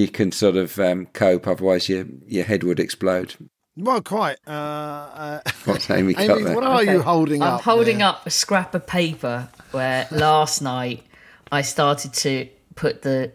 you 0.00 0.08
can 0.08 0.30
sort 0.32 0.56
of 0.56 0.78
um, 0.78 1.06
cope. 1.12 1.46
Otherwise, 1.46 1.88
your 1.88 2.04
your 2.26 2.44
head 2.44 2.62
would 2.64 2.80
explode. 2.80 3.34
well, 3.76 4.00
quite. 4.02 4.38
Uh, 4.46 4.50
uh, 4.50 5.40
What's 5.64 5.90
Amy 5.90 6.14
Amy, 6.18 6.54
what 6.54 6.64
are 6.64 6.82
you 6.84 6.90
Okay. 6.98 7.04
holding 7.04 7.42
I'm 7.42 7.54
up? 7.54 7.60
holding 7.62 7.98
there? 7.98 8.08
up 8.08 8.26
a 8.26 8.30
scrap 8.30 8.74
of 8.74 8.86
paper 8.86 9.48
where 9.72 10.06
last 10.10 10.60
night 10.62 11.02
I 11.52 11.62
started 11.62 12.12
to 12.24 12.48
put 12.74 13.02
the 13.02 13.32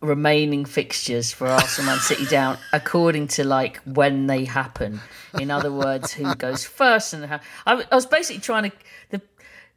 remaining 0.00 0.64
fixtures 0.64 1.32
for 1.32 1.46
Arsenal 1.46 1.92
Man 1.92 2.00
City 2.00 2.26
down 2.26 2.58
according 2.72 3.28
to 3.28 3.44
like 3.44 3.76
when 3.84 4.26
they 4.26 4.44
happen. 4.44 5.00
In 5.38 5.48
other 5.50 5.72
words, 5.72 6.12
who 6.12 6.34
goes 6.34 6.64
first 6.64 7.14
and 7.14 7.24
how. 7.26 7.40
I, 7.66 7.84
I 7.90 7.94
was 7.94 8.06
basically 8.06 8.40
trying 8.40 8.70
to. 8.70 8.76
The, 9.10 9.20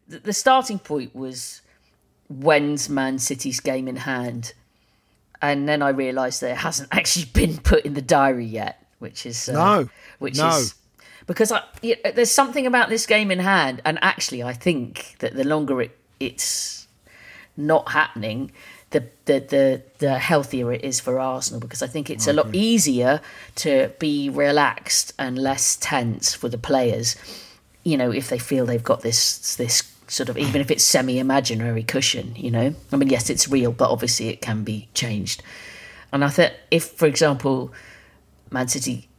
the 0.08 0.20
the 0.20 0.34
starting 0.34 0.80
point 0.80 1.16
was 1.16 1.62
when's 2.30 2.90
Man 2.90 3.20
City's 3.20 3.60
game 3.60 3.88
in 3.88 3.98
hand, 3.98 4.54
and 5.52 5.68
then 5.68 5.82
I 5.82 5.90
realised 5.90 6.42
that 6.42 6.52
it 6.52 6.58
hasn't 6.58 6.90
actually 6.94 7.26
been 7.26 7.58
put 7.58 7.86
in 7.86 7.94
the 7.94 8.02
diary 8.02 8.46
yet, 8.46 8.84
which 9.00 9.26
is 9.26 9.50
uh, 9.50 9.54
No. 9.54 9.90
which 10.20 10.38
No. 10.38 10.50
is 10.58 10.76
because 11.28 11.52
I, 11.52 11.64
yeah, 11.82 12.12
there's 12.12 12.32
something 12.32 12.68
about 12.68 12.90
this 12.90 13.06
game 13.06 13.32
in 13.32 13.40
hand, 13.40 13.82
and 13.84 13.98
actually, 14.02 14.44
I 14.44 14.54
think 14.54 15.16
that 15.20 15.34
the 15.36 15.44
longer 15.44 15.82
it, 15.82 15.98
it's 16.20 16.88
not 17.58 17.90
happening, 17.92 18.52
the, 18.92 19.06
the 19.26 19.40
the 19.40 19.82
the 19.98 20.20
healthier 20.20 20.72
it 20.72 20.84
is 20.84 21.00
for 21.00 21.20
Arsenal 21.20 21.60
because 21.60 21.82
I 21.82 21.88
think 21.88 22.10
it's 22.10 22.28
a 22.28 22.34
lot 22.34 22.54
easier 22.54 23.22
to 23.56 23.92
be 24.00 24.30
relaxed 24.30 25.14
and 25.18 25.38
less 25.38 25.76
tense 25.78 26.34
for 26.36 26.48
the 26.48 26.58
players. 26.60 27.16
You 27.84 27.98
know, 27.98 28.12
if 28.12 28.30
they 28.30 28.38
feel 28.40 28.66
they've 28.66 28.84
got 28.84 29.02
this 29.02 29.56
this 29.56 29.82
sort 30.08 30.30
of 30.30 30.38
even 30.38 30.62
if 30.62 30.72
it's 30.72 30.84
semi-imaginary 30.84 31.84
cushion. 31.84 32.36
You 32.36 32.52
know, 32.52 32.76
I 32.92 32.96
mean, 32.96 33.10
yes, 33.10 33.30
it's 33.30 33.48
real, 33.48 33.72
but 33.72 33.90
obviously 33.90 34.30
it 34.30 34.42
can 34.42 34.64
be 34.64 34.88
changed. 34.94 35.44
And 36.12 36.24
I 36.24 36.30
think 36.30 36.54
if, 36.72 36.84
for 36.92 37.08
example, 37.08 37.74
Man 38.52 38.68
City 38.68 39.10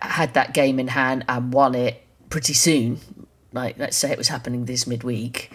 had 0.00 0.34
that 0.34 0.54
game 0.54 0.80
in 0.80 0.88
hand 0.88 1.24
and 1.28 1.52
won 1.52 1.74
it 1.74 2.04
pretty 2.30 2.54
soon, 2.54 3.00
like 3.52 3.78
let's 3.78 3.96
say 3.96 4.10
it 4.10 4.18
was 4.18 4.28
happening 4.28 4.64
this 4.64 4.86
midweek, 4.86 5.50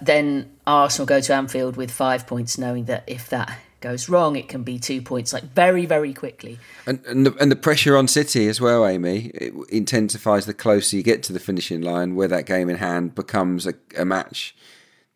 then 0.00 0.50
Arsenal 0.66 1.06
go 1.06 1.20
to 1.20 1.34
Anfield 1.34 1.76
with 1.76 1.90
five 1.90 2.26
points, 2.26 2.58
knowing 2.58 2.86
that 2.86 3.04
if 3.06 3.28
that 3.28 3.58
goes 3.80 4.08
wrong, 4.08 4.36
it 4.36 4.48
can 4.48 4.62
be 4.62 4.78
two 4.78 5.00
points, 5.02 5.32
like 5.32 5.44
very, 5.54 5.86
very 5.86 6.12
quickly. 6.14 6.58
And 6.86 7.04
and 7.06 7.26
the, 7.26 7.34
and 7.40 7.50
the 7.50 7.56
pressure 7.56 7.96
on 7.96 8.08
City 8.08 8.48
as 8.48 8.60
well, 8.60 8.86
Amy, 8.86 9.30
it 9.34 9.54
intensifies 9.70 10.46
the 10.46 10.54
closer 10.54 10.96
you 10.96 11.02
get 11.02 11.22
to 11.24 11.32
the 11.32 11.40
finishing 11.40 11.80
line, 11.82 12.14
where 12.14 12.28
that 12.28 12.46
game 12.46 12.68
in 12.68 12.76
hand 12.76 13.14
becomes 13.14 13.66
a, 13.66 13.74
a 13.96 14.04
match 14.04 14.54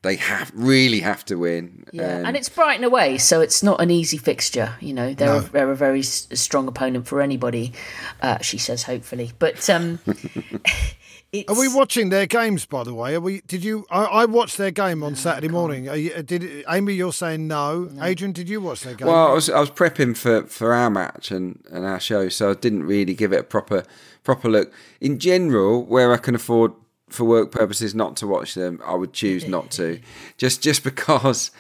they 0.03 0.16
have 0.16 0.51
really 0.53 0.98
have 0.98 1.25
to 1.25 1.37
win. 1.37 1.85
Yeah, 1.92 2.16
Um, 2.18 2.27
and 2.27 2.37
it's 2.37 2.48
Brighton 2.48 2.83
away, 2.83 3.18
so 3.18 3.40
it's 3.40 3.62
not 3.62 3.81
an 3.81 3.90
easy 3.92 4.16
fixture. 4.18 4.75
You 4.81 4.92
know, 4.94 5.14
they're, 5.14 5.37
a, 5.37 5.40
they're 5.42 5.70
a 5.70 5.77
very 5.77 6.01
s- 6.01 6.27
strong 6.35 6.66
opponent 6.66 7.07
for 7.07 7.23
anybody. 7.23 7.73
Uh, 8.21 8.38
she 8.40 8.58
says, 8.58 8.83
hopefully, 8.83 9.31
but 9.38 9.71
um, 9.71 10.00
Are 11.48 11.58
we 11.58 11.66
watching 11.66 12.10
their 12.10 12.26
games, 12.26 12.66
by 12.66 12.85
the 12.85 12.92
way? 12.92 13.14
Are 13.14 13.20
we? 13.20 13.40
Did 13.46 13.64
you? 13.64 13.87
I, 13.90 14.04
I 14.04 14.24
watched 14.26 14.58
their 14.58 14.70
game 14.70 15.02
on 15.02 15.16
Saturday 15.16 15.48
morning. 15.48 15.88
Are 15.88 15.96
you, 15.96 16.22
did 16.22 16.62
Amy? 16.68 16.92
You're 16.92 17.14
saying 17.14 17.48
no. 17.48 17.88
Adrian, 18.02 18.33
did 18.33 18.50
you 18.50 18.60
watch 18.60 18.83
their 18.83 18.94
game? 18.94 19.08
Well, 19.08 19.28
I 19.28 19.33
was 19.33 19.48
I 19.48 19.58
was 19.58 19.70
prepping 19.70 20.14
for, 20.14 20.46
for 20.46 20.74
our 20.74 20.90
match 20.90 21.30
and, 21.30 21.64
and 21.70 21.87
our 21.87 22.00
show, 22.00 22.28
so 22.28 22.50
I 22.50 22.54
didn't 22.54 22.85
really 22.85 23.14
give 23.14 23.33
it 23.33 23.40
a 23.40 23.44
proper 23.44 23.85
proper 24.22 24.50
look. 24.50 24.74
In 25.00 25.18
general, 25.18 25.83
where 25.87 26.12
I 26.12 26.18
can 26.18 26.35
afford 26.35 26.72
for 27.08 27.24
work 27.24 27.50
purposes 27.50 27.94
not 27.94 28.14
to 28.18 28.26
watch 28.26 28.52
them, 28.52 28.78
I 28.85 28.94
would 28.94 29.14
choose 29.14 29.48
not 29.48 29.70
to, 29.72 30.00
just 30.37 30.62
just 30.62 30.85
because 30.85 31.50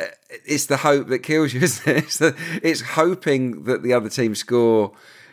uh, 0.00 0.04
it's 0.46 0.64
the 0.64 0.78
hope 0.78 1.08
that 1.08 1.18
kills 1.18 1.52
you, 1.52 1.60
isn't 1.60 1.86
it? 1.86 2.04
It's, 2.04 2.16
the, 2.16 2.34
it's 2.62 2.80
hoping 2.80 3.64
that 3.64 3.82
the 3.82 3.92
other 3.92 4.08
team 4.08 4.34
score. 4.34 4.92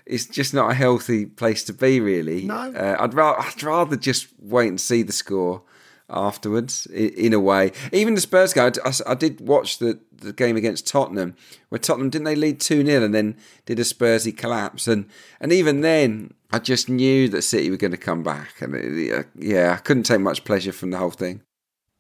It's 0.09 0.25
just 0.25 0.53
not 0.53 0.71
a 0.71 0.73
healthy 0.73 1.25
place 1.25 1.63
to 1.65 1.73
be, 1.73 1.99
really. 1.99 2.45
No. 2.45 2.55
Uh, 2.55 2.95
I'd 2.99 3.13
rather 3.13 3.39
I'd 3.39 3.63
rather 3.63 3.95
just 3.95 4.27
wait 4.39 4.69
and 4.69 4.79
see 4.79 5.03
the 5.03 5.11
score 5.11 5.63
afterwards. 6.09 6.85
In, 6.87 7.09
in 7.09 7.33
a 7.33 7.39
way, 7.39 7.71
even 7.91 8.15
the 8.15 8.21
Spurs 8.21 8.53
game, 8.53 8.71
I, 8.83 8.89
I, 8.89 9.11
I 9.11 9.15
did 9.15 9.41
watch 9.41 9.79
the, 9.79 9.99
the 10.15 10.33
game 10.33 10.55
against 10.55 10.87
Tottenham, 10.87 11.35
where 11.69 11.79
Tottenham 11.79 12.09
didn't 12.09 12.25
they 12.25 12.35
lead 12.35 12.59
two 12.59 12.85
0 12.85 13.03
and 13.03 13.13
then 13.13 13.35
did 13.65 13.79
a 13.79 13.83
Spursy 13.83 14.35
collapse, 14.35 14.87
and 14.87 15.09
and 15.39 15.51
even 15.51 15.81
then, 15.81 16.33
I 16.51 16.59
just 16.59 16.89
knew 16.89 17.27
that 17.29 17.41
City 17.41 17.69
were 17.69 17.77
going 17.77 17.91
to 17.91 17.97
come 17.97 18.23
back, 18.23 18.61
and 18.61 18.75
it, 18.75 19.13
uh, 19.13 19.23
yeah, 19.35 19.73
I 19.73 19.77
couldn't 19.77 20.03
take 20.03 20.21
much 20.21 20.43
pleasure 20.45 20.71
from 20.71 20.91
the 20.91 20.97
whole 20.97 21.11
thing. 21.11 21.41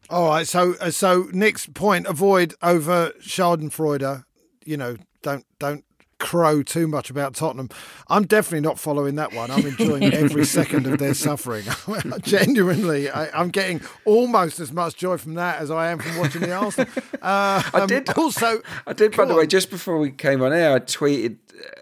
All 0.09 0.29
right, 0.29 0.47
so 0.47 0.75
uh, 0.79 0.91
so 0.91 1.27
Nick's 1.33 1.67
point: 1.67 2.07
avoid 2.07 2.55
over 2.61 3.11
Schadenfreude. 3.21 4.23
You 4.65 4.77
know, 4.77 4.97
don't 5.21 5.45
don't 5.59 5.83
crow 6.19 6.63
too 6.63 6.87
much 6.87 7.09
about 7.09 7.35
Tottenham. 7.35 7.69
I'm 8.07 8.25
definitely 8.25 8.61
not 8.61 8.79
following 8.79 9.15
that 9.15 9.33
one. 9.33 9.51
I'm 9.51 9.65
enjoying 9.65 10.13
every 10.13 10.45
second 10.57 10.87
of 10.87 10.99
their 10.99 11.13
suffering. 11.13 11.65
Genuinely, 12.21 13.09
I, 13.09 13.41
am 13.41 13.49
getting 13.49 13.81
almost 14.05 14.59
as 14.59 14.71
much 14.71 14.95
joy 14.95 15.17
from 15.17 15.35
that 15.35 15.59
as 15.59 15.71
I 15.71 15.91
am 15.91 15.99
from 15.99 16.17
watching 16.17 16.41
the 16.41 16.53
Arsenal. 16.53 16.91
Uh, 17.21 17.61
I 17.73 17.85
did 17.87 18.09
also. 18.11 18.61
I 18.85 18.93
did, 18.93 19.15
by 19.15 19.25
the 19.25 19.33
way, 19.33 19.47
just 19.47 19.69
before 19.69 19.97
we 19.97 20.11
came 20.11 20.41
on 20.41 20.53
air, 20.53 20.75
I 20.75 20.79
tweeted 20.79 21.37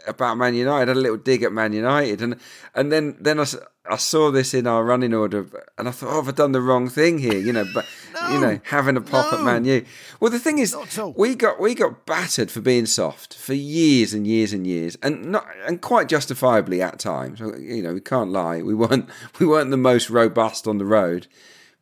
about 0.07 0.37
Man 0.37 0.55
United. 0.55 0.75
I 0.75 0.79
had 0.79 0.89
a 0.89 0.95
little 0.95 1.17
dig 1.17 1.43
at 1.43 1.51
Man 1.51 1.73
United, 1.73 2.21
and 2.21 2.37
and 2.73 2.91
then 2.91 3.17
then 3.19 3.39
I, 3.39 3.45
I 3.89 3.97
saw 3.97 4.31
this 4.31 4.53
in 4.53 4.67
our 4.67 4.83
running 4.83 5.13
order, 5.13 5.45
and 5.77 5.87
I 5.87 5.91
thought, 5.91 6.09
oh, 6.11 6.15
have 6.15 6.29
I 6.29 6.31
done 6.31 6.51
the 6.51 6.61
wrong 6.61 6.89
thing 6.89 7.19
here? 7.19 7.37
You 7.37 7.53
know, 7.53 7.65
but 7.73 7.85
no, 8.13 8.29
you 8.29 8.39
know, 8.39 8.59
having 8.63 8.97
a 8.97 9.01
pop 9.01 9.31
no. 9.31 9.39
at 9.39 9.43
Man 9.43 9.65
U. 9.65 9.85
Well, 10.19 10.31
the 10.31 10.39
thing 10.39 10.59
is, 10.59 10.75
we 11.15 11.35
got 11.35 11.59
we 11.59 11.75
got 11.75 12.05
battered 12.05 12.51
for 12.51 12.61
being 12.61 12.85
soft 12.85 13.35
for 13.35 13.53
years 13.53 14.13
and 14.13 14.25
years 14.25 14.53
and 14.53 14.65
years, 14.65 14.97
and 15.01 15.31
not 15.31 15.47
and 15.65 15.81
quite 15.81 16.07
justifiably 16.07 16.81
at 16.81 16.99
times. 16.99 17.39
You 17.39 17.81
know, 17.83 17.93
we 17.93 18.01
can't 18.01 18.31
lie. 18.31 18.61
We 18.61 18.73
weren't 18.75 19.09
we 19.39 19.45
weren't 19.45 19.71
the 19.71 19.77
most 19.77 20.09
robust 20.09 20.67
on 20.67 20.77
the 20.77 20.85
road. 20.85 21.27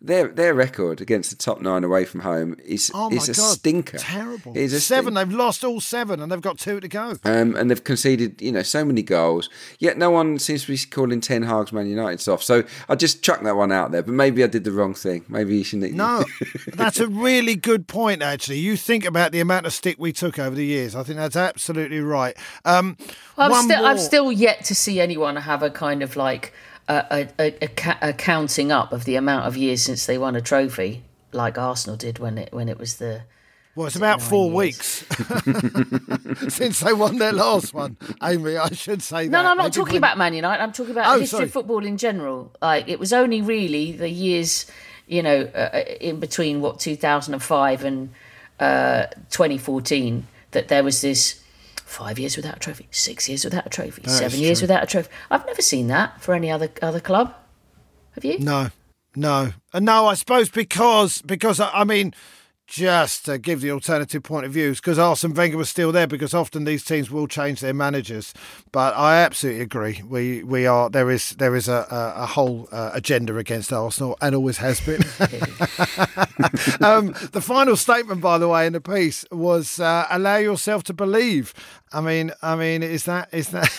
Their 0.05 0.27
their 0.27 0.53
record 0.53 0.99
against 0.99 1.29
the 1.29 1.37
top 1.37 1.61
nine 1.61 1.85
away 1.85 2.03
from 2.03 2.19
home 2.19 2.57
is 2.65 2.91
oh 2.93 3.09
is 3.09 3.29
a 3.29 3.33
God, 3.33 3.57
stinker. 3.57 3.97
Terrible. 3.97 4.51
It 4.51 4.59
is 4.59 4.73
a 4.73 4.81
seven. 4.81 5.13
They've 5.13 5.31
lost 5.31 5.63
all 5.63 5.79
seven, 5.79 6.19
and 6.19 6.29
they've 6.29 6.41
got 6.41 6.57
two 6.57 6.81
to 6.81 6.89
go. 6.89 7.15
Um, 7.23 7.55
and 7.55 7.71
they've 7.71 7.81
conceded, 7.81 8.41
you 8.41 8.51
know, 8.51 8.63
so 8.63 8.83
many 8.83 9.01
goals. 9.01 9.49
Yet 9.79 9.97
no 9.97 10.11
one 10.11 10.39
seems 10.39 10.65
to 10.65 10.73
be 10.73 10.77
calling 10.77 11.21
Ten 11.21 11.43
Hag's 11.43 11.71
Man 11.71 11.87
United 11.87 12.19
soft. 12.19 12.43
So 12.43 12.65
I 12.89 12.95
just 12.95 13.23
chucked 13.23 13.45
that 13.45 13.55
one 13.55 13.71
out 13.71 13.91
there. 13.93 14.03
But 14.03 14.13
maybe 14.13 14.43
I 14.43 14.47
did 14.47 14.65
the 14.65 14.73
wrong 14.73 14.93
thing. 14.93 15.23
Maybe 15.29 15.55
you 15.55 15.63
shouldn't. 15.63 15.93
No, 15.93 16.25
that's 16.67 16.99
a 16.99 17.07
really 17.07 17.55
good 17.55 17.87
point. 17.87 18.21
Actually, 18.21 18.59
you 18.59 18.75
think 18.75 19.05
about 19.05 19.31
the 19.31 19.39
amount 19.39 19.67
of 19.67 19.73
stick 19.73 19.95
we 19.99 20.11
took 20.11 20.37
over 20.37 20.53
the 20.53 20.65
years. 20.65 20.95
I 20.95 21.03
think 21.03 21.17
that's 21.17 21.37
absolutely 21.37 22.01
right. 22.01 22.35
Um, 22.65 22.97
I'm 23.37 23.53
still, 23.63 23.79
more... 23.79 23.87
I've 23.87 24.01
still 24.01 24.33
yet 24.33 24.65
to 24.65 24.75
see 24.75 24.99
anyone 24.99 25.37
have 25.37 25.63
a 25.63 25.69
kind 25.69 26.03
of 26.03 26.17
like 26.17 26.53
a, 26.87 27.27
a, 27.39 27.53
a, 27.61 27.97
a, 28.09 28.13
counting 28.13 28.71
up 28.71 28.91
of 28.91 29.05
the 29.05 29.15
amount 29.15 29.45
of 29.45 29.55
years 29.55 29.81
since 29.81 30.05
they 30.05 30.17
won 30.17 30.35
a 30.35 30.41
trophy, 30.41 31.03
like 31.31 31.57
Arsenal 31.57 31.95
did 31.95 32.19
when 32.19 32.37
it 32.37 32.53
when 32.53 32.69
it 32.69 32.77
was 32.77 32.97
the. 32.97 33.23
Well, 33.75 33.87
it's 33.87 33.95
about 33.95 34.21
four 34.21 34.51
years. 34.63 35.03
weeks 35.07 36.47
since 36.53 36.81
they 36.81 36.93
won 36.93 37.17
their 37.17 37.33
last 37.33 37.73
one. 37.73 37.97
Amy, 38.21 38.55
I 38.55 38.69
should 38.69 39.01
say 39.01 39.25
no, 39.25 39.31
that. 39.31 39.43
No, 39.43 39.49
I'm 39.49 39.57
not 39.57 39.73
talking 39.73 39.97
about 39.97 40.17
Man 40.17 40.35
United. 40.35 40.61
I'm 40.61 40.71
talking 40.71 40.91
about 40.91 41.07
oh, 41.07 41.19
history 41.19 41.37
sorry. 41.37 41.43
of 41.45 41.51
football 41.51 41.83
in 41.83 41.97
general. 41.97 42.51
Like 42.61 42.87
it 42.87 42.99
was 42.99 43.11
only 43.13 43.41
really 43.41 43.91
the 43.93 44.09
years, 44.09 44.67
you 45.07 45.23
know, 45.23 45.41
uh, 45.41 45.83
in 45.99 46.19
between 46.19 46.61
what 46.61 46.79
2005 46.79 47.83
and 47.83 48.09
uh, 48.59 49.07
2014 49.31 50.27
that 50.51 50.67
there 50.67 50.83
was 50.83 51.01
this 51.01 51.42
five 51.93 52.17
years 52.19 52.35
without 52.35 52.57
a 52.57 52.59
trophy, 52.59 52.87
six 52.91 53.29
years 53.29 53.45
without 53.45 53.65
a 53.65 53.69
trophy, 53.69 54.01
That 54.01 54.09
seven 54.09 54.39
years 54.39 54.59
true. 54.59 54.65
without 54.65 54.83
a 54.83 54.87
trophy. 54.87 55.09
I've 55.31 55.45
never 55.45 55.61
seen 55.61 55.87
that 55.87 56.21
for 56.21 56.33
any 56.33 56.49
other 56.51 56.69
other 56.81 56.99
club. 56.99 57.33
Have 58.15 58.25
you? 58.25 58.39
No, 58.39 58.69
no, 59.15 59.53
no. 59.73 60.05
I 60.07 60.13
suppose 60.15 60.49
because 60.49 61.21
because 61.21 61.59
I 61.59 61.69
I 61.73 61.83
mean, 61.83 62.13
just 62.73 63.25
to 63.25 63.37
give 63.37 63.61
the 63.61 63.69
alternative 63.69 64.23
point 64.23 64.47
of 64.47 64.51
views, 64.51 64.79
because 64.79 64.97
Arsene 64.97 65.35
Wenger 65.35 65.57
was 65.57 65.69
still 65.69 65.91
there. 65.91 66.07
Because 66.07 66.33
often 66.33 66.63
these 66.63 66.83
teams 66.83 67.11
will 67.11 67.27
change 67.27 67.59
their 67.59 67.73
managers. 67.73 68.33
But 68.71 68.95
I 68.97 69.17
absolutely 69.17 69.61
agree. 69.61 70.01
We 70.01 70.41
we 70.41 70.65
are 70.65 70.89
there 70.89 71.11
is 71.11 71.35
there 71.35 71.55
is 71.55 71.67
a 71.67 71.85
a, 71.91 72.23
a 72.23 72.25
whole 72.25 72.67
uh, 72.71 72.89
agenda 72.95 73.37
against 73.37 73.71
Arsenal 73.71 74.17
and 74.21 74.33
always 74.33 74.57
has 74.57 74.81
been. 74.81 75.03
um, 76.81 77.13
the 77.31 77.43
final 77.43 77.75
statement, 77.75 78.21
by 78.21 78.39
the 78.39 78.47
way, 78.47 78.65
in 78.65 78.73
the 78.73 78.81
piece 78.81 79.23
was 79.31 79.79
uh, 79.79 80.07
allow 80.09 80.37
yourself 80.37 80.83
to 80.85 80.93
believe. 80.93 81.53
I 81.91 82.01
mean, 82.01 82.31
I 82.41 82.55
mean, 82.55 82.81
is 82.81 83.05
that 83.05 83.29
is 83.31 83.49
that? 83.49 83.69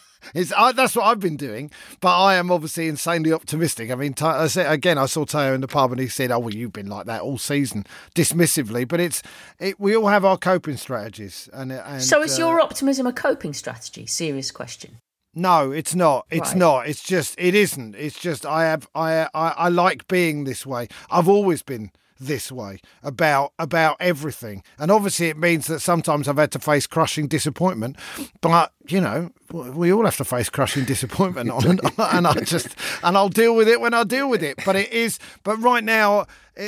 I, 0.56 0.72
that's 0.72 0.94
what 0.96 1.04
I've 1.06 1.20
been 1.20 1.36
doing, 1.36 1.70
but 2.00 2.18
I 2.18 2.34
am 2.36 2.50
obviously 2.50 2.88
insanely 2.88 3.32
optimistic. 3.32 3.90
I 3.90 3.94
mean, 3.94 4.14
I 4.20 4.46
said, 4.46 4.70
again, 4.70 4.98
I 4.98 5.06
saw 5.06 5.24
Tayo 5.24 5.54
in 5.54 5.60
the 5.60 5.68
pub 5.68 5.92
and 5.92 6.00
he 6.00 6.08
said, 6.08 6.30
"Oh, 6.30 6.38
well, 6.38 6.54
you've 6.54 6.72
been 6.72 6.88
like 6.88 7.06
that 7.06 7.22
all 7.22 7.38
season," 7.38 7.84
dismissively. 8.14 8.86
But 8.86 9.00
it's 9.00 9.22
it, 9.58 9.78
we 9.78 9.96
all 9.96 10.08
have 10.08 10.24
our 10.24 10.36
coping 10.36 10.76
strategies, 10.76 11.48
and, 11.52 11.72
and 11.72 12.02
so 12.02 12.22
is 12.22 12.38
uh, 12.38 12.42
your 12.46 12.60
optimism 12.60 13.06
a 13.06 13.12
coping 13.12 13.52
strategy? 13.52 14.06
Serious 14.06 14.50
question. 14.50 14.96
No, 15.34 15.70
it's 15.70 15.94
not. 15.94 16.26
It's 16.30 16.48
Right. 16.50 16.56
not. 16.56 16.88
It's 16.88 17.02
just 17.02 17.34
it 17.38 17.54
isn't. 17.54 17.94
It's 17.94 18.18
just 18.18 18.44
I 18.44 18.64
have 18.64 18.88
I, 18.94 19.28
I 19.34 19.48
I 19.50 19.68
like 19.68 20.08
being 20.08 20.44
this 20.44 20.66
way. 20.66 20.88
I've 21.10 21.28
always 21.28 21.62
been 21.62 21.90
this 22.20 22.50
way 22.52 22.80
about 23.02 23.52
about 23.58 23.96
everything. 24.00 24.62
And 24.78 24.90
obviously 24.90 25.28
it 25.28 25.36
means 25.36 25.66
that 25.68 25.80
sometimes 25.80 26.28
I've 26.28 26.36
had 26.36 26.50
to 26.52 26.58
face 26.58 26.86
crushing 26.86 27.28
disappointment, 27.28 27.96
but 28.40 28.72
you 28.86 29.00
know, 29.00 29.30
we 29.52 29.92
all 29.92 30.04
have 30.04 30.16
to 30.18 30.24
face 30.24 30.48
crushing 30.50 30.84
disappointment 30.84 31.50
on 31.50 31.64
and, 31.68 31.80
and 31.98 32.26
I 32.26 32.34
just 32.40 32.68
and 33.02 33.16
I'll 33.16 33.28
deal 33.28 33.54
with 33.54 33.68
it 33.68 33.80
when 33.80 33.94
I 33.94 34.04
deal 34.04 34.28
with 34.28 34.42
it. 34.42 34.58
But 34.64 34.76
it 34.76 34.92
is 34.92 35.18
but 35.44 35.56
right 35.58 35.84
now 35.84 36.26
it, 36.56 36.62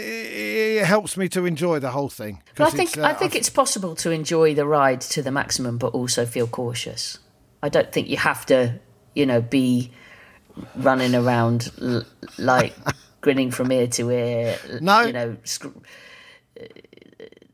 it 0.83 0.85
helps 0.87 1.17
me 1.17 1.29
to 1.31 1.47
enjoy 1.47 1.79
the 1.81 1.91
whole 1.91 2.09
thing. 2.09 2.43
But 2.57 2.65
I 2.65 2.71
'Cause 2.71 2.77
think 2.77 2.99
uh, 2.99 3.03
I 3.03 3.15
think 3.15 3.35
it's 3.35 3.51
possible 3.51 3.95
to 3.97 4.11
enjoy 4.11 4.55
the 4.55 4.67
ride 4.67 5.01
to 5.03 5.23
the 5.23 5.31
maximum, 5.31 5.79
but 5.79 5.89
also 5.89 6.27
feel 6.27 6.47
cautious. 6.47 7.19
I 7.63 7.69
don't 7.69 7.93
think 7.93 8.09
you 8.09 8.17
have 8.17 8.47
to, 8.47 8.79
you 9.15 9.27
know, 9.27 9.41
be 9.41 9.91
running 10.77 11.15
around 11.15 11.71
l- 11.81 12.05
like 12.39 12.75
grinning 13.21 13.51
from 13.51 13.73
ear 13.73 13.87
to 13.89 14.11
ear. 14.11 14.59
No. 14.81 15.03
you 15.03 15.13
know, 15.13 15.37
sc- 15.45 15.67
uh, 15.67 16.65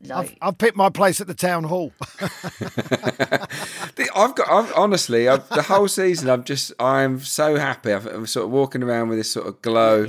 like 0.05 0.31
I've, 0.31 0.37
I've 0.43 0.59
picked 0.59 0.77
my 0.77 0.91
place 0.91 1.21
at 1.21 1.27
the 1.27 1.35
town 1.35 1.65
hall. 1.65 1.93
I've 4.15 4.35
got 4.35 4.49
I've, 4.49 4.73
honestly 4.75 5.29
I've, 5.29 5.49
the 5.49 5.63
whole 5.63 5.89
season. 5.89 6.31
I'm 6.31 6.45
just 6.45 6.73
I'm 6.79 7.21
so 7.21 7.57
happy. 7.57 7.93
I've, 7.93 8.07
I'm 8.07 8.27
sort 8.27 8.47
of 8.47 8.53
walking 8.53 8.83
around 8.83 9.09
with 9.09 9.19
this 9.19 9.31
sort 9.31 9.47
of 9.47 9.61
glow, 9.63 10.07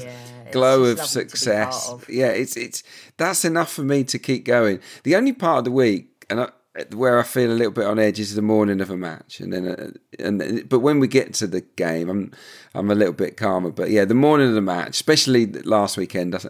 glow 0.51 0.84
of 0.84 0.97
just 0.97 1.16
lovely 1.16 1.30
to 1.30 1.34
be 1.34 1.38
success. 1.38 1.89
of. 1.89 2.10
Yeah, 2.10 2.28
it's 2.28 2.55
it's 2.55 2.84
that's 3.18 3.45
enough 3.45 3.72
for 3.72 3.84
me 3.84 4.03
to 4.05 4.20
keep 4.20 4.45
going. 4.45 4.80
The 5.03 5.16
only 5.16 5.34
part 5.34 5.60
of 5.60 5.66
the 5.66 5.72
week 5.72 6.26
and 6.30 6.41
I, 6.41 6.49
where 6.93 7.19
I 7.19 7.23
feel 7.23 7.51
a 7.51 7.53
little 7.53 7.71
bit 7.71 7.86
on 7.86 7.99
edge 7.99 8.19
is 8.19 8.36
the 8.36 8.41
morning 8.41 8.82
of 8.82 8.89
a 8.89 8.97
match, 8.97 9.39
and 9.39 9.51
then 9.51 9.67
uh, 9.67 9.91
and 10.19 10.67
but 10.69 10.80
when 10.80 10.99
we 10.99 11.07
get 11.07 11.34
to 11.36 11.47
the 11.47 11.61
game, 11.61 12.09
I'm 12.09 12.32
I'm 12.73 12.91
a 12.91 12.95
little 12.95 13.13
bit 13.13 13.38
calmer. 13.38 13.71
But 13.71 13.89
yeah, 13.89 14.05
the 14.05 14.13
morning 14.13 14.49
of 14.49 14.53
the 14.53 14.61
match, 14.61 14.89
especially 14.89 15.47
last 15.47 15.97
weekend, 15.97 16.36
I, 16.36 16.41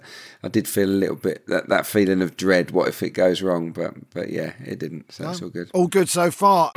I 0.43 0.47
did 0.49 0.67
feel 0.67 0.89
a 0.89 0.91
little 0.91 1.15
bit 1.15 1.45
that, 1.47 1.69
that 1.69 1.85
feeling 1.85 2.21
of 2.21 2.35
dread. 2.35 2.71
What 2.71 2.87
if 2.87 3.01
it 3.01 3.11
goes 3.11 3.41
wrong? 3.41 3.71
But 3.71 4.09
but 4.13 4.29
yeah, 4.29 4.53
it 4.63 4.79
didn't. 4.79 5.11
So 5.11 5.29
it's 5.29 5.41
all 5.41 5.49
good. 5.49 5.71
All 5.73 5.87
good 5.87 6.09
so 6.09 6.31
far. 6.31 6.71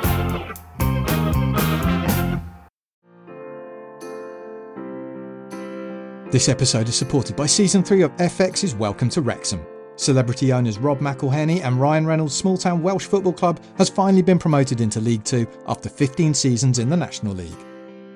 This 6.31 6.49
episode 6.49 6.89
is 6.89 6.95
supported 6.95 7.35
by 7.35 7.47
Season 7.47 7.83
3 7.83 8.03
of 8.03 8.17
FX's 8.19 8.77
Welcome 8.77 9.09
to 9.09 9.21
Wrexham. 9.21 9.67
Celebrity 10.01 10.51
owners 10.51 10.79
Rob 10.79 11.01
McElhenney 11.01 11.63
and 11.63 11.79
Ryan 11.79 12.07
Reynolds' 12.07 12.35
small 12.35 12.57
town 12.57 12.83
Welsh 12.83 13.05
football 13.05 13.35
club 13.35 13.61
has 13.77 13.91
finally 13.91 14.23
been 14.23 14.39
promoted 14.39 14.81
into 14.81 14.99
League 14.99 15.25
Two 15.25 15.47
after 15.67 15.91
15 15.91 16.33
seasons 16.33 16.79
in 16.79 16.89
the 16.89 16.97
National 16.97 17.35
League. 17.35 17.67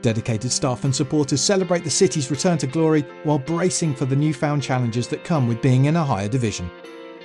Dedicated 0.01 0.51
staff 0.51 0.85
and 0.85 0.97
supporters 0.97 1.43
celebrate 1.43 1.85
the 1.85 1.91
city's 1.91 2.30
return 2.30 2.57
to 2.57 2.66
glory 2.66 3.03
while 3.24 3.39
bracing 3.39 3.95
for 3.95 4.07
the 4.07 4.16
newfound 4.16 4.62
challenges 4.62 5.07
that 5.09 5.24
come 5.24 5.47
with 5.47 5.61
being 5.61 5.85
in 5.85 5.97
a 5.97 6.03
higher 6.03 6.26
division. 6.26 6.70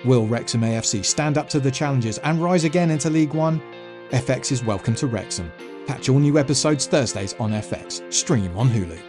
Will 0.03 0.27
Wrexham 0.27 0.61
AFC 0.61 1.05
stand 1.05 1.37
up 1.37 1.47
to 1.49 1.61
the 1.61 1.71
challenges 1.71 2.17
and 2.17 2.43
rise 2.43 2.65
again 2.65 2.91
into 2.91 3.09
League 3.09 3.33
One? 3.33 3.61
FX 4.09 4.51
is 4.51 4.61
Welcome 4.61 4.95
to 4.95 5.07
Wrexham. 5.07 5.49
Catch 5.87 6.09
all 6.09 6.19
new 6.19 6.37
episodes 6.37 6.85
Thursdays 6.85 7.33
on 7.39 7.51
FX. 7.51 8.11
Stream 8.11 8.57
on 8.57 8.67
Hulu. 8.67 9.08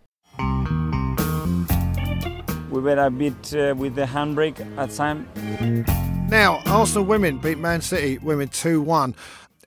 We 2.71 2.89
a 2.89 3.09
bit 3.09 3.53
uh, 3.53 3.75
with 3.77 3.95
the 3.95 4.05
handbrake 4.05 4.59
at 4.77 4.91
time. 4.91 5.27
Now, 6.29 6.61
Arsenal 6.65 7.03
women 7.03 7.37
beat 7.39 7.57
Man 7.57 7.81
City 7.81 8.17
women 8.17 8.47
2 8.47 8.81
1. 8.81 9.13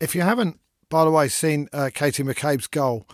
If 0.01 0.15
you 0.15 0.23
haven't, 0.23 0.59
by 0.89 1.05
the 1.05 1.11
way, 1.11 1.29
seen 1.29 1.69
uh, 1.75 1.91
Katie 1.93 2.23
McCabe's 2.23 2.67
goal, 2.67 3.07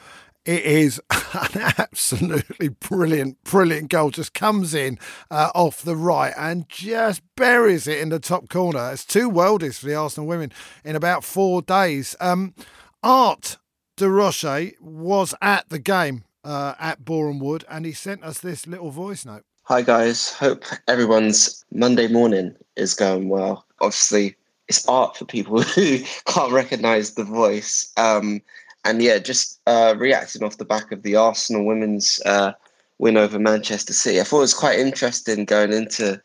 it 0.45 0.62
is 0.62 1.03
an 1.11 1.74
absolutely 1.76 2.68
brilliant, 2.68 3.43
brilliant 3.43 3.91
goal. 3.91 4.11
Just 4.11 4.32
comes 4.32 4.74
in 4.74 4.97
uh, 5.28 5.51
off 5.57 5.82
the 5.82 5.97
right 5.97 6.32
and 6.38 6.68
just 6.68 7.22
buries 7.34 7.88
it 7.88 7.99
in 7.99 8.11
the 8.11 8.20
top 8.20 8.49
corner. 8.49 8.93
It's 8.93 9.05
two 9.05 9.28
worldies 9.28 9.80
for 9.80 9.86
the 9.86 9.97
Arsenal 9.97 10.28
women 10.28 10.53
in 10.84 10.95
about 10.95 11.24
four 11.24 11.62
days. 11.62 12.14
Um, 12.20 12.55
Art 13.03 13.59
de 13.97 14.09
Roche 14.09 14.72
was 14.80 15.34
at 15.43 15.68
the 15.68 15.80
game 15.80 16.22
uh, 16.45 16.74
at 16.78 17.05
Boreham 17.05 17.41
Wood 17.41 17.64
and 17.68 17.84
he 17.84 17.93
sent 17.93 18.22
us 18.22 18.38
this 18.38 18.68
little 18.68 18.93
voice 18.93 19.26
note. 19.26 19.43
Hi 19.70 19.82
guys, 19.82 20.32
hope 20.32 20.64
everyone's 20.88 21.64
Monday 21.72 22.08
morning 22.08 22.56
is 22.74 22.92
going 22.92 23.28
well. 23.28 23.64
Obviously, 23.80 24.34
it's 24.66 24.84
art 24.88 25.16
for 25.16 25.24
people 25.26 25.62
who 25.76 26.00
can't 26.26 26.52
recognise 26.52 27.14
the 27.14 27.22
voice. 27.22 27.92
Um, 27.96 28.42
and 28.84 29.00
yeah, 29.00 29.20
just 29.20 29.60
uh, 29.68 29.94
reacting 29.96 30.42
off 30.42 30.56
the 30.56 30.64
back 30.64 30.90
of 30.90 31.04
the 31.04 31.14
Arsenal 31.14 31.64
women's 31.64 32.20
uh, 32.26 32.52
win 32.98 33.16
over 33.16 33.38
Manchester 33.38 33.92
City, 33.92 34.20
I 34.20 34.24
thought 34.24 34.38
it 34.38 34.40
was 34.40 34.54
quite 34.54 34.80
interesting 34.80 35.44
going 35.44 35.72
into 35.72 36.20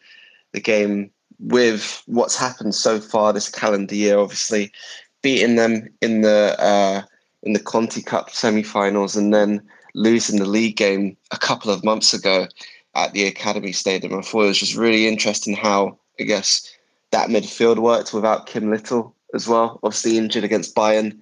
the 0.54 0.60
game 0.60 1.12
with 1.40 2.02
what's 2.08 2.36
happened 2.36 2.74
so 2.74 3.00
far 3.00 3.32
this 3.32 3.48
calendar 3.48 3.94
year. 3.94 4.18
Obviously, 4.18 4.72
beating 5.22 5.56
them 5.56 5.88
in 6.02 6.22
the 6.22 6.56
uh, 6.60 7.04
in 7.44 7.54
the 7.54 7.60
Conti 7.60 8.02
Cup 8.02 8.32
semi-finals 8.32 9.16
and 9.16 9.32
then 9.32 9.62
losing 9.94 10.40
the 10.40 10.50
league 10.50 10.78
game 10.78 11.16
a 11.30 11.38
couple 11.38 11.70
of 11.70 11.84
months 11.84 12.12
ago 12.12 12.48
at 12.96 13.14
the 13.14 13.26
Academy 13.26 13.72
Stadium. 13.72 14.18
I 14.18 14.22
thought 14.22 14.44
it 14.44 14.48
was 14.48 14.60
just 14.60 14.76
really 14.76 15.08
interesting 15.08 15.56
how, 15.56 15.98
I 16.20 16.24
guess, 16.24 16.72
that 17.12 17.30
midfield 17.30 17.80
worked 17.80 18.14
without 18.14 18.48
Kim 18.48 18.72
Little 18.72 19.14
as 19.34 19.48
well. 19.48 19.80
Obviously 19.84 20.18
injured 20.18 20.44
against 20.44 20.76
Bayern 20.76 21.18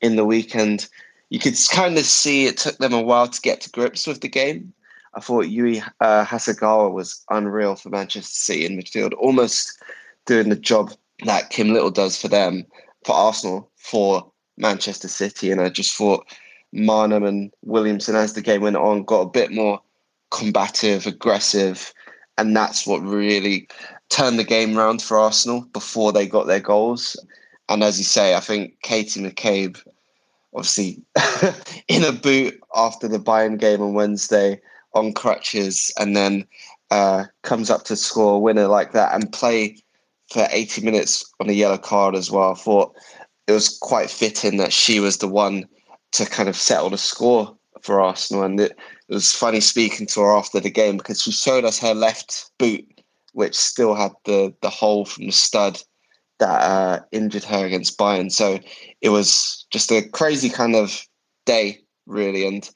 in 0.00 0.16
the 0.16 0.24
weekend. 0.24 0.88
You 1.30 1.38
could 1.38 1.56
kind 1.70 1.98
of 1.98 2.04
see 2.04 2.46
it 2.46 2.56
took 2.56 2.78
them 2.78 2.94
a 2.94 3.02
while 3.02 3.28
to 3.28 3.40
get 3.40 3.60
to 3.62 3.70
grips 3.70 4.06
with 4.06 4.20
the 4.20 4.28
game. 4.28 4.72
I 5.14 5.20
thought 5.20 5.48
Yui 5.48 5.80
uh, 6.00 6.24
Hasegawa 6.24 6.92
was 6.92 7.24
unreal 7.30 7.76
for 7.76 7.90
Manchester 7.90 8.38
City 8.38 8.66
in 8.66 8.78
midfield, 8.78 9.12
almost 9.18 9.78
doing 10.26 10.48
the 10.48 10.56
job 10.56 10.92
that 11.24 11.50
Kim 11.50 11.70
Little 11.70 11.90
does 11.90 12.20
for 12.20 12.28
them, 12.28 12.64
for 13.04 13.14
Arsenal, 13.14 13.70
for 13.76 14.30
Manchester 14.56 15.08
City. 15.08 15.50
And 15.50 15.60
I 15.60 15.70
just 15.70 15.96
thought 15.96 16.26
Maanum 16.74 17.26
and 17.26 17.50
Williamson, 17.62 18.16
as 18.16 18.34
the 18.34 18.42
game 18.42 18.60
went 18.60 18.76
on, 18.76 19.02
got 19.02 19.22
a 19.22 19.30
bit 19.30 19.50
more 19.50 19.80
combative, 20.30 21.06
aggressive, 21.06 21.92
and 22.36 22.56
that's 22.56 22.86
what 22.86 23.02
really 23.02 23.68
turned 24.08 24.38
the 24.38 24.44
game 24.44 24.78
around 24.78 25.02
for 25.02 25.18
Arsenal 25.18 25.62
before 25.72 26.12
they 26.12 26.26
got 26.26 26.46
their 26.46 26.60
goals. 26.60 27.16
And 27.68 27.82
as 27.82 27.98
you 27.98 28.04
say, 28.04 28.34
I 28.34 28.40
think 28.40 28.80
Katie 28.82 29.20
McCabe, 29.20 29.82
obviously 30.54 31.02
in 31.88 32.04
a 32.04 32.12
boot 32.12 32.58
after 32.74 33.08
the 33.08 33.18
Bayern 33.18 33.58
game 33.58 33.82
on 33.82 33.94
Wednesday 33.94 34.60
on 34.94 35.12
crutches, 35.12 35.92
and 35.98 36.16
then 36.16 36.46
uh, 36.90 37.24
comes 37.42 37.70
up 37.70 37.84
to 37.84 37.96
score 37.96 38.36
a 38.36 38.38
winner 38.38 38.66
like 38.66 38.92
that 38.92 39.14
and 39.14 39.32
play 39.32 39.76
for 40.32 40.46
80 40.50 40.82
minutes 40.82 41.24
on 41.40 41.48
a 41.48 41.52
yellow 41.52 41.78
card 41.78 42.14
as 42.14 42.30
well. 42.30 42.52
I 42.52 42.54
thought 42.54 42.94
it 43.46 43.52
was 43.52 43.78
quite 43.78 44.10
fitting 44.10 44.58
that 44.58 44.72
she 44.72 45.00
was 45.00 45.18
the 45.18 45.28
one 45.28 45.68
to 46.12 46.26
kind 46.26 46.48
of 46.48 46.56
settle 46.56 46.90
the 46.90 46.98
score 46.98 47.54
for 47.82 48.00
Arsenal. 48.00 48.44
And 48.44 48.60
it, 48.60 48.78
it 49.08 49.14
was 49.14 49.32
funny 49.32 49.60
speaking 49.60 50.06
to 50.08 50.20
her 50.20 50.36
after 50.36 50.60
the 50.60 50.70
game 50.70 50.98
because 50.98 51.22
she 51.22 51.32
showed 51.32 51.64
us 51.64 51.78
her 51.78 51.94
left 51.94 52.50
boot, 52.58 52.86
which 53.32 53.54
still 53.54 53.94
had 53.94 54.12
the 54.24 54.54
the 54.60 54.70
hole 54.70 55.04
from 55.04 55.26
the 55.26 55.32
stud 55.32 55.80
that 56.38 56.62
uh, 56.62 57.00
injured 57.10 57.44
her 57.44 57.64
against 57.66 57.98
Bayern. 57.98 58.30
So 58.30 58.60
it 59.00 59.08
was 59.08 59.66
just 59.70 59.90
a 59.90 60.08
crazy 60.08 60.48
kind 60.48 60.76
of 60.76 61.02
day, 61.46 61.80
really. 62.06 62.46
And 62.46 62.68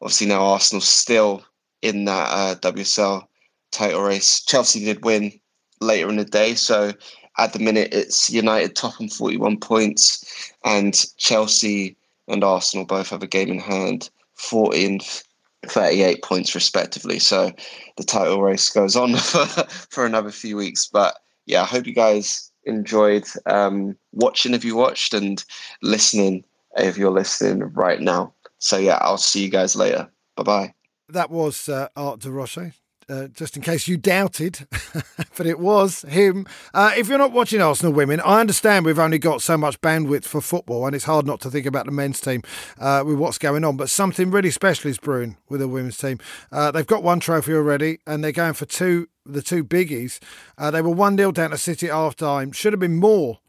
obviously 0.00 0.28
now 0.28 0.44
Arsenal 0.44 0.80
still 0.80 1.44
in 1.82 2.04
that 2.04 2.28
uh, 2.30 2.54
WSL 2.56 3.26
title 3.72 4.02
race. 4.02 4.44
Chelsea 4.44 4.84
did 4.84 5.04
win 5.04 5.32
later 5.80 6.08
in 6.08 6.16
the 6.16 6.24
day, 6.24 6.54
so 6.54 6.92
at 7.38 7.52
the 7.52 7.58
minute 7.58 7.92
it's 7.92 8.30
United 8.30 8.74
top 8.74 9.00
on 9.00 9.08
41 9.08 9.58
points, 9.60 10.52
and 10.64 11.06
Chelsea 11.16 11.96
and 12.26 12.44
Arsenal 12.44 12.84
both 12.84 13.10
have 13.10 13.22
a 13.22 13.28
game 13.28 13.48
in 13.48 13.60
hand, 13.60 14.10
40 14.34 14.84
and 14.84 15.22
38 15.66 16.22
points 16.22 16.54
respectively. 16.54 17.18
So 17.18 17.52
the 17.96 18.04
title 18.04 18.42
race 18.42 18.70
goes 18.70 18.96
on 18.96 19.16
for, 19.16 19.46
for 19.90 20.06
another 20.06 20.30
few 20.30 20.56
weeks. 20.56 20.86
But 20.86 21.16
yeah, 21.46 21.62
I 21.62 21.66
hope 21.66 21.86
you 21.86 21.94
guys 21.94 22.50
enjoyed 22.64 23.26
um, 23.46 23.96
watching 24.12 24.54
if 24.54 24.64
you 24.64 24.76
watched 24.76 25.14
and 25.14 25.42
listening 25.82 26.44
if 26.76 26.98
you're 26.98 27.10
listening 27.10 27.72
right 27.74 28.00
now. 28.00 28.34
So 28.58 28.76
yeah, 28.76 28.98
I'll 29.00 29.18
see 29.18 29.42
you 29.42 29.50
guys 29.50 29.74
later. 29.76 30.08
Bye 30.36 30.42
bye. 30.42 30.74
That 31.08 31.30
was 31.30 31.68
uh, 31.68 31.88
Art 31.96 32.20
de 32.20 32.30
Roche. 32.30 32.72
Uh, 33.10 33.26
just 33.28 33.56
in 33.56 33.62
case 33.62 33.88
you 33.88 33.96
doubted, 33.96 34.66
but 35.38 35.46
it 35.46 35.58
was 35.58 36.02
him. 36.02 36.46
Uh, 36.74 36.92
if 36.94 37.08
you're 37.08 37.16
not 37.16 37.32
watching 37.32 37.62
Arsenal 37.62 37.92
women, 37.92 38.20
I 38.20 38.38
understand 38.38 38.84
we've 38.84 38.98
only 38.98 39.18
got 39.18 39.40
so 39.40 39.56
much 39.56 39.80
bandwidth 39.80 40.24
for 40.24 40.42
football, 40.42 40.84
and 40.84 40.94
it's 40.94 41.06
hard 41.06 41.26
not 41.26 41.40
to 41.40 41.50
think 41.50 41.64
about 41.64 41.86
the 41.86 41.92
men's 41.92 42.20
team 42.20 42.42
uh, 42.78 43.02
with 43.06 43.16
what's 43.16 43.38
going 43.38 43.64
on. 43.64 43.78
But 43.78 43.88
something 43.88 44.30
really 44.30 44.50
special 44.50 44.90
is 44.90 44.98
brewing 44.98 45.38
with 45.48 45.60
the 45.60 45.68
women's 45.68 45.96
team. 45.96 46.18
Uh, 46.52 46.70
they've 46.70 46.86
got 46.86 47.02
one 47.02 47.18
trophy 47.18 47.54
already, 47.54 47.98
and 48.06 48.22
they're 48.22 48.30
going 48.32 48.52
for 48.52 48.66
two. 48.66 49.08
The 49.24 49.42
two 49.42 49.62
biggies. 49.62 50.20
Uh, 50.56 50.70
they 50.70 50.80
were 50.80 50.88
one 50.88 51.16
0 51.16 51.32
down 51.32 51.50
to 51.50 51.58
City 51.58 51.88
at 51.88 51.92
half 51.92 52.16
time. 52.16 52.50
Should 52.52 52.72
have 52.72 52.80
been 52.80 52.96
more. 52.96 53.40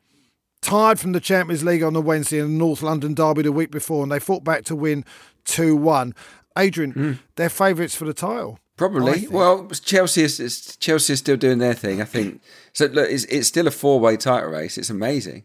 tired 0.62 0.99
from 0.99 1.14
the 1.14 1.22
Champions 1.22 1.64
League 1.64 1.84
on 1.84 1.93
the 1.93 2.01
Wednesday 2.01 2.39
and 2.39 2.49
the 2.53 2.57
North 2.57 2.82
London 2.82 3.14
derby 3.14 3.43
the 3.43 3.51
week 3.51 3.72
before, 3.72 4.03
and 4.03 4.12
they 4.12 4.20
fought 4.20 4.43
back 4.43 4.66
to 4.66 4.76
win 4.76 5.05
two 5.45 5.76
one. 5.76 6.14
Adrian, 6.57 6.93
mm. 6.93 7.20
they're 7.36 7.49
favourites 7.49 7.95
for 7.95 8.05
the 8.05 8.14
title. 8.14 8.60
Probably. 8.80 9.28
Well, 9.28 9.68
Chelsea 9.68 10.24
is 10.24 10.78
Chelsea 10.78 11.12
is 11.12 11.20
still 11.20 11.36
doing 11.36 11.58
their 11.58 11.74
thing. 11.74 12.02
I 12.02 12.06
think 12.06 12.42
so. 12.72 12.86
Look, 12.86 13.10
it's, 13.10 13.26
it's 13.26 13.50
still 13.50 13.68
a 13.68 13.72
four 13.72 14.00
way 14.00 14.16
title 14.16 14.52
race. 14.52 14.78
It's 14.78 14.90
amazing. 14.90 15.44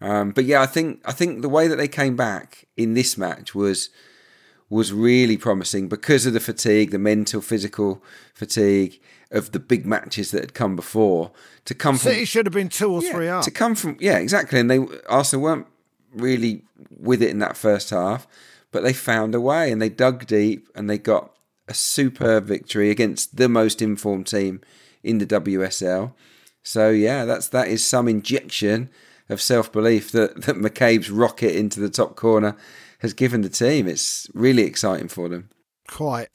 Um, 0.00 0.30
but 0.30 0.44
yeah, 0.44 0.62
I 0.62 0.66
think 0.66 1.00
I 1.04 1.10
think 1.10 1.42
the 1.42 1.48
way 1.48 1.66
that 1.66 1.74
they 1.74 1.88
came 1.88 2.14
back 2.14 2.68
in 2.76 2.94
this 2.94 3.18
match 3.18 3.56
was 3.56 3.90
was 4.70 4.92
really 4.92 5.36
promising 5.36 5.88
because 5.88 6.26
of 6.26 6.32
the 6.32 6.38
fatigue, 6.38 6.92
the 6.92 6.98
mental, 6.98 7.40
physical 7.40 8.04
fatigue 8.34 9.00
of 9.32 9.50
the 9.50 9.58
big 9.58 9.84
matches 9.84 10.30
that 10.30 10.42
had 10.42 10.54
come 10.54 10.76
before. 10.76 11.32
To 11.64 11.74
come 11.74 11.96
City 11.96 12.18
from, 12.18 12.24
should 12.26 12.46
have 12.46 12.52
been 12.52 12.68
two 12.68 12.92
or 12.92 13.02
yeah, 13.02 13.10
three 13.10 13.28
up. 13.28 13.42
To 13.42 13.50
come 13.50 13.74
from 13.74 13.96
yeah, 13.98 14.18
exactly. 14.18 14.60
And 14.60 14.70
they 14.70 14.86
Arsenal 15.08 15.42
weren't 15.42 15.66
really 16.14 16.62
with 16.96 17.20
it 17.20 17.30
in 17.30 17.40
that 17.40 17.56
first 17.56 17.90
half, 17.90 18.28
but 18.70 18.84
they 18.84 18.92
found 18.92 19.34
a 19.34 19.40
way 19.40 19.72
and 19.72 19.82
they 19.82 19.88
dug 19.88 20.26
deep 20.26 20.68
and 20.76 20.88
they 20.88 20.98
got 20.98 21.35
a 21.68 21.74
superb 21.74 22.44
victory 22.44 22.90
against 22.90 23.36
the 23.36 23.48
most 23.48 23.82
informed 23.82 24.26
team 24.26 24.60
in 25.02 25.18
the 25.18 25.26
WSL. 25.26 26.12
So 26.62 26.90
yeah, 26.90 27.24
that's 27.24 27.48
that 27.48 27.68
is 27.68 27.86
some 27.86 28.08
injection 28.08 28.90
of 29.28 29.40
self 29.40 29.70
belief 29.70 30.12
that 30.12 30.42
that 30.46 30.56
McCabe's 30.56 31.10
rocket 31.10 31.56
into 31.56 31.80
the 31.80 31.90
top 31.90 32.16
corner 32.16 32.56
has 33.00 33.12
given 33.12 33.42
the 33.42 33.48
team. 33.48 33.86
It's 33.86 34.28
really 34.34 34.62
exciting 34.62 35.08
for 35.08 35.28
them. 35.28 35.50
Quite. 35.88 36.28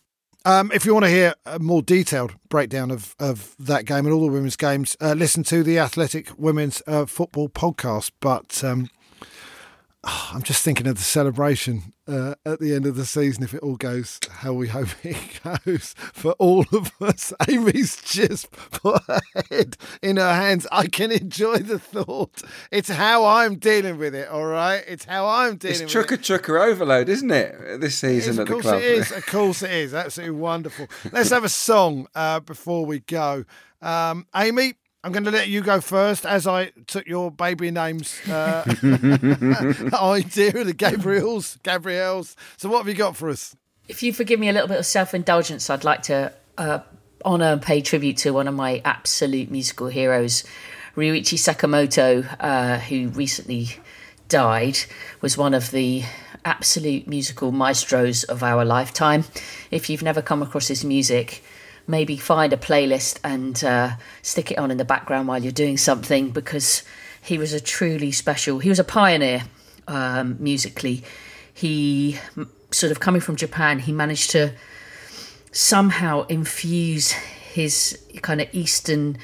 Um, 0.43 0.71
if 0.73 0.86
you 0.86 0.93
want 0.93 1.05
to 1.05 1.11
hear 1.11 1.36
a 1.45 1.59
more 1.59 1.84
detailed 1.84 2.34
breakdown 2.49 2.89
of, 2.89 3.15
of 3.19 3.55
that 3.59 3.86
game 3.86 4.05
and 4.05 4.13
all 4.13 4.25
the 4.25 4.32
women's 4.32 4.55
games, 4.55 4.97
uh, 4.99 5.13
listen 5.13 5.43
to 5.43 5.61
the 5.61 5.77
Athletic 5.77 6.32
Women's 6.36 6.82
uh, 6.88 7.05
Football 7.05 7.49
podcast. 7.49 8.11
But 8.19 8.63
um, 8.63 8.89
I'm 10.03 10.41
just 10.41 10.63
thinking 10.63 10.88
of 10.88 10.95
the 10.95 11.03
celebration 11.03 11.93
uh, 12.12 12.36
at 12.45 12.59
the 12.59 12.76
end 12.76 12.86
of 12.86 12.95
the 12.95 13.05
season 13.05 13.43
if 13.43 13.53
it 13.53 13.62
all 13.64 13.78
goes 13.78 14.20
how 14.30 14.53
we 14.53 14.68
hope 14.68 14.89
it 15.03 15.39
goes 15.66 15.95
for 16.14 16.34
all 16.34 16.66
of 16.72 16.91
us. 17.01 17.34
Amy's 17.47 18.01
just 18.01 18.51
put 18.51 19.01
her 19.07 19.22
head 19.49 19.78
in 20.01 20.18
her 20.18 20.34
hands. 20.34 20.68
I 20.72 20.88
can 20.88 21.12
enjoy 21.12 21.59
the 21.59 21.80
thought. 21.80 22.41
It's 22.72 22.89
how 22.89 23.26
I'm 23.26 23.55
dealing 23.55 23.97
with 23.97 24.14
it, 24.14 24.28
all 24.28 24.45
right? 24.45 24.84
It's 24.88 25.05
how 25.05 25.28
I'm 25.28 25.57
dealing 25.57 25.74
with 25.74 25.82
it. 25.82 25.84
it's 25.86 25.93
trucker 26.18 26.59
overload, 26.59 27.09
isn't 27.09 27.32
it? 27.32 27.80
This 27.80 27.97
season 27.97 28.39
at 28.39 28.47
the 28.47 28.55
Of 28.55 28.64
course 28.64 28.76
it 28.76 28.84
is. 28.84 29.12
Of 29.12 29.26
course 29.26 29.64
it 29.64 29.72
is. 29.72 29.93
Absolutely 29.93 30.38
wonderful. 30.38 30.88
Let's 31.12 31.30
have 31.30 31.43
a 31.43 31.49
song 31.49 32.07
uh, 32.16 32.41
before 32.41 32.86
we 32.86 32.99
go. 32.99 33.45
Um, 33.82 34.28
Amy, 34.36 34.76
I'm 35.04 35.12
going 35.12 35.24
to 35.24 35.32
let 35.32 35.47
you 35.47 35.62
go 35.62 35.82
first 35.82 36.28
as 36.28 36.45
I 36.45 36.68
took 36.86 37.08
your 37.08 37.32
baby 37.32 37.72
names 37.72 38.20
uh, 38.30 38.64
idea, 39.93 40.64
the 40.64 40.76
Gabriels, 40.76 41.58
Gabriels. 41.64 42.36
So, 42.58 42.70
what 42.70 42.80
have 42.80 42.88
you 42.88 42.93
got 42.93 43.16
for 43.16 43.30
us? 43.30 43.56
If 43.88 44.04
you 44.04 44.14
forgive 44.14 44.39
me 44.39 44.47
a 44.49 44.54
little 44.54 44.68
bit 44.68 44.78
of 44.78 44.86
self 44.86 45.16
indulgence, 45.16 45.72
I'd 45.72 45.84
like 45.84 46.04
to 46.04 46.32
uh, 46.58 46.80
honour 47.26 47.54
and 47.54 47.62
pay 47.62 47.82
tribute 47.82 48.18
to 48.18 48.32
one 48.32 48.47
of 48.47 48.54
my 48.54 48.82
absolute 48.86 49.49
musical 49.49 49.88
heroes, 49.88 50.43
Ryuichi 50.95 51.38
Sakamoto, 51.38 52.36
uh, 52.39 52.78
who 52.78 53.10
recently 53.10 53.70
died, 54.28 54.78
was 55.22 55.36
one 55.36 55.56
of 55.56 55.72
the 55.72 56.04
absolute 56.45 57.08
musical 57.08 57.52
maestros 57.52 58.24
of 58.24 58.43
our 58.43 58.64
lifetime. 58.64 59.24
If 59.72 59.89
you've 59.89 60.04
never 60.04 60.22
come 60.22 60.41
across 60.43 60.68
his 60.68 60.84
music, 60.86 61.43
maybe 61.91 62.15
find 62.17 62.53
a 62.53 62.57
playlist 62.57 63.19
and 63.23 63.63
uh, 63.63 63.91
stick 64.21 64.49
it 64.49 64.57
on 64.57 64.71
in 64.71 64.77
the 64.77 64.85
background 64.85 65.27
while 65.27 65.43
you're 65.43 65.51
doing 65.51 65.77
something 65.77 66.31
because 66.31 66.83
he 67.21 67.37
was 67.37 67.53
a 67.53 67.59
truly 67.59 68.11
special, 68.11 68.59
he 68.59 68.69
was 68.69 68.79
a 68.79 68.83
pioneer 68.83 69.43
um, 69.87 70.37
musically. 70.39 71.03
He 71.53 72.17
sort 72.71 72.91
of 72.91 72.99
coming 72.99 73.21
from 73.21 73.35
Japan, 73.35 73.79
he 73.79 73.91
managed 73.91 74.31
to 74.31 74.53
somehow 75.51 76.25
infuse 76.27 77.11
his 77.11 77.99
kind 78.21 78.39
of 78.41 78.47
Eastern 78.53 79.17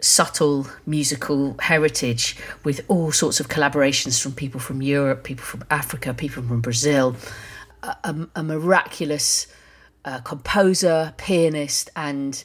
subtle 0.00 0.66
musical 0.86 1.56
heritage 1.60 2.36
with 2.64 2.80
all 2.88 3.12
sorts 3.12 3.40
of 3.40 3.48
collaborations 3.48 4.20
from 4.22 4.32
people 4.32 4.58
from 4.58 4.80
Europe, 4.80 5.22
people 5.22 5.44
from 5.44 5.64
Africa, 5.70 6.14
people 6.14 6.42
from 6.42 6.60
Brazil, 6.62 7.14
a, 7.82 7.96
a, 8.04 8.28
a 8.36 8.42
miraculous 8.42 9.46
uh, 10.06 10.20
composer, 10.20 11.12
pianist, 11.18 11.90
and 11.94 12.42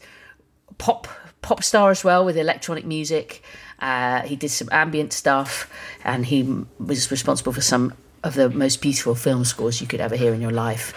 pop 0.77 1.07
pop 1.41 1.63
star 1.63 1.89
as 1.89 2.03
well 2.03 2.25
with 2.25 2.37
electronic 2.37 2.85
music. 2.85 3.41
Uh, 3.79 4.21
he 4.21 4.35
did 4.35 4.49
some 4.49 4.67
ambient 4.71 5.13
stuff, 5.13 5.71
and 6.03 6.25
he 6.25 6.65
was 6.79 7.09
responsible 7.09 7.53
for 7.53 7.61
some 7.61 7.93
of 8.23 8.33
the 8.33 8.49
most 8.49 8.81
beautiful 8.81 9.15
film 9.15 9.45
scores 9.45 9.79
you 9.79 9.87
could 9.87 10.01
ever 10.01 10.15
hear 10.15 10.33
in 10.33 10.41
your 10.41 10.51
life. 10.51 10.93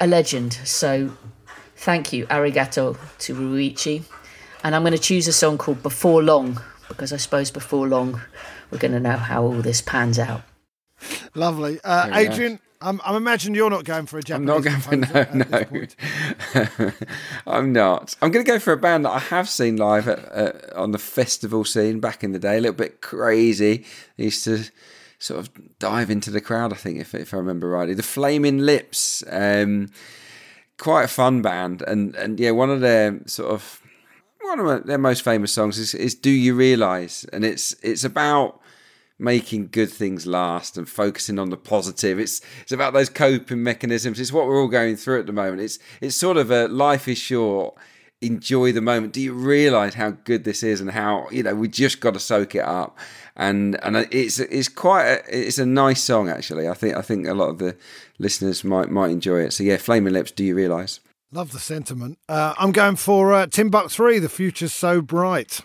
A 0.00 0.06
legend. 0.06 0.54
So, 0.64 1.12
thank 1.76 2.12
you, 2.12 2.26
arigato 2.26 2.96
to 3.18 3.34
Ryuichi. 3.34 4.04
And 4.64 4.74
I'm 4.74 4.82
going 4.82 4.92
to 4.92 4.98
choose 4.98 5.28
a 5.28 5.32
song 5.32 5.58
called 5.58 5.82
Before 5.82 6.22
Long 6.22 6.60
because 6.90 7.12
I 7.12 7.16
suppose 7.16 7.50
before 7.50 7.88
long 7.88 8.20
we're 8.70 8.78
going 8.78 8.92
to 8.92 9.00
know 9.00 9.16
how 9.16 9.44
all 9.44 9.62
this 9.62 9.80
pans 9.80 10.18
out. 10.18 10.42
Lovely, 11.34 11.80
uh, 11.82 12.10
Adrian. 12.12 12.60
I'm, 12.82 13.00
I'm 13.04 13.14
imagining 13.14 13.56
you're 13.56 13.70
not 13.70 13.84
going 13.84 14.06
for 14.06 14.18
a 14.18 14.22
Japanese. 14.22 14.48
I'm 14.48 14.54
not 14.54 14.64
going 14.64 14.80
for 14.80 14.96
no, 14.96 15.92
no. 16.54 16.92
I'm 17.46 17.72
not. 17.72 18.16
I'm 18.22 18.30
going 18.30 18.44
to 18.44 18.50
go 18.50 18.58
for 18.58 18.72
a 18.72 18.78
band 18.78 19.04
that 19.04 19.10
I 19.10 19.18
have 19.18 19.48
seen 19.48 19.76
live 19.76 20.08
at, 20.08 20.18
uh, 20.32 20.52
on 20.74 20.92
the 20.92 20.98
festival 20.98 21.64
scene 21.64 22.00
back 22.00 22.24
in 22.24 22.32
the 22.32 22.38
day. 22.38 22.56
A 22.56 22.60
little 22.60 22.72
bit 22.74 23.02
crazy. 23.02 23.84
They 24.16 24.24
used 24.24 24.44
to 24.44 24.64
sort 25.18 25.40
of 25.40 25.78
dive 25.78 26.10
into 26.10 26.30
the 26.30 26.40
crowd. 26.40 26.72
I 26.72 26.76
think, 26.76 26.98
if 26.98 27.14
if 27.14 27.34
I 27.34 27.36
remember 27.36 27.68
rightly, 27.68 27.94
the 27.94 28.02
Flaming 28.02 28.58
Lips. 28.58 29.22
Um, 29.28 29.90
quite 30.80 31.04
a 31.04 31.08
fun 31.08 31.42
band, 31.42 31.82
and 31.82 32.14
and 32.16 32.40
yeah, 32.40 32.50
one 32.50 32.70
of 32.70 32.80
their 32.80 33.20
sort 33.26 33.52
of 33.52 33.80
one 34.40 34.58
of 34.58 34.86
their 34.86 34.98
most 34.98 35.22
famous 35.22 35.52
songs 35.52 35.78
is, 35.78 35.94
is 35.94 36.14
"Do 36.14 36.30
You 36.30 36.54
Realize," 36.54 37.24
and 37.32 37.44
it's 37.44 37.74
it's 37.82 38.02
about 38.02 38.60
making 39.20 39.68
good 39.70 39.90
things 39.90 40.26
last 40.26 40.78
and 40.78 40.88
focusing 40.88 41.38
on 41.38 41.50
the 41.50 41.56
positive. 41.56 42.18
It's 42.18 42.40
it's 42.62 42.72
about 42.72 42.92
those 42.92 43.08
coping 43.08 43.62
mechanisms. 43.62 44.18
It's 44.18 44.32
what 44.32 44.46
we're 44.46 44.60
all 44.60 44.68
going 44.68 44.96
through 44.96 45.20
at 45.20 45.26
the 45.26 45.32
moment. 45.32 45.62
It's 45.62 45.78
it's 46.00 46.16
sort 46.16 46.36
of 46.36 46.50
a 46.50 46.68
life 46.68 47.06
is 47.06 47.18
short. 47.18 47.74
Enjoy 48.22 48.70
the 48.72 48.82
moment. 48.82 49.14
Do 49.14 49.20
you 49.20 49.32
realise 49.32 49.94
how 49.94 50.10
good 50.10 50.44
this 50.44 50.62
is 50.62 50.80
and 50.80 50.90
how 50.90 51.28
you 51.30 51.42
know 51.42 51.54
we 51.54 51.68
just 51.68 52.00
got 52.00 52.14
to 52.14 52.20
soak 52.20 52.54
it 52.54 52.64
up? 52.64 52.98
And 53.36 53.82
and 53.84 53.96
it's 54.10 54.38
it's 54.38 54.68
quite 54.68 55.06
a, 55.06 55.46
it's 55.46 55.58
a 55.58 55.66
nice 55.66 56.02
song 56.02 56.28
actually. 56.28 56.68
I 56.68 56.74
think 56.74 56.96
I 56.96 57.02
think 57.02 57.26
a 57.26 57.34
lot 57.34 57.50
of 57.50 57.58
the 57.58 57.76
listeners 58.18 58.64
might 58.64 58.90
might 58.90 59.10
enjoy 59.10 59.40
it. 59.40 59.52
So 59.52 59.62
yeah, 59.62 59.76
Flaming 59.76 60.12
Lips. 60.12 60.30
Do 60.32 60.44
you 60.44 60.54
realise? 60.54 61.00
Love 61.32 61.52
the 61.52 61.60
sentiment. 61.60 62.18
Uh, 62.28 62.54
I'm 62.58 62.72
going 62.72 62.96
for 62.96 63.32
uh, 63.32 63.46
Timbuk 63.46 63.90
Three. 63.90 64.18
The 64.18 64.28
future's 64.28 64.74
so 64.74 65.00
bright. 65.00 65.60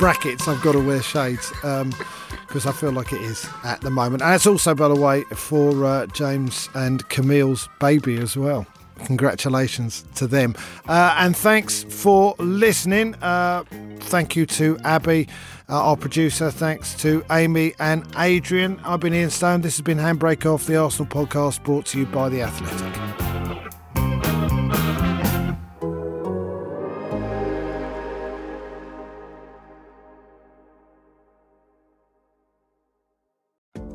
Brackets, 0.00 0.48
I've 0.48 0.62
got 0.62 0.72
to 0.72 0.80
wear 0.80 1.02
shades 1.02 1.50
because 1.50 2.64
um, 2.64 2.68
I 2.68 2.72
feel 2.72 2.90
like 2.90 3.12
it 3.12 3.20
is 3.20 3.46
at 3.64 3.82
the 3.82 3.90
moment. 3.90 4.22
And 4.22 4.34
it's 4.34 4.46
also, 4.46 4.74
by 4.74 4.88
the 4.88 4.96
way, 4.96 5.24
for 5.34 5.84
uh, 5.84 6.06
James 6.06 6.70
and 6.74 7.06
Camille's 7.10 7.68
baby 7.80 8.16
as 8.16 8.34
well. 8.34 8.66
Congratulations 9.04 10.06
to 10.14 10.26
them. 10.26 10.54
Uh, 10.88 11.14
and 11.18 11.36
thanks 11.36 11.84
for 11.84 12.34
listening. 12.38 13.14
Uh, 13.16 13.64
thank 14.00 14.36
you 14.36 14.46
to 14.46 14.78
Abby, 14.84 15.28
uh, 15.68 15.82
our 15.82 15.98
producer. 15.98 16.50
Thanks 16.50 16.94
to 17.02 17.22
Amy 17.30 17.74
and 17.78 18.06
Adrian. 18.16 18.80
I've 18.84 19.00
been 19.00 19.12
Ian 19.12 19.28
Stone. 19.28 19.60
This 19.60 19.76
has 19.76 19.82
been 19.82 19.98
Handbrake 19.98 20.46
Off, 20.46 20.64
the 20.64 20.76
Arsenal 20.76 21.10
podcast 21.10 21.62
brought 21.62 21.84
to 21.86 21.98
you 21.98 22.06
by 22.06 22.30
The 22.30 22.40
Athletic. 22.40 23.39